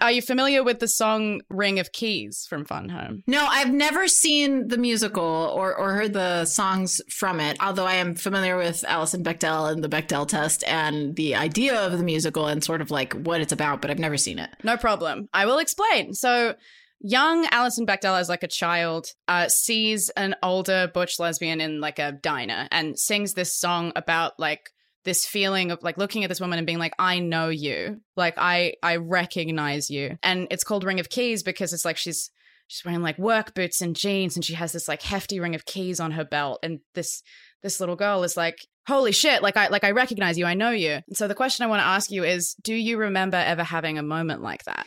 Are 0.00 0.12
you 0.12 0.22
familiar 0.22 0.62
with 0.62 0.78
the 0.78 0.88
song 0.88 1.40
Ring 1.48 1.78
of 1.78 1.92
Keys 1.92 2.46
from 2.48 2.64
Fun 2.64 2.88
Home? 2.88 3.22
No, 3.26 3.46
I've 3.46 3.72
never 3.72 4.06
seen 4.06 4.68
the 4.68 4.78
musical 4.78 5.24
or, 5.24 5.74
or 5.74 5.94
heard 5.94 6.12
the 6.12 6.44
songs 6.44 7.00
from 7.10 7.40
it, 7.40 7.56
although 7.60 7.86
I 7.86 7.94
am 7.94 8.14
familiar 8.14 8.56
with 8.56 8.84
Alison 8.86 9.24
Bechdel 9.24 9.72
and 9.72 9.82
the 9.82 9.88
Bechdel 9.88 10.28
test 10.28 10.64
and 10.64 11.16
the 11.16 11.34
idea 11.34 11.80
of 11.80 11.98
the 11.98 12.04
musical 12.04 12.46
and 12.46 12.62
sort 12.62 12.80
of 12.80 12.90
like 12.90 13.14
what 13.14 13.40
it's 13.40 13.52
about, 13.52 13.80
but 13.80 13.90
I've 13.90 13.98
never 13.98 14.16
seen 14.16 14.38
it. 14.38 14.50
No 14.62 14.76
problem. 14.76 15.28
I 15.32 15.46
will 15.46 15.58
explain. 15.58 16.14
So, 16.14 16.54
young 17.00 17.46
Alison 17.50 17.86
Bechdel, 17.86 18.18
as 18.18 18.28
like 18.28 18.42
a 18.42 18.48
child, 18.48 19.08
uh, 19.28 19.48
sees 19.48 20.08
an 20.10 20.34
older 20.42 20.90
butch 20.92 21.18
lesbian 21.18 21.60
in 21.60 21.80
like 21.80 21.98
a 21.98 22.12
diner 22.12 22.68
and 22.70 22.98
sings 22.98 23.34
this 23.34 23.58
song 23.58 23.92
about 23.96 24.38
like 24.38 24.70
this 25.04 25.26
feeling 25.26 25.70
of 25.70 25.82
like 25.82 25.98
looking 25.98 26.24
at 26.24 26.28
this 26.28 26.40
woman 26.40 26.58
and 26.58 26.66
being 26.66 26.78
like, 26.78 26.94
I 26.98 27.18
know 27.18 27.48
you, 27.48 28.00
like 28.16 28.34
I 28.36 28.74
I 28.82 28.96
recognize 28.96 29.90
you, 29.90 30.18
and 30.22 30.46
it's 30.50 30.64
called 30.64 30.84
Ring 30.84 31.00
of 31.00 31.08
Keys 31.08 31.42
because 31.42 31.72
it's 31.72 31.84
like 31.84 31.96
she's 31.96 32.30
she's 32.66 32.84
wearing 32.84 33.02
like 33.02 33.18
work 33.18 33.54
boots 33.54 33.80
and 33.80 33.94
jeans 33.94 34.36
and 34.36 34.44
she 34.44 34.54
has 34.54 34.72
this 34.72 34.88
like 34.88 35.02
hefty 35.02 35.40
ring 35.40 35.54
of 35.54 35.64
keys 35.64 36.00
on 36.00 36.12
her 36.12 36.24
belt. 36.24 36.60
And 36.62 36.80
this 36.94 37.22
this 37.62 37.80
little 37.80 37.96
girl 37.96 38.22
is 38.22 38.36
like 38.36 38.66
holy 38.86 39.12
shit. 39.12 39.42
Like 39.42 39.56
i 39.56 39.68
like 39.68 39.84
i 39.84 39.90
recognize 39.90 40.38
you. 40.38 40.46
I 40.46 40.54
know 40.54 40.70
you. 40.70 41.00
And 41.06 41.16
so 41.16 41.28
the 41.28 41.34
question 41.34 41.64
i 41.64 41.68
want 41.68 41.80
to 41.80 41.86
ask 41.86 42.10
you 42.10 42.24
is 42.24 42.54
do 42.62 42.74
you 42.74 42.98
remember 42.98 43.36
ever 43.36 43.62
having 43.62 43.98
a 43.98 44.02
moment 44.02 44.42
like 44.42 44.64
that 44.64 44.86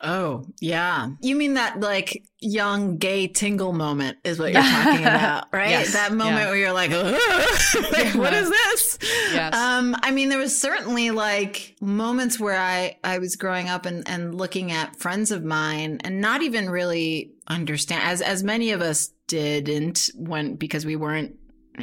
Oh, 0.00 0.46
yeah. 0.60 1.08
You 1.20 1.34
mean 1.34 1.54
that 1.54 1.80
like 1.80 2.22
young 2.40 2.98
gay 2.98 3.26
tingle 3.26 3.72
moment 3.72 4.18
is 4.22 4.38
what 4.38 4.52
you're 4.52 4.62
talking 4.62 5.00
about, 5.00 5.46
right? 5.52 5.70
Yes. 5.70 5.92
That 5.92 6.12
moment 6.12 6.36
Yeah. 6.36 6.46
where 6.46 6.56
you're 6.56 6.72
like, 6.72 6.90
like 7.92 8.14
what 8.14 8.32
is 8.32 8.48
this? 8.48 8.98
Yes. 9.32 9.54
Um, 9.54 9.96
I 10.02 10.10
mean, 10.12 10.28
there 10.28 10.38
was 10.38 10.56
certainly 10.56 11.10
like 11.10 11.74
moments 11.80 12.38
where 12.38 12.58
I, 12.60 12.96
I 13.02 13.18
was 13.18 13.34
growing 13.36 13.68
up 13.68 13.86
and, 13.86 14.08
and 14.08 14.34
looking 14.36 14.70
at 14.70 14.96
friends 14.96 15.30
of 15.32 15.42
mine 15.44 15.98
and 16.04 16.20
not 16.20 16.42
even 16.42 16.70
really 16.70 17.32
understand 17.48 18.02
as, 18.04 18.20
as 18.22 18.44
many 18.44 18.70
of 18.70 18.80
us 18.80 19.08
didn't 19.26 20.10
when, 20.14 20.54
because 20.54 20.86
we 20.86 20.94
weren't 20.96 21.34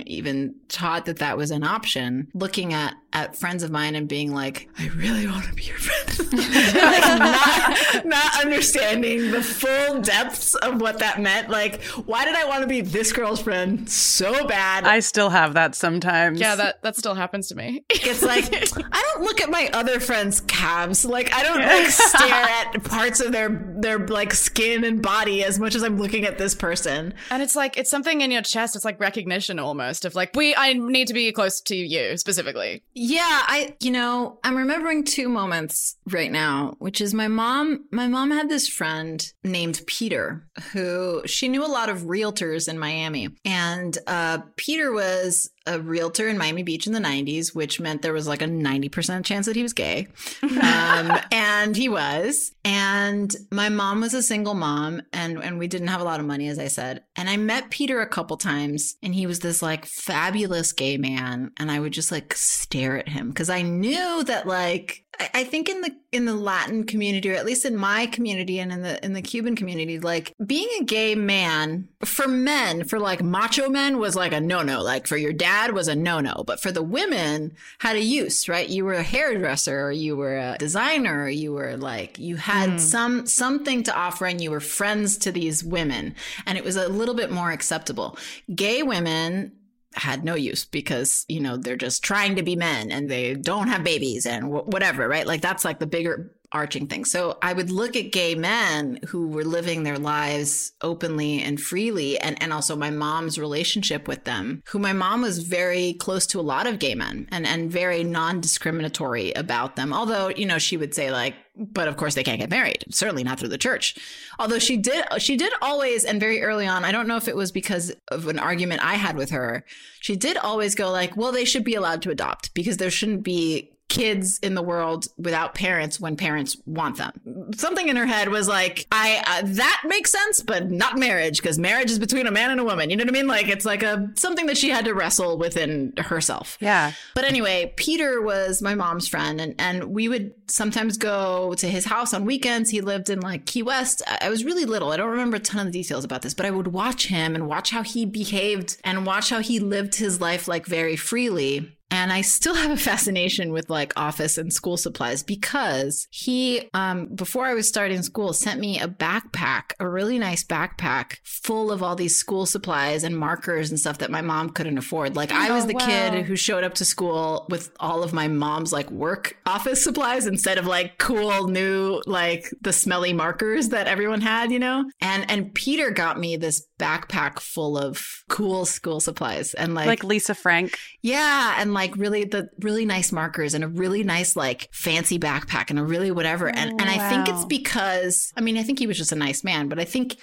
even 0.05 0.55
taught 0.68 1.05
that 1.05 1.20
that 1.20 1.38
was 1.38 1.51
an 1.51 1.63
option 1.63 2.28
looking 2.34 2.74
at 2.74 2.95
at 3.16 3.36
friends 3.36 3.63
of 3.63 3.72
mine 3.72 3.95
and 3.95 4.07
being 4.07 4.34
like 4.34 4.70
i 4.78 4.88
really 4.89 5.26
want 5.26 5.43
to 5.45 5.53
be 5.53 5.63
your 5.63 5.78
friend 5.78 6.34
like 6.34 7.20
not, 7.20 8.05
not 8.05 8.41
understanding 8.45 9.32
the 9.32 9.41
full 9.41 10.01
depths 10.01 10.53
of 10.55 10.82
what 10.82 10.99
that 10.99 11.20
meant 11.22 11.49
like 11.49 11.82
why 12.05 12.26
did 12.26 12.36
i 12.36 12.45
want 12.45 12.61
to 12.61 12.68
be 12.68 12.82
this 12.82 13.11
girl's 13.13 13.41
friend 13.41 13.89
so 13.89 14.45
bad 14.47 14.84
I 14.86 14.99
still 14.99 15.30
have 15.30 15.53
that 15.53 15.76
sometimes. 15.76 16.39
yeah 16.39 16.55
that 16.55 16.82
that 16.84 16.95
still 16.97 17.16
happens 17.16 17.47
to 17.47 17.55
me 17.55 17.84
it's 17.89 18.22
like 18.22 18.45
I 18.53 19.01
don't 19.13 19.24
look 19.24 19.41
at 19.41 19.49
my 19.49 19.70
other 19.74 19.99
friends' 19.99 20.41
calves. 20.41 21.05
Like 21.05 21.34
I 21.34 21.43
don't 21.43 21.61
like 21.61 21.88
stare 21.88 22.34
at 22.34 22.84
parts 22.84 23.20
of 23.22 23.32
their 23.32 23.49
their 23.78 23.97
like 23.99 24.34
skin 24.34 24.84
and 24.84 25.01
body 25.01 25.43
as 25.43 25.57
much 25.59 25.76
as 25.76 25.84
I'm 25.84 25.97
looking 25.97 26.26
at 26.26 26.38
this 26.38 26.53
person. 26.53 27.13
and 27.32 27.41
it's 27.41 27.55
like 27.55 27.78
it's 27.78 27.89
something 27.89 28.22
in 28.22 28.32
your 28.32 28.41
chest 28.41 28.76
it's 28.76 28.86
like 28.86 28.99
recognition 28.99 29.59
almost 29.59 30.05
of 30.05 30.16
like 30.16 30.32
we 30.36 30.55
i 30.55 30.74
need 30.74 31.07
to 31.07 31.13
be 31.13 31.32
close 31.32 31.61
to 31.61 31.76
you 31.76 32.18
specifically 32.18 32.84
Yeah, 33.08 33.22
I 33.45 33.76
you 33.82 33.91
know, 33.91 34.39
I'm 34.43 34.56
remembering 34.58 35.03
two 35.03 35.30
moments 35.30 35.95
right 36.10 36.32
now, 36.32 36.74
which 36.80 37.01
is 37.01 37.14
my 37.14 37.28
mom 37.28 37.86
my 37.91 38.08
mom 38.08 38.32
had 38.32 38.49
this 38.49 38.68
friend 38.68 39.24
named 39.43 39.82
Peter 39.86 40.47
who 40.74 41.22
she 41.28 41.47
knew 41.47 41.64
a 41.64 41.68
lot 41.68 41.89
of 41.89 41.99
realtors 41.99 42.68
in 42.68 42.80
Miami. 42.80 43.30
And 43.45 43.95
uh 44.08 44.39
Peter 44.56 44.91
was 44.91 45.51
a 45.68 45.80
realtor 45.80 46.28
in 46.28 46.38
Miami 46.38 46.63
Beach 46.63 46.86
in 46.88 46.93
the 46.93 46.99
90s, 46.99 47.55
which 47.55 47.80
meant 47.80 48.01
there 48.01 48.13
was 48.13 48.28
like 48.28 48.41
a 48.41 48.47
90% 48.47 49.26
chance 49.26 49.45
that 49.47 49.55
he 49.55 49.63
was 49.63 49.74
gay. 49.74 50.07
Um, 50.43 51.18
and 51.32 51.76
he 51.76 51.89
was. 51.89 52.51
And 52.63 53.34
my 53.51 53.70
mom 53.70 54.01
was 54.01 54.13
a 54.13 54.24
single 54.24 54.53
mom 54.53 55.01
and, 55.13 55.43
and 55.43 55.57
we 55.59 55.68
didn't 55.68 55.88
have 55.88 56.01
a 56.01 56.05
lot 56.05 56.20
of 56.20 56.26
money, 56.26 56.47
as 56.47 56.59
I 56.59 56.68
said. 56.68 57.03
And 57.16 57.30
I 57.30 57.38
met 57.38 57.70
Peter 57.70 58.01
a 58.01 58.07
couple 58.07 58.38
times 58.38 58.95
and 59.03 59.13
he 59.16 59.26
was 59.28 59.39
this 59.39 59.61
like 59.61 59.86
fabulous 59.86 60.72
gay 60.72 60.97
man. 60.97 61.51
And 61.57 61.72
I 61.72 61.80
would 61.80 61.93
just 61.93 62.11
like 62.11 62.34
stare 62.36 62.97
at 62.97 63.09
him 63.09 63.30
because 63.30 63.49
I 63.49 63.61
knew 63.61 64.24
that 64.26 64.47
like, 64.47 65.01
I- 65.20 65.30
I 65.34 65.43
think 65.45 65.70
in 65.70 65.80
the 65.82 65.91
in 66.11 66.26
the 66.26 66.34
Latin 66.34 66.86
community, 66.86 67.30
or 67.30 67.36
at 67.36 67.45
least 67.45 67.63
in 67.66 67.76
my 67.78 68.05
community 68.05 68.59
and 68.59 68.72
in 68.72 68.82
the 68.82 69.03
in 69.05 69.13
the 69.13 69.22
Cuban 69.22 69.55
community, 69.55 69.97
like 69.99 70.34
being 70.45 70.68
a 70.80 70.84
gay 70.84 71.16
man 71.16 71.88
for 72.03 72.28
men, 72.28 72.84
for 72.86 72.99
like 72.99 73.22
macho 73.24 73.70
men, 73.70 73.97
was 73.97 74.16
like 74.16 74.34
a 74.34 74.39
no 74.41 74.61
no. 74.61 74.82
Like 74.82 75.07
for 75.07 75.16
your 75.18 75.32
dad 75.34 75.55
was 75.74 75.88
a 75.88 75.95
no 75.95 76.20
no, 76.20 76.43
but 76.45 76.62
for 76.62 76.72
the 76.72 76.84
women 76.84 77.53
had 77.80 77.95
a 77.95 78.01
use, 78.01 78.47
right? 78.49 78.68
You 78.68 78.86
were 78.86 78.93
a 78.93 79.03
hairdresser, 79.03 79.88
or 79.88 79.91
you 79.91 80.16
were 80.16 80.38
a 80.38 80.58
designer, 80.58 81.24
or 81.24 81.30
you 81.30 81.53
were 81.53 81.78
like 81.78 82.20
you 82.20 82.36
had 82.36 82.72
hmm. 82.72 82.78
some 82.78 83.26
something 83.28 83.84
to 83.84 83.95
offer, 83.95 84.26
and 84.26 84.41
you 84.41 84.51
were 84.51 84.60
friends 84.60 85.18
to 85.20 85.32
these 85.32 85.64
women, 85.64 86.16
and 86.45 86.58
it 86.58 86.64
was 86.64 86.76
a 86.76 86.89
little 86.89 87.16
bit 87.16 87.32
more 87.32 87.51
acceptable. 87.51 88.18
Gay 88.53 88.84
women 88.84 89.51
had 89.95 90.26
no 90.26 90.36
use 90.36 90.66
because 90.66 91.26
you 91.30 91.39
know 91.39 91.58
they're 91.58 91.78
just 91.78 92.03
trying 92.03 92.36
to 92.36 92.43
be 92.43 92.56
men 92.56 92.91
and 92.91 93.10
they 93.10 93.34
don't 93.34 93.70
have 93.70 93.84
babies 93.84 94.26
and 94.26 94.43
wh- 94.45 94.68
whatever 94.68 95.08
right 95.08 95.26
like 95.26 95.39
that's 95.39 95.64
like 95.64 95.80
the 95.80 95.88
bigger 95.88 96.36
arching 96.52 96.88
thing. 96.88 97.06
So 97.06 97.38
i 97.41 97.54
would 97.54 97.72
look 97.72 97.96
at 97.96 98.12
gay 98.12 98.36
men 98.36 99.00
who 99.08 99.28
were 99.28 99.43
living 99.43 99.84
their 99.84 99.98
lives 99.98 100.74
openly 100.82 101.41
and 101.41 101.60
freely 101.60 102.18
and 102.20 102.41
and 102.41 102.54
also 102.54 102.76
my 102.76 102.89
mom's 102.89 103.38
relationship 103.38 104.08
with 104.08 104.24
them 104.24 104.62
who 104.68 104.80
my 104.80 104.93
mom 104.93 105.22
was 105.22 105.39
very 105.39 105.93
close 105.93 106.26
to 106.28 106.39
a 106.39 106.41
lot 106.41 106.68
of 106.68 106.80
gay 106.80 106.96
men 106.96 107.28
and 107.32 107.46
and 107.46 107.72
very 107.72 108.04
non-discriminatory 108.04 109.32
about 109.34 109.76
them. 109.76 109.93
Although 109.93 110.30
you 110.30 110.46
know 110.46 110.58
she 110.58 110.78
would 110.78 110.93
say 110.93 111.12
like 111.12 111.36
but 111.58 111.88
of 111.88 111.96
course 111.96 112.16
they 112.16 112.24
can't 112.24 112.39
get 112.39 112.50
married 112.50 112.84
certainly 112.89 113.24
not 113.24 113.39
through 113.39 113.50
the 113.50 113.58
church. 113.58 113.96
Although 114.39 114.60
she 114.60 114.78
did 114.78 115.06
she 115.18 115.38
did 115.38 115.54
always 115.62 116.06
and 116.06 116.20
very 116.20 116.41
early 116.41 116.68
on 116.68 116.86
i 116.86 116.91
don't 116.91 117.08
know 117.08 117.18
if 117.18 117.28
it 117.28 117.36
was 117.36 117.52
because 117.52 117.93
of 118.10 118.28
an 118.28 118.39
argument 118.39 118.84
i 118.84 118.96
had 118.96 119.16
with 119.16 119.30
her 119.30 119.64
she 120.00 120.16
did 120.16 120.38
always 120.38 120.76
go 120.76 120.91
like 120.91 121.16
well 121.16 121.32
they 121.32 121.46
should 121.46 121.64
be 121.64 121.76
allowed 121.76 122.02
to 122.02 122.10
adopt 122.10 122.54
because 122.54 122.78
there 122.78 122.91
shouldn't 122.91 123.24
be 123.24 123.74
kids 123.88 124.39
in 124.39 124.55
the 124.55 124.61
world 124.61 125.07
without 125.17 125.55
parents 125.55 125.99
when 125.99 126.17
parents 126.17 126.57
want 126.65 126.97
them. 126.97 127.51
Something 127.55 127.88
in 127.88 127.95
her 127.95 128.05
head 128.05 128.29
was 128.29 128.47
like, 128.47 128.88
I 128.91 129.23
uh, 129.25 129.41
that 129.45 129.83
makes 129.86 130.11
sense, 130.11 130.41
but 130.41 130.69
not 130.69 130.97
marriage 130.97 131.41
because 131.41 131.57
marriage 131.57 131.91
is 131.91 131.99
between 131.99 132.27
a 132.27 132.31
man 132.31 132.51
and 132.51 132.59
a 132.59 132.63
woman. 132.63 132.89
You 132.89 132.97
know 132.97 133.03
what 133.03 133.09
I 133.09 133.13
mean? 133.13 133.27
Like 133.27 133.47
it's 133.47 133.65
like 133.65 133.83
a 133.83 134.11
something 134.15 134.47
that 134.47 134.57
she 134.57 134.69
had 134.69 134.86
to 134.86 134.93
wrestle 134.93 135.38
within 135.38 135.93
herself. 135.97 136.57
Yeah. 136.59 136.91
But 137.13 137.23
anyway, 137.23 137.73
Peter 137.77 138.21
was 138.21 138.61
my 138.61 138.75
mom's 138.75 139.07
friend, 139.07 139.39
and, 139.39 139.55
and 139.59 139.86
we 139.86 140.09
would 140.09 140.33
sometimes 140.47 140.97
go 140.97 141.53
to 141.55 141.67
his 141.67 141.86
house 141.86 142.13
on 142.13 142.25
weekends. 142.25 142.69
He 142.69 142.81
lived 142.81 143.09
in 143.09 143.21
like 143.21 143.45
Key 143.45 143.63
West. 143.63 144.01
I 144.07 144.25
I 144.25 144.29
was 144.29 144.43
really 144.43 144.65
little. 144.65 144.91
I 144.91 144.97
don't 144.97 145.11
remember 145.11 145.38
a 145.38 145.39
ton 145.39 145.67
of 145.67 145.71
the 145.71 145.79
details 145.79 146.03
about 146.03 146.23
this, 146.23 146.33
but 146.33 146.47
I 146.47 146.51
would 146.51 146.67
watch 146.67 147.07
him 147.07 147.36
and 147.36 147.47
watch 147.47 147.69
how 147.69 147.83
he 147.83 148.05
behaved 148.05 148.77
and 148.83 149.05
watch 149.05 149.29
how 149.29 149.39
he 149.39 149.59
lived 149.59 149.95
his 149.95 150.19
life 150.19 150.47
like 150.47 150.65
very 150.65 150.95
freely. 150.95 151.74
And 151.91 152.11
I 152.11 152.21
still 152.21 152.55
have 152.63 152.71
a 152.71 152.77
fascination 152.77 153.51
with 153.51 153.69
like 153.69 153.93
office 153.95 154.38
and 154.38 154.51
school 154.51 154.77
supplies 154.77 155.23
because 155.23 156.07
he, 156.09 156.69
um, 156.73 157.07
before 157.07 157.45
I 157.45 157.53
was 157.53 157.67
starting 157.67 158.01
school, 158.01 158.33
sent 158.33 158.59
me 158.59 158.79
a 158.79 158.88
backpack, 158.88 159.73
a 159.79 159.88
really 159.88 160.19
nice 160.19 160.43
backpack 160.43 161.17
full 161.23 161.71
of 161.71 161.81
all 161.83 161.95
these 161.95 162.15
school 162.15 162.45
supplies 162.45 163.03
and 163.03 163.17
markers 163.17 163.69
and 163.69 163.79
stuff 163.79 163.99
that 163.99 164.11
my 164.11 164.21
mom 164.21 164.49
couldn't 164.49 164.77
afford. 164.77 165.15
Like 165.15 165.31
I 165.31 165.51
was 165.51 165.63
Oh, 165.65 165.67
the 165.67 165.73
wow. 165.75 165.86
kid 165.86 166.25
who 166.25 166.36
showed 166.36 166.63
up 166.63 166.73
to 166.75 166.86
school 166.86 167.45
with 167.49 167.71
all 167.79 168.03
of 168.03 168.13
my 168.13 168.27
mom's 168.27 168.73
like 168.73 168.89
work 168.91 169.38
office 169.45 169.83
supplies 169.83 170.27
instead 170.27 170.57
of 170.57 170.65
like 170.65 170.97
cool 170.97 171.47
new 171.47 172.01
like 172.05 172.49
the 172.61 172.73
smelly 172.73 173.13
markers 173.13 173.69
that 173.69 173.88
everyone 173.88 174.21
had, 174.21 174.51
you 174.51 174.59
know? 174.59 174.83
And 175.01 175.29
and 175.29 175.53
Peter 175.53 175.91
got 175.91 176.19
me 176.19 176.36
this 176.36 176.65
backpack 176.78 177.39
full 177.39 177.78
of 177.78 178.23
cool 178.28 178.65
school 178.65 178.99
supplies 178.99 179.53
and 179.53 179.73
Like 179.73 179.88
like 179.88 180.03
Lisa 180.03 180.36
Frank. 180.36 180.78
yeah, 181.01 181.55
and 181.57 181.73
like 181.73 181.95
really 181.95 182.26
the 182.26 182.49
really 182.59 182.86
nice 182.86 183.11
markers 183.11 183.53
and 183.53 183.63
a 183.63 183.67
really 183.67 184.03
nice 184.03 184.36
like 184.36 184.69
fancy 184.71 185.17
backpack 185.17 185.69
and 185.69 185.80
a 185.80 185.84
really 185.84 186.11
whatever. 186.11 186.47
And 186.47 186.71
and 186.71 186.89
I 186.89 187.09
think 187.09 187.30
it's 187.30 187.45
because 187.45 188.34
I 188.36 188.41
mean 188.41 188.57
I 188.57 188.63
think 188.63 188.80
he 188.80 188.88
was 188.88 188.97
just 188.97 189.11
a 189.11 189.15
nice 189.15 189.43
man, 189.43 189.69
but 189.69 189.80
I 189.80 189.86
think 189.86 190.17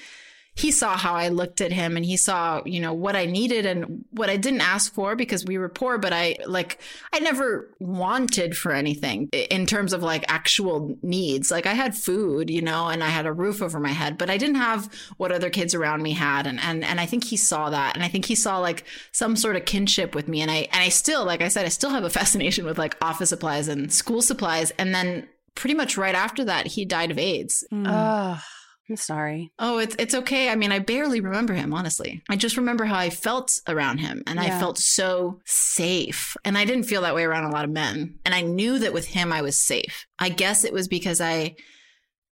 he 0.54 0.70
saw 0.70 0.98
how 0.98 1.14
I 1.14 1.28
looked 1.28 1.62
at 1.62 1.72
him 1.72 1.96
and 1.96 2.04
he 2.04 2.18
saw, 2.18 2.60
you 2.66 2.78
know, 2.78 2.92
what 2.92 3.16
I 3.16 3.24
needed 3.24 3.64
and 3.64 4.04
what 4.10 4.28
I 4.28 4.36
didn't 4.36 4.60
ask 4.60 4.92
for 4.92 5.16
because 5.16 5.46
we 5.46 5.56
were 5.56 5.70
poor, 5.70 5.96
but 5.96 6.12
I 6.12 6.36
like 6.46 6.78
I 7.10 7.20
never 7.20 7.70
wanted 7.78 8.54
for 8.54 8.72
anything 8.72 9.30
in 9.32 9.64
terms 9.64 9.94
of 9.94 10.02
like 10.02 10.26
actual 10.28 10.98
needs. 11.02 11.50
Like 11.50 11.64
I 11.64 11.72
had 11.72 11.96
food, 11.96 12.50
you 12.50 12.60
know, 12.60 12.88
and 12.88 13.02
I 13.02 13.08
had 13.08 13.24
a 13.24 13.32
roof 13.32 13.62
over 13.62 13.80
my 13.80 13.92
head, 13.92 14.18
but 14.18 14.28
I 14.28 14.36
didn't 14.36 14.56
have 14.56 14.92
what 15.16 15.32
other 15.32 15.48
kids 15.48 15.74
around 15.74 16.02
me 16.02 16.12
had. 16.12 16.46
And 16.46 16.60
and 16.60 16.84
and 16.84 17.00
I 17.00 17.06
think 17.06 17.24
he 17.24 17.38
saw 17.38 17.70
that. 17.70 17.94
And 17.94 18.04
I 18.04 18.08
think 18.08 18.26
he 18.26 18.34
saw 18.34 18.58
like 18.58 18.84
some 19.10 19.36
sort 19.36 19.56
of 19.56 19.64
kinship 19.64 20.14
with 20.14 20.28
me. 20.28 20.42
And 20.42 20.50
I 20.50 20.68
and 20.70 20.82
I 20.82 20.90
still 20.90 21.24
like 21.24 21.40
I 21.40 21.48
said 21.48 21.64
I 21.64 21.70
still 21.70 21.90
have 21.90 22.04
a 22.04 22.10
fascination 22.22 22.66
with 22.66 22.76
like 22.76 22.94
office 23.00 23.30
supplies 23.30 23.68
and 23.68 23.90
school 23.90 24.20
supplies. 24.20 24.70
And 24.72 24.94
then 24.94 25.28
pretty 25.54 25.74
much 25.74 25.96
right 25.96 26.14
after 26.14 26.44
that 26.44 26.66
he 26.66 26.84
died 26.84 27.10
of 27.10 27.18
AIDS. 27.18 27.66
Oh, 27.72 28.42
I'm 28.88 28.96
sorry. 28.96 29.52
Oh, 29.58 29.78
it's 29.78 29.96
it's 29.98 30.14
okay. 30.14 30.48
I 30.48 30.56
mean, 30.56 30.72
I 30.72 30.80
barely 30.80 31.20
remember 31.20 31.54
him, 31.54 31.72
honestly. 31.72 32.22
I 32.28 32.36
just 32.36 32.56
remember 32.56 32.84
how 32.84 32.98
I 32.98 33.10
felt 33.10 33.60
around 33.68 33.98
him 33.98 34.22
and 34.26 34.40
I 34.40 34.58
felt 34.58 34.76
so 34.76 35.40
safe. 35.44 36.36
And 36.44 36.58
I 36.58 36.64
didn't 36.64 36.84
feel 36.84 37.02
that 37.02 37.14
way 37.14 37.24
around 37.24 37.44
a 37.44 37.52
lot 37.52 37.64
of 37.64 37.70
men. 37.70 38.18
And 38.24 38.34
I 38.34 38.40
knew 38.42 38.78
that 38.80 38.92
with 38.92 39.06
him 39.06 39.32
I 39.32 39.42
was 39.42 39.56
safe. 39.56 40.06
I 40.18 40.28
guess 40.28 40.64
it 40.64 40.72
was 40.72 40.88
because 40.88 41.20
I 41.20 41.54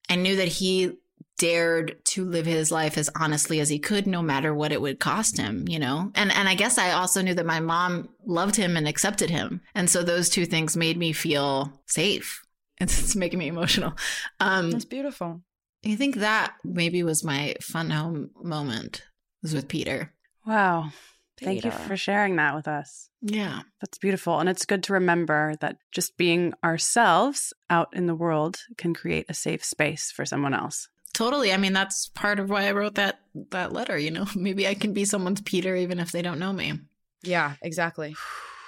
I 0.09 0.17
knew 0.17 0.37
that 0.37 0.49
he 0.49 0.93
dared 1.39 1.97
to 2.05 2.25
live 2.27 2.45
his 2.45 2.71
life 2.71 2.99
as 2.99 3.09
honestly 3.19 3.61
as 3.61 3.71
he 3.71 3.79
could 3.79 4.07
no 4.07 4.21
matter 4.21 4.53
what 4.53 4.73
it 4.73 4.81
would 4.81 5.01
cost 5.01 5.39
him, 5.39 5.67
you 5.67 5.79
know? 5.79 6.11
And 6.15 6.31
and 6.33 6.49
I 6.49 6.55
guess 6.55 6.77
I 6.77 6.93
also 6.93 7.23
knew 7.23 7.35
that 7.35 7.47
my 7.47 7.61
mom 7.61 8.11
loved 8.27 8.57
him 8.57 8.77
and 8.77 8.87
accepted 8.87 9.31
him. 9.31 9.63
And 9.75 9.89
so 9.89 10.03
those 10.03 10.29
two 10.29 10.45
things 10.45 10.77
made 10.77 10.99
me 10.99 11.13
feel 11.13 11.73
safe. 11.87 12.43
It's, 12.83 12.99
it's 12.99 13.15
making 13.15 13.39
me 13.39 13.49
emotional. 13.49 13.93
Um 14.41 14.71
That's 14.71 14.87
beautiful. 14.87 15.43
I 15.85 15.95
think 15.97 16.17
that 16.17 16.55
maybe 16.65 17.03
was 17.03 17.25
my 17.25 17.55
fun 17.63 17.91
home 17.91 18.31
moment 18.43 19.03
was 19.43 19.55
with 19.55 19.69
Peter. 19.69 20.13
Wow. 20.47 20.91
Thank 21.39 21.65
you 21.65 21.71
for 21.71 21.97
sharing 21.97 22.37
that 22.37 22.55
with 22.55 22.69
us. 22.69 23.09
Yeah. 23.23 23.63
That's 23.81 23.97
beautiful. 23.97 24.41
And 24.41 24.49
it's 24.49 24.67
good 24.67 24.83
to 24.85 24.93
remember 24.93 25.55
that 25.61 25.79
just 25.91 26.19
being 26.19 26.53
ourselves 26.63 27.55
out 27.71 27.89
in 27.95 28.07
the 28.07 28.15
world 28.15 28.59
can 28.77 28.93
create 28.93 29.27
a 29.29 29.35
safe 29.35 29.65
space 29.65 30.11
for 30.11 30.27
someone 30.27 30.53
else. 30.53 30.89
Totally. 31.15 31.53
I 31.53 31.57
mean, 31.57 31.73
that's 31.73 32.09
part 32.09 32.39
of 32.39 32.51
why 32.51 32.67
I 32.67 32.73
wrote 32.73 32.95
that 32.97 33.21
that 33.51 33.73
letter, 33.73 33.99
you 33.99 34.11
know. 34.11 34.27
Maybe 34.37 34.69
I 34.69 34.75
can 34.75 34.93
be 34.93 35.05
someone's 35.05 35.41
Peter 35.41 35.75
even 35.75 35.99
if 35.99 36.13
they 36.13 36.23
don't 36.23 36.39
know 36.39 36.53
me. 36.53 36.75
Yeah, 37.23 37.55
exactly. 37.63 38.15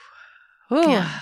Ooh. 0.73 0.91
Yeah. 0.91 1.21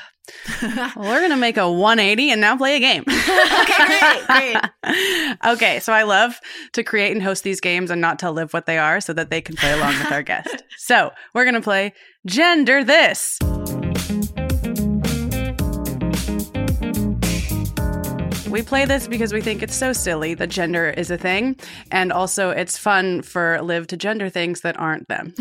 Well, 0.63 0.93
we're 0.97 1.19
going 1.19 1.31
to 1.31 1.37
make 1.37 1.57
a 1.57 1.71
180 1.71 2.31
and 2.31 2.41
now 2.41 2.57
play 2.57 2.77
a 2.77 2.81
game. 2.81 3.05
Okay, 3.61 4.21
great, 4.27 5.37
okay, 5.47 5.81
so 5.81 5.93
I 5.93 6.03
love 6.03 6.41
to 6.73 6.83
create 6.83 7.13
and 7.13 7.23
host 7.23 7.45
these 7.45 7.61
games 7.61 7.91
and 7.91 8.01
not 8.01 8.19
tell 8.19 8.33
Liv 8.33 8.53
what 8.53 8.67
they 8.67 8.79
are 8.79 9.01
so 9.01 9.13
that 9.13 9.31
they 9.31 9.41
can 9.41 9.57
play 9.57 9.73
along 9.73 9.99
with 9.99 10.13
our 10.13 10.23
guest. 10.23 10.63
So 10.79 11.13
we're 11.35 11.45
going 11.45 11.55
to 11.55 11.61
play 11.61 11.93
Gender 12.27 12.83
This. 12.83 13.39
We 18.51 18.63
play 18.63 18.85
this 18.85 19.07
because 19.07 19.33
we 19.33 19.41
think 19.41 19.63
it's 19.63 19.77
so 19.77 19.93
silly 19.93 20.35
that 20.35 20.49
gender 20.49 20.91
is 20.91 21.11
a 21.11 21.17
thing. 21.17 21.57
And 21.93 22.13
also, 22.13 22.51
it's 22.51 22.77
fun 22.77 23.23
for 23.23 23.61
Liv 23.63 23.87
to 23.89 23.97
gender 23.97 24.29
things 24.29 24.63
that 24.63 24.77
aren't 24.79 25.07
them. 25.09 25.33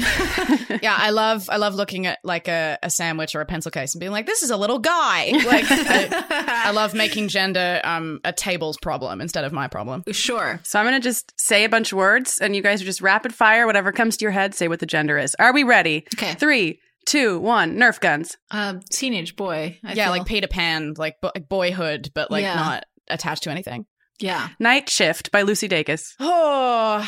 yeah, 0.82 0.96
I 0.98 1.10
love 1.10 1.50
I 1.50 1.58
love 1.58 1.74
looking 1.74 2.06
at 2.06 2.20
like 2.24 2.48
a, 2.48 2.78
a 2.84 2.90
sandwich 2.90 3.34
or 3.36 3.42
a 3.42 3.46
pencil 3.46 3.72
case 3.72 3.96
and 3.96 4.00
being 4.00 4.12
like, 4.12 4.26
this 4.28 4.44
is 4.44 4.52
a 4.52 4.58
little 4.58 4.80
guy. 4.80 5.32
Like 5.50 5.66
I, 5.70 6.66
I 6.68 6.72
love 6.72 6.94
making 6.94 7.30
gender 7.30 7.82
um 7.84 8.20
a 8.24 8.32
table's 8.32 8.78
problem 8.78 9.22
instead 9.22 9.44
of 9.46 9.52
my 9.52 9.68
problem. 9.68 10.04
Sure. 10.12 10.60
So 10.64 10.78
I'm 10.80 10.86
going 10.86 11.00
to 11.00 11.04
just 11.04 11.34
say 11.40 11.64
a 11.64 11.70
bunch 11.70 11.92
of 11.92 11.98
words, 11.98 12.38
and 12.40 12.56
you 12.56 12.62
guys 12.62 12.82
are 12.82 12.86
just 12.86 13.02
rapid 13.02 13.34
fire, 13.34 13.66
whatever 13.66 13.92
comes 13.92 14.18
to 14.18 14.26
your 14.26 14.32
head, 14.32 14.54
say 14.54 14.68
what 14.68 14.80
the 14.80 14.86
gender 14.86 15.18
is. 15.18 15.36
Are 15.40 15.52
we 15.54 15.64
ready? 15.64 16.06
Okay. 16.14 16.34
Three, 16.36 16.80
two, 17.06 17.40
one. 17.40 17.78
Nerf 17.78 18.00
guns. 18.00 18.38
Um, 18.52 18.82
teenage 18.92 19.36
boy. 19.36 19.80
I 19.84 19.94
yeah, 19.94 20.06
feel. 20.06 20.12
like 20.12 20.26
Peter 20.28 20.48
Pan, 20.48 20.94
like, 20.98 21.20
bo- 21.22 21.32
boyhood, 21.50 22.12
but 22.14 22.30
like 22.30 22.44
Yeah. 22.44 22.56
not 22.56 22.86
attached 23.10 23.44
to 23.44 23.52
anything. 23.52 23.86
yeah. 24.20 24.50
Night 24.60 24.90
Shift 24.90 25.32
by 25.32 25.42
Lucy 25.44 25.68
Dacus. 25.70 26.14
Oh, 26.20 27.08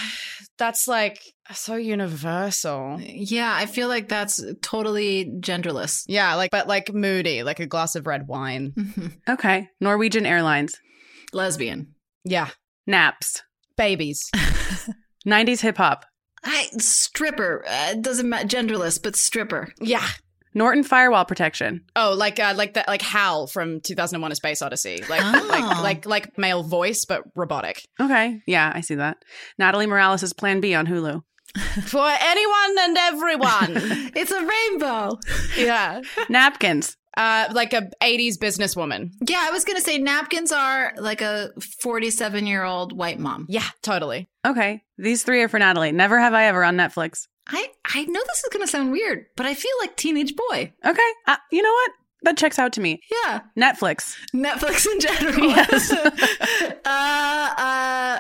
that's 0.58 0.88
like 0.88 1.20
so 1.54 1.76
universal. 1.76 2.98
Yeah, 3.02 3.54
I 3.54 3.66
feel 3.66 3.88
like 3.88 4.08
that's 4.10 4.44
totally 4.62 5.26
genderless. 5.40 6.04
Yeah, 6.08 6.36
like 6.36 6.52
but 6.52 6.68
like 6.68 6.94
moody, 6.94 7.44
like 7.44 7.60
a 7.60 7.66
glass 7.68 7.96
of 7.96 8.08
red 8.08 8.28
wine. 8.28 8.74
Mhm. 8.78 9.14
Okay. 9.30 9.68
Norwegian 9.80 10.26
Airlines. 10.26 10.78
Lesbian. 11.34 11.96
Yeah, 12.24 12.50
Naps. 12.88 13.42
babies. 13.78 14.30
90s 15.28 15.62
hip 15.62 15.78
hop. 15.78 16.06
I 16.44 16.70
stripper. 16.78 17.64
Uh, 17.68 17.94
doesn't 17.96 18.28
matter 18.28 18.48
genderless, 18.48 19.02
but 19.02 19.16
stripper. 19.16 19.74
Yeah. 19.80 20.08
Norton 20.54 20.84
Firewall 20.84 21.26
Protection. 21.26 21.84
Oh, 21.96 22.14
like 22.18 22.40
uh, 22.40 22.54
like 22.56 22.74
that, 22.74 22.88
like 22.88 23.02
Hal 23.02 23.48
from 23.48 23.80
2001: 23.82 24.32
A 24.32 24.36
Space 24.36 24.62
Odyssey. 24.62 25.04
Like 25.10 25.22
Oh. 25.24 25.48
like 25.48 25.82
like 25.82 26.06
like 26.06 26.38
male 26.38 26.64
voice, 26.64 27.06
but 27.06 27.24
robotic. 27.36 27.82
Okay. 28.00 28.42
Yeah, 28.46 28.72
I 28.74 28.82
see 28.82 28.96
that. 28.96 29.18
Natalie 29.58 29.88
Morales' 29.88 30.34
Plan 30.34 30.60
B 30.62 30.74
on 30.76 30.88
Hulu. 30.88 31.22
For 31.88 32.08
anyone 32.20 32.76
and 32.80 32.98
everyone. 32.98 34.12
It's 34.16 34.32
a 34.32 34.46
rainbow. 34.46 35.18
yeah. 35.58 36.02
Napkins. 36.30 36.96
Uh, 37.18 37.50
like 37.52 37.74
a 37.74 37.90
80s 38.02 38.38
businesswoman. 38.38 39.10
Yeah, 39.28 39.44
I 39.46 39.52
was 39.52 39.66
gonna 39.66 39.82
say 39.82 39.98
napkins 39.98 40.54
are 40.54 40.94
like 40.98 41.22
a 41.22 41.50
forty-seven 41.82 42.48
year 42.48 42.64
old 42.64 42.94
white 42.98 43.20
mom. 43.20 43.48
Yeah, 43.50 43.68
totally. 43.84 44.30
Okay. 44.48 44.84
These 44.98 45.24
three 45.24 45.42
are 45.42 45.50
for 45.50 45.60
Natalie. 45.60 45.92
Never 45.92 46.20
Have 46.20 46.34
I 46.34 46.46
Ever 46.46 46.64
on 46.64 46.78
Netflix. 46.78 47.28
I 47.52 47.68
I 47.94 48.04
know 48.06 48.22
this 48.28 48.40
is 48.40 48.50
gonna 48.52 48.68
sound 48.68 48.92
weird, 48.92 49.26
but 49.36 49.46
I 49.46 49.54
feel 49.54 49.72
like 49.82 49.96
teenage 49.96 50.36
boy. 50.36 50.74
Okay. 50.86 51.12
Uh, 51.28 51.38
you 51.52 51.62
know 51.62 51.72
what? 51.72 51.92
That 52.24 52.38
checks 52.38 52.60
out 52.60 52.72
to 52.74 52.82
me. 52.82 53.02
Yeah, 53.26 53.42
Netflix. 53.58 54.16
Netflix 54.34 54.86
in 54.86 55.00
general. 55.00 55.50
Yes. 55.50 55.92
uh, 56.86 57.50
uh, 57.58 58.20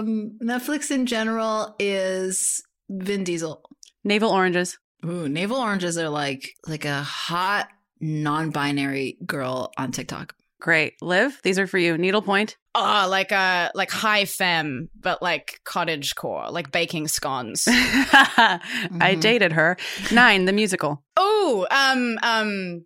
um, 0.00 0.38
Netflix 0.42 0.90
in 0.90 1.06
general 1.06 1.76
is 1.78 2.62
Vin 2.88 3.22
Diesel. 3.24 3.62
Navel 4.04 4.30
Oranges. 4.30 4.78
Ooh, 5.04 5.28
navel 5.28 5.58
oranges 5.58 5.98
are 5.98 6.08
like 6.08 6.54
like 6.66 6.84
a 6.84 7.02
hot 7.02 7.68
non-binary 8.00 9.18
girl 9.24 9.72
on 9.76 9.92
TikTok. 9.92 10.34
Great. 10.60 10.94
Liv, 11.02 11.38
these 11.42 11.58
are 11.58 11.66
for 11.66 11.78
you. 11.78 11.98
Needlepoint. 11.98 12.56
Oh, 12.74 13.06
like 13.10 13.30
uh 13.32 13.70
like 13.74 13.90
high 13.90 14.24
femme, 14.24 14.88
but 14.98 15.20
like 15.22 15.60
cottage 15.64 16.14
core, 16.14 16.46
like 16.50 16.72
baking 16.72 17.08
scones. 17.08 17.64
I 17.68 18.60
Mhm. 18.90 19.20
dated 19.20 19.52
her. 19.52 19.76
Nine, 20.12 20.44
the 20.46 20.52
musical. 20.52 21.02
oh, 21.16 21.66
um, 21.70 22.18
um, 22.22 22.84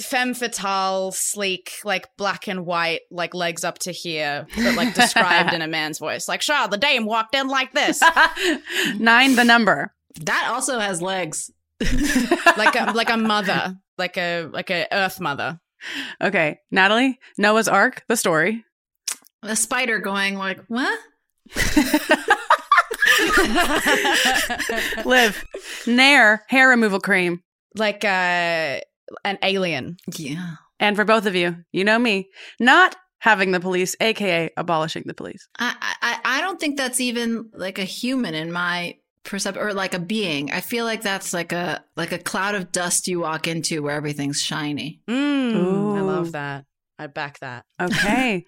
femme 0.00 0.32
fatale, 0.34 1.12
sleek, 1.12 1.72
like 1.84 2.08
black 2.16 2.48
and 2.48 2.64
white, 2.64 3.00
like 3.10 3.34
legs 3.34 3.62
up 3.62 3.78
to 3.80 3.92
here, 3.92 4.46
but 4.56 4.74
like 4.74 4.94
described 4.94 5.52
in 5.52 5.60
a 5.62 5.68
man's 5.68 5.98
voice. 6.06 6.28
Like, 6.28 6.40
sure, 6.42 6.66
the 6.68 6.78
dame 6.78 7.04
walked 7.04 7.34
in 7.34 7.48
like 7.48 7.72
this, 7.72 8.02
Nine, 8.98 9.36
the 9.36 9.44
number. 9.44 9.92
That 10.20 10.48
also 10.52 10.78
has 10.78 11.00
legs. 11.02 11.50
like 12.56 12.74
a 12.76 12.92
like 12.94 13.10
a 13.10 13.16
mother, 13.16 13.76
like 13.98 14.16
a 14.16 14.48
like 14.52 14.70
a 14.70 14.86
earth 14.92 15.20
mother. 15.20 15.58
Okay, 16.20 16.58
Natalie, 16.70 17.18
Noah's 17.38 17.68
Ark, 17.68 18.04
the 18.08 18.16
story. 18.16 18.64
The 19.42 19.56
spider 19.56 19.98
going 19.98 20.36
like, 20.36 20.60
what? 20.68 20.98
Liv. 25.04 25.44
Nair, 25.86 26.44
hair 26.48 26.68
removal 26.68 27.00
cream. 27.00 27.42
like 27.76 28.04
uh, 28.04 28.78
an 29.24 29.38
alien. 29.42 29.96
Yeah. 30.16 30.54
And 30.78 30.96
for 30.96 31.04
both 31.04 31.26
of 31.26 31.34
you, 31.34 31.56
you 31.72 31.84
know 31.84 31.98
me, 31.98 32.28
not 32.60 32.96
having 33.20 33.52
the 33.52 33.60
police, 33.60 33.94
aka 34.00 34.50
abolishing 34.56 35.04
the 35.06 35.14
police. 35.14 35.48
I, 35.58 35.74
I 36.02 36.18
I 36.24 36.40
don't 36.40 36.58
think 36.60 36.76
that's 36.76 37.00
even 37.00 37.50
like 37.54 37.78
a 37.78 37.84
human 37.84 38.34
in 38.34 38.52
my 38.52 38.96
perception 39.24 39.62
or 39.62 39.72
like 39.72 39.94
a 39.94 39.98
being. 39.98 40.50
I 40.50 40.60
feel 40.60 40.84
like 40.84 41.02
that's 41.02 41.32
like 41.32 41.52
a 41.52 41.84
like 41.96 42.12
a 42.12 42.18
cloud 42.18 42.54
of 42.54 42.72
dust 42.72 43.08
you 43.08 43.20
walk 43.20 43.46
into 43.46 43.82
where 43.82 43.94
everything's 43.94 44.40
shiny. 44.40 45.00
Mm, 45.08 45.96
I 45.96 46.00
love 46.00 46.32
that. 46.32 46.64
I 46.98 47.06
back 47.06 47.38
that. 47.40 47.64
Okay. 47.80 48.44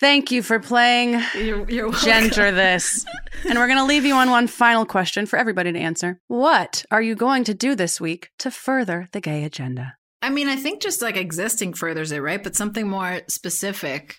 Thank 0.00 0.30
you 0.30 0.44
for 0.44 0.60
playing 0.60 1.20
You're, 1.34 1.68
you're 1.68 1.88
welcome. 1.88 2.08
Gender 2.08 2.52
This. 2.52 3.04
And 3.48 3.58
we're 3.58 3.66
going 3.66 3.78
to 3.80 3.84
leave 3.84 4.04
you 4.04 4.14
on 4.14 4.30
one 4.30 4.46
final 4.46 4.86
question 4.86 5.26
for 5.26 5.36
everybody 5.36 5.72
to 5.72 5.78
answer. 5.78 6.20
What 6.28 6.84
are 6.92 7.02
you 7.02 7.16
going 7.16 7.42
to 7.44 7.54
do 7.54 7.74
this 7.74 8.00
week 8.00 8.30
to 8.38 8.52
further 8.52 9.08
the 9.10 9.20
gay 9.20 9.42
agenda? 9.42 9.96
I 10.22 10.30
mean, 10.30 10.48
I 10.48 10.54
think 10.54 10.82
just 10.82 11.02
like 11.02 11.16
existing 11.16 11.74
furthers 11.74 12.12
it, 12.12 12.20
right? 12.20 12.42
But 12.42 12.54
something 12.54 12.88
more 12.88 13.22
specific. 13.28 14.18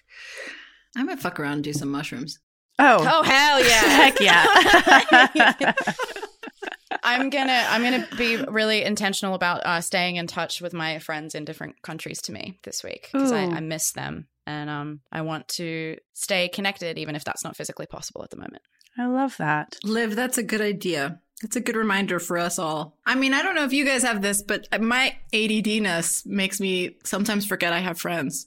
I 0.97 1.03
might 1.03 1.19
fuck 1.19 1.39
around 1.39 1.53
and 1.53 1.63
do 1.63 1.73
some 1.73 1.89
mushrooms. 1.91 2.39
Oh, 2.80 2.97
Oh 3.07 3.23
hell 3.23 3.59
yeah! 3.63 3.67
heck 3.99 4.19
yeah. 4.19 5.73
I'm 7.03 7.30
gonna 7.30 7.65
I'm 7.69 7.84
gonna 7.84 8.07
be 8.17 8.38
really 8.38 8.84
intentional 8.84 9.36
about 9.36 9.65
uh, 9.65 9.82
staying 9.82 10.15
in 10.15 10.27
touch 10.27 10.61
with 10.61 10.73
my 10.73 10.99
friends 10.99 11.36
in 11.36 11.45
different 11.45 11.82
countries 11.82 12.21
to 12.23 12.32
me 12.32 12.59
this 12.63 12.84
week 12.84 13.09
because 13.11 13.32
I, 13.32 13.43
I 13.43 13.59
miss 13.59 13.91
them 13.91 14.27
and 14.45 14.69
um 14.69 15.01
I 15.11 15.21
want 15.21 15.47
to 15.49 15.97
stay 16.13 16.49
connected 16.49 16.97
even 16.97 17.15
if 17.15 17.23
that's 17.23 17.43
not 17.43 17.55
physically 17.55 17.86
possible 17.86 18.23
at 18.23 18.32
the 18.32 18.38
moment. 18.38 18.63
I 18.97 19.05
love 19.05 19.38
that. 19.38 19.77
Liv, 19.84 20.15
that's 20.15 20.38
a 20.38 20.43
good 20.43 20.61
idea. 20.61 21.19
It's 21.42 21.56
a 21.56 21.62
good 21.62 21.76
reminder 21.78 22.20
for 22.20 22.38
us 22.38 22.60
all. 22.60 22.98
I 23.06 23.16
mean, 23.16 23.34
I 23.34 23.42
don't 23.42 23.56
know 23.56 23.64
if 23.64 23.72
you 23.72 23.86
guys 23.86 24.04
have 24.04 24.22
this, 24.22 24.42
but 24.42 24.68
my 24.82 25.16
ADDness 25.32 26.26
makes 26.26 26.60
me 26.60 26.98
sometimes 27.06 27.46
forget 27.46 27.72
I 27.72 27.80
have 27.80 28.00
friends. 28.00 28.46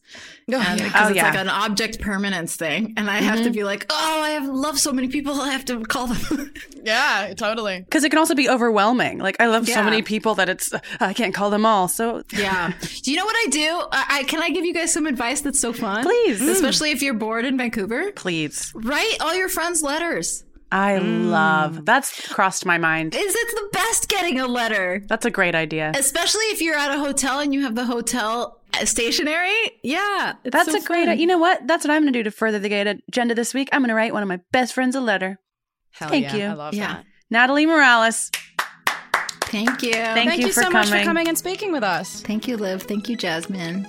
Oh, 0.52 0.58
because 0.76 0.92
Oh, 0.94 1.06
it's 1.08 1.16
yeah. 1.16 1.30
like 1.30 1.38
an 1.38 1.48
object 1.48 2.00
permanence 2.00 2.56
thing. 2.56 2.92
And 2.98 3.10
I 3.10 3.18
have 3.18 3.38
to 3.38 3.44
mm-hmm. 3.44 3.52
be 3.52 3.64
like, 3.64 3.86
oh, 3.88 4.20
I 4.22 4.30
have 4.30 4.46
love 4.46 4.78
so 4.78 4.92
many 4.92 5.08
people, 5.08 5.40
I 5.40 5.50
have 5.52 5.64
to 5.66 5.80
call 5.84 6.08
them. 6.08 6.52
Yeah, 6.84 7.32
totally. 7.36 7.78
Because 7.78 8.02
it 8.02 8.10
can 8.10 8.18
also 8.18 8.34
be 8.34 8.48
overwhelming. 8.50 9.18
Like, 9.18 9.36
I 9.40 9.46
love 9.46 9.68
so 9.68 9.84
many 9.84 10.02
people 10.02 10.34
that 10.34 10.48
it's, 10.48 10.74
oh, 10.74 10.80
I 10.98 11.12
can't 11.14 11.32
call 11.32 11.48
them 11.48 11.64
all. 11.64 11.86
So, 11.86 12.24
yeah. 12.32 12.72
Do 13.02 13.10
you 13.12 13.16
know 13.16 13.24
what 13.24 13.36
I 13.36 13.46
do? 13.50 13.82
I, 13.92 14.06
I 14.10 14.22
Can 14.24 14.42
I 14.42 14.50
give 14.50 14.64
you 14.64 14.74
guys 14.74 14.92
some 14.92 15.06
advice 15.06 15.42
that's 15.42 15.60
so 15.60 15.72
fun? 15.72 16.02
Please. 16.02 16.40
Especially 16.42 16.90
if 16.90 17.00
you're 17.00 17.14
bored 17.14 17.44
in 17.44 17.56
Vancouver. 17.56 18.10
please. 18.12 18.72
Write 18.74 19.16
all 19.20 19.32
your 19.32 19.48
friends 19.48 19.80
letters. 19.84 20.42
I 20.72 20.96
love 20.96 21.72
mm. 21.74 21.84
that's 21.84 22.28
crossed 22.28 22.64
my 22.64 22.78
mind. 22.78 23.14
Is 23.14 23.34
it's 23.36 23.54
the 23.54 23.68
best 23.74 24.08
getting 24.08 24.40
a 24.40 24.46
letter. 24.46 25.04
That's 25.06 25.26
a 25.26 25.30
great 25.30 25.54
idea. 25.54 25.92
Especially 25.94 26.44
if 26.46 26.62
you're 26.62 26.76
at 26.76 26.90
a 26.90 26.98
hotel 26.98 27.40
and 27.40 27.52
you 27.52 27.60
have 27.62 27.74
the 27.74 27.84
hotel 27.84 28.58
uh, 28.72 28.86
stationery. 28.86 29.52
Yeah. 29.82 30.32
That's 30.44 30.72
so 30.72 30.78
a 30.78 30.80
great. 30.80 31.06
fun. 31.06 31.18
You 31.18 31.26
know 31.26 31.36
what? 31.36 31.66
That's 31.66 31.84
what 31.84 31.90
I'm 31.90 32.02
going 32.02 32.12
to 32.14 32.18
do 32.18 32.22
to 32.22 32.30
further 32.30 32.58
the 32.58 32.70
gay 32.70 32.80
agenda 33.08 33.34
this 33.34 33.52
week. 33.52 33.68
I'm 33.70 33.82
going 33.82 33.90
to 33.90 33.94
write 33.94 34.14
one 34.14 34.22
of 34.22 34.30
my 34.30 34.40
best 34.50 34.72
friends 34.72 34.96
a 34.96 35.02
letter. 35.02 35.38
Hell 35.90 36.08
Thank 36.08 36.32
yeah, 36.32 36.36
you. 36.36 36.44
I 36.44 36.52
love 36.54 36.74
Yeah. 36.74 36.94
that. 36.94 37.04
Natalie 37.28 37.66
Morales. 37.66 38.30
Thank 39.42 39.82
you. 39.82 39.92
Thank 39.92 40.30
Thank 40.30 40.40
you 40.40 40.46
you, 40.46 40.52
for 40.54 40.62
so 40.62 40.70
much 40.70 40.86
for 40.86 40.92
coming. 40.92 41.04
coming 41.04 41.28
and 41.28 41.36
speaking 41.36 41.72
with 41.72 41.82
us. 41.82 42.22
Thank 42.22 42.48
you, 42.48 42.56
Liv. 42.56 42.84
Thank 42.84 43.10
you, 43.10 43.16
Jasmin. 43.16 43.86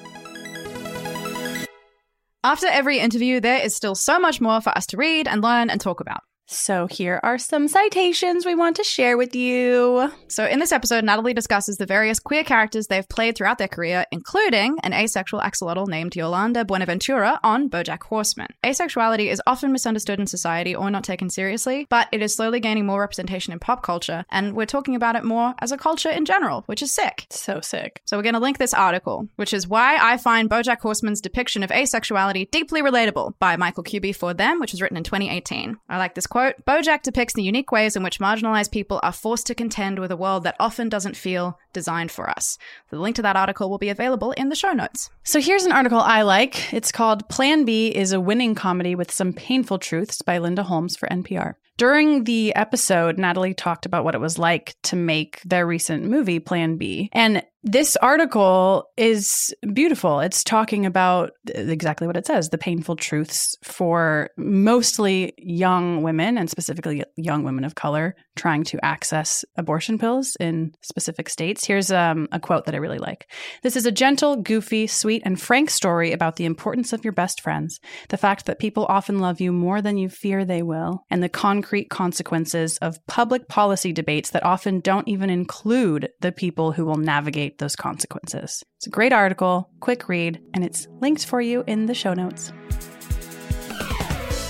After 2.43 2.67
every 2.67 2.99
interview, 2.99 3.39
there 3.39 3.61
is 3.61 3.73
still 3.73 3.95
so 3.95 4.19
much 4.19 4.41
more 4.41 4.59
for 4.59 4.77
us 4.77 4.85
to 4.87 4.97
read 4.97 5.29
and 5.29 5.41
learn 5.41 5.69
and 5.69 5.79
talk 5.79 6.01
about. 6.01 6.23
So 6.45 6.87
here 6.87 7.21
are 7.23 7.37
some 7.37 7.69
citations 7.69 8.45
we 8.45 8.53
want 8.53 8.75
to 8.75 8.83
share 8.83 9.17
with 9.17 9.33
you. 9.33 10.11
So, 10.27 10.45
in 10.45 10.59
this 10.59 10.73
episode, 10.73 11.03
Natalie 11.03 11.33
discusses 11.33 11.77
the 11.77 11.85
various 11.85 12.19
queer 12.19 12.43
characters 12.43 12.87
they've 12.87 13.07
played 13.07 13.37
throughout 13.37 13.59
their 13.59 13.69
career, 13.69 14.05
including 14.11 14.77
an 14.83 14.93
asexual 14.93 15.39
axolotl 15.39 15.87
named 15.87 16.15
Yolanda 16.15 16.65
Buenaventura 16.65 17.39
on 17.43 17.69
BoJack 17.69 18.03
Horseman. 18.03 18.47
Asexuality 18.63 19.31
is 19.31 19.41
often 19.47 19.71
misunderstood 19.71 20.19
in 20.19 20.27
society 20.27 20.75
or 20.75 20.91
not 20.91 21.05
taken 21.05 21.29
seriously, 21.29 21.87
but 21.89 22.09
it 22.11 22.21
is 22.21 22.35
slowly 22.35 22.59
gaining 22.59 22.85
more 22.85 22.99
representation 22.99 23.53
in 23.53 23.59
pop 23.59 23.81
culture, 23.81 24.25
and 24.29 24.53
we're 24.53 24.65
talking 24.65 24.95
about 24.95 25.15
it 25.15 25.23
more 25.23 25.55
as 25.59 25.71
a 25.71 25.77
culture 25.77 26.09
in 26.09 26.25
general, 26.25 26.63
which 26.65 26.81
is 26.81 26.91
sick. 26.91 27.25
So 27.29 27.61
sick. 27.61 28.01
So 28.05 28.17
we're 28.17 28.23
going 28.23 28.33
to 28.33 28.39
link 28.39 28.57
this 28.57 28.73
article, 28.73 29.29
which 29.37 29.53
is 29.53 29.67
why 29.67 29.97
I 30.01 30.17
find 30.17 30.49
BoJack 30.49 30.81
Horseman's 30.81 31.21
depiction 31.21 31.63
of 31.63 31.69
asexuality 31.69 32.51
deeply 32.51 32.81
relatable 32.81 33.33
by 33.39 33.55
Michael 33.55 33.83
Kuby 33.83 34.11
for 34.11 34.33
them, 34.33 34.59
which 34.59 34.73
was 34.73 34.81
written 34.81 34.97
in 34.97 35.03
2018. 35.03 35.77
I 35.87 35.97
like 35.97 36.15
this 36.15 36.27
quote: 36.33 36.55
BoJack 36.65 37.03
depicts 37.03 37.35
the 37.35 37.43
unique 37.43 37.71
ways 37.71 37.95
in 37.95 38.01
which 38.01 38.19
marginalized 38.19 38.71
people 38.71 38.99
are 39.03 39.11
forced 39.11 39.45
to 39.47 39.55
contend 39.55 39.99
with 39.99 40.11
a 40.11 40.17
world 40.17 40.43
that 40.43 40.55
often 40.59 40.89
doesn't 40.89 41.15
feel 41.15 41.59
designed 41.73 42.11
for 42.11 42.27
us. 42.27 42.57
The 42.89 42.99
link 42.99 43.15
to 43.17 43.21
that 43.21 43.35
article 43.35 43.69
will 43.69 43.77
be 43.77 43.89
available 43.89 44.31
in 44.31 44.49
the 44.49 44.55
show 44.55 44.73
notes. 44.73 45.11
So 45.23 45.39
here's 45.39 45.65
an 45.65 45.71
article 45.71 45.99
I 45.99 46.23
like. 46.23 46.73
It's 46.73 46.91
called 46.91 47.29
Plan 47.29 47.65
B 47.65 47.89
is 47.89 48.13
a 48.13 48.19
winning 48.19 48.55
comedy 48.55 48.95
with 48.95 49.11
some 49.11 49.31
painful 49.31 49.77
truths 49.77 50.23
by 50.23 50.39
Linda 50.39 50.63
Holmes 50.63 50.97
for 50.97 51.07
NPR. 51.07 51.53
During 51.77 52.23
the 52.23 52.53
episode, 52.55 53.17
Natalie 53.17 53.53
talked 53.53 53.85
about 53.85 54.03
what 54.03 54.15
it 54.15 54.21
was 54.21 54.37
like 54.37 54.75
to 54.83 54.95
make 54.95 55.41
their 55.43 55.65
recent 55.65 56.03
movie, 56.03 56.39
Plan 56.39 56.77
B. 56.77 57.09
And 57.13 57.43
this 57.63 57.95
article 57.97 58.89
is 58.97 59.53
beautiful. 59.73 60.19
It's 60.19 60.43
talking 60.43 60.85
about 60.85 61.31
exactly 61.47 62.07
what 62.07 62.17
it 62.17 62.25
says 62.25 62.49
the 62.49 62.57
painful 62.57 62.97
truths 62.97 63.55
for 63.63 64.29
mostly 64.37 65.33
young 65.37 66.03
women 66.03 66.37
and 66.37 66.49
specifically 66.49 67.03
young 67.15 67.43
women 67.43 67.63
of 67.63 67.75
color 67.75 68.15
trying 68.35 68.63
to 68.63 68.83
access 68.83 69.45
abortion 69.57 69.97
pills 69.97 70.35
in 70.39 70.73
specific 70.81 71.29
states. 71.29 71.63
Here's 71.65 71.91
um, 71.91 72.27
a 72.31 72.39
quote 72.39 72.65
that 72.65 72.75
I 72.75 72.79
really 72.79 72.97
like. 72.97 73.29
This 73.61 73.75
is 73.75 73.85
a 73.85 73.91
gentle, 73.91 74.37
goofy, 74.37 74.87
sweet, 74.87 75.21
and 75.25 75.39
frank 75.39 75.69
story 75.69 76.11
about 76.11 76.35
the 76.35 76.45
importance 76.45 76.93
of 76.93 77.03
your 77.03 77.13
best 77.13 77.41
friends, 77.41 77.79
the 78.09 78.17
fact 78.17 78.45
that 78.45 78.59
people 78.59 78.85
often 78.89 79.19
love 79.19 79.39
you 79.39 79.51
more 79.51 79.81
than 79.81 79.97
you 79.97 80.09
fear 80.09 80.43
they 80.43 80.63
will, 80.63 81.05
and 81.09 81.21
the 81.21 81.29
concrete 81.29 81.89
consequences 81.89 82.77
of 82.79 83.05
public 83.07 83.47
policy 83.47 83.93
debates 83.93 84.31
that 84.31 84.43
often 84.43 84.79
don't 84.79 85.07
even 85.07 85.29
include 85.29 86.09
the 86.21 86.31
people 86.31 86.71
who 86.71 86.85
will 86.85 86.97
navigate 86.97 87.52
those 87.57 87.75
consequences. 87.75 88.63
It's 88.77 88.87
a 88.87 88.89
great 88.89 89.13
article, 89.13 89.69
quick 89.79 90.07
read, 90.09 90.41
and 90.53 90.63
it's 90.63 90.87
linked 91.01 91.25
for 91.25 91.41
you 91.41 91.63
in 91.67 91.85
the 91.85 91.93
show 91.93 92.13
notes. 92.13 92.51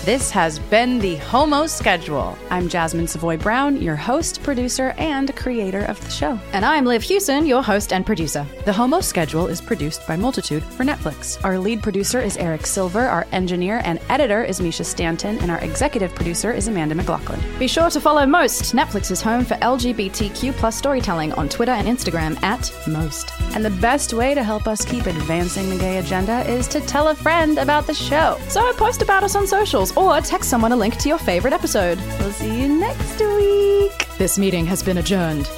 This 0.06 0.30
has 0.32 0.60
been 0.60 1.00
the 1.00 1.16
Homo 1.16 1.66
Schedule. 1.66 2.38
I'm 2.50 2.68
Jasmin 2.68 3.08
Savoy 3.08 3.38
Brown, 3.38 3.82
your 3.82 3.96
host, 3.96 4.44
producer, 4.44 4.94
and 4.98 5.34
creator 5.34 5.86
of 5.86 5.98
the 6.04 6.12
show. 6.12 6.38
And 6.52 6.66
I'm 6.66 6.84
Liv 6.84 7.04
Hewson, 7.04 7.46
your 7.46 7.64
host 7.64 7.94
and 7.94 8.06
producer. 8.06 8.46
The 8.66 8.74
Homo 8.74 9.00
Schedule 9.00 9.48
is 9.48 9.62
produced 9.62 10.06
by 10.06 10.18
Multitude 10.18 10.62
for 10.62 10.84
Netflix. 10.84 11.42
Our 11.46 11.58
lead 11.58 11.82
producer 11.82 12.20
is 12.20 12.36
Eric 12.36 12.66
Silver, 12.66 13.00
our 13.00 13.26
engineer 13.32 13.80
and 13.86 13.98
editor 14.10 14.44
is 14.44 14.60
Misha 14.60 14.84
Stanton, 14.84 15.38
and 15.38 15.50
our 15.50 15.60
executive 15.60 16.14
producer 16.14 16.52
is 16.52 16.68
Amanda 16.68 16.96
McLaughlin. 16.96 17.40
Be 17.58 17.70
sure 17.70 17.90
to 17.90 18.02
follow 18.02 18.26
Most, 18.26 18.76
Netflix's 18.76 19.22
home 19.22 19.46
for 19.46 19.56
LGBTQ 19.56 20.52
plus 20.56 20.76
storytelling 20.78 21.32
on 21.36 21.48
Twitter 21.48 21.72
and 21.72 21.88
Instagram 21.88 22.36
at 22.44 22.74
Most. 22.90 23.32
And 23.56 23.64
the 23.64 23.80
best 23.80 24.12
way 24.12 24.36
to 24.36 24.44
help 24.44 24.68
us 24.68 24.84
keep 24.84 25.06
advancing 25.06 25.70
the 25.70 25.78
gay 25.78 26.00
agenda 26.00 26.42
is 26.52 26.68
to 26.68 26.82
tell 26.82 27.08
a 27.08 27.16
friend 27.16 27.58
about 27.58 27.88
the 27.88 27.94
show. 27.94 28.38
So 28.50 28.74
post 28.74 29.02
about 29.02 29.24
us 29.24 29.36
on 29.36 29.48
socials 29.48 29.93
or 29.96 30.20
text 30.22 30.50
someone 30.50 30.72
a 30.72 30.76
link 30.76 30.98
to 30.98 31.10
your 31.10 31.18
favourite 31.18 31.54
episode. 31.54 31.98
We'll 32.20 32.32
see 32.32 32.62
you 32.62 32.68
next 32.68 33.20
week. 33.20 34.08
This 34.18 34.38
meeting 34.38 34.66
has 34.66 34.84
been 34.84 34.98
adjourned. 34.98 35.50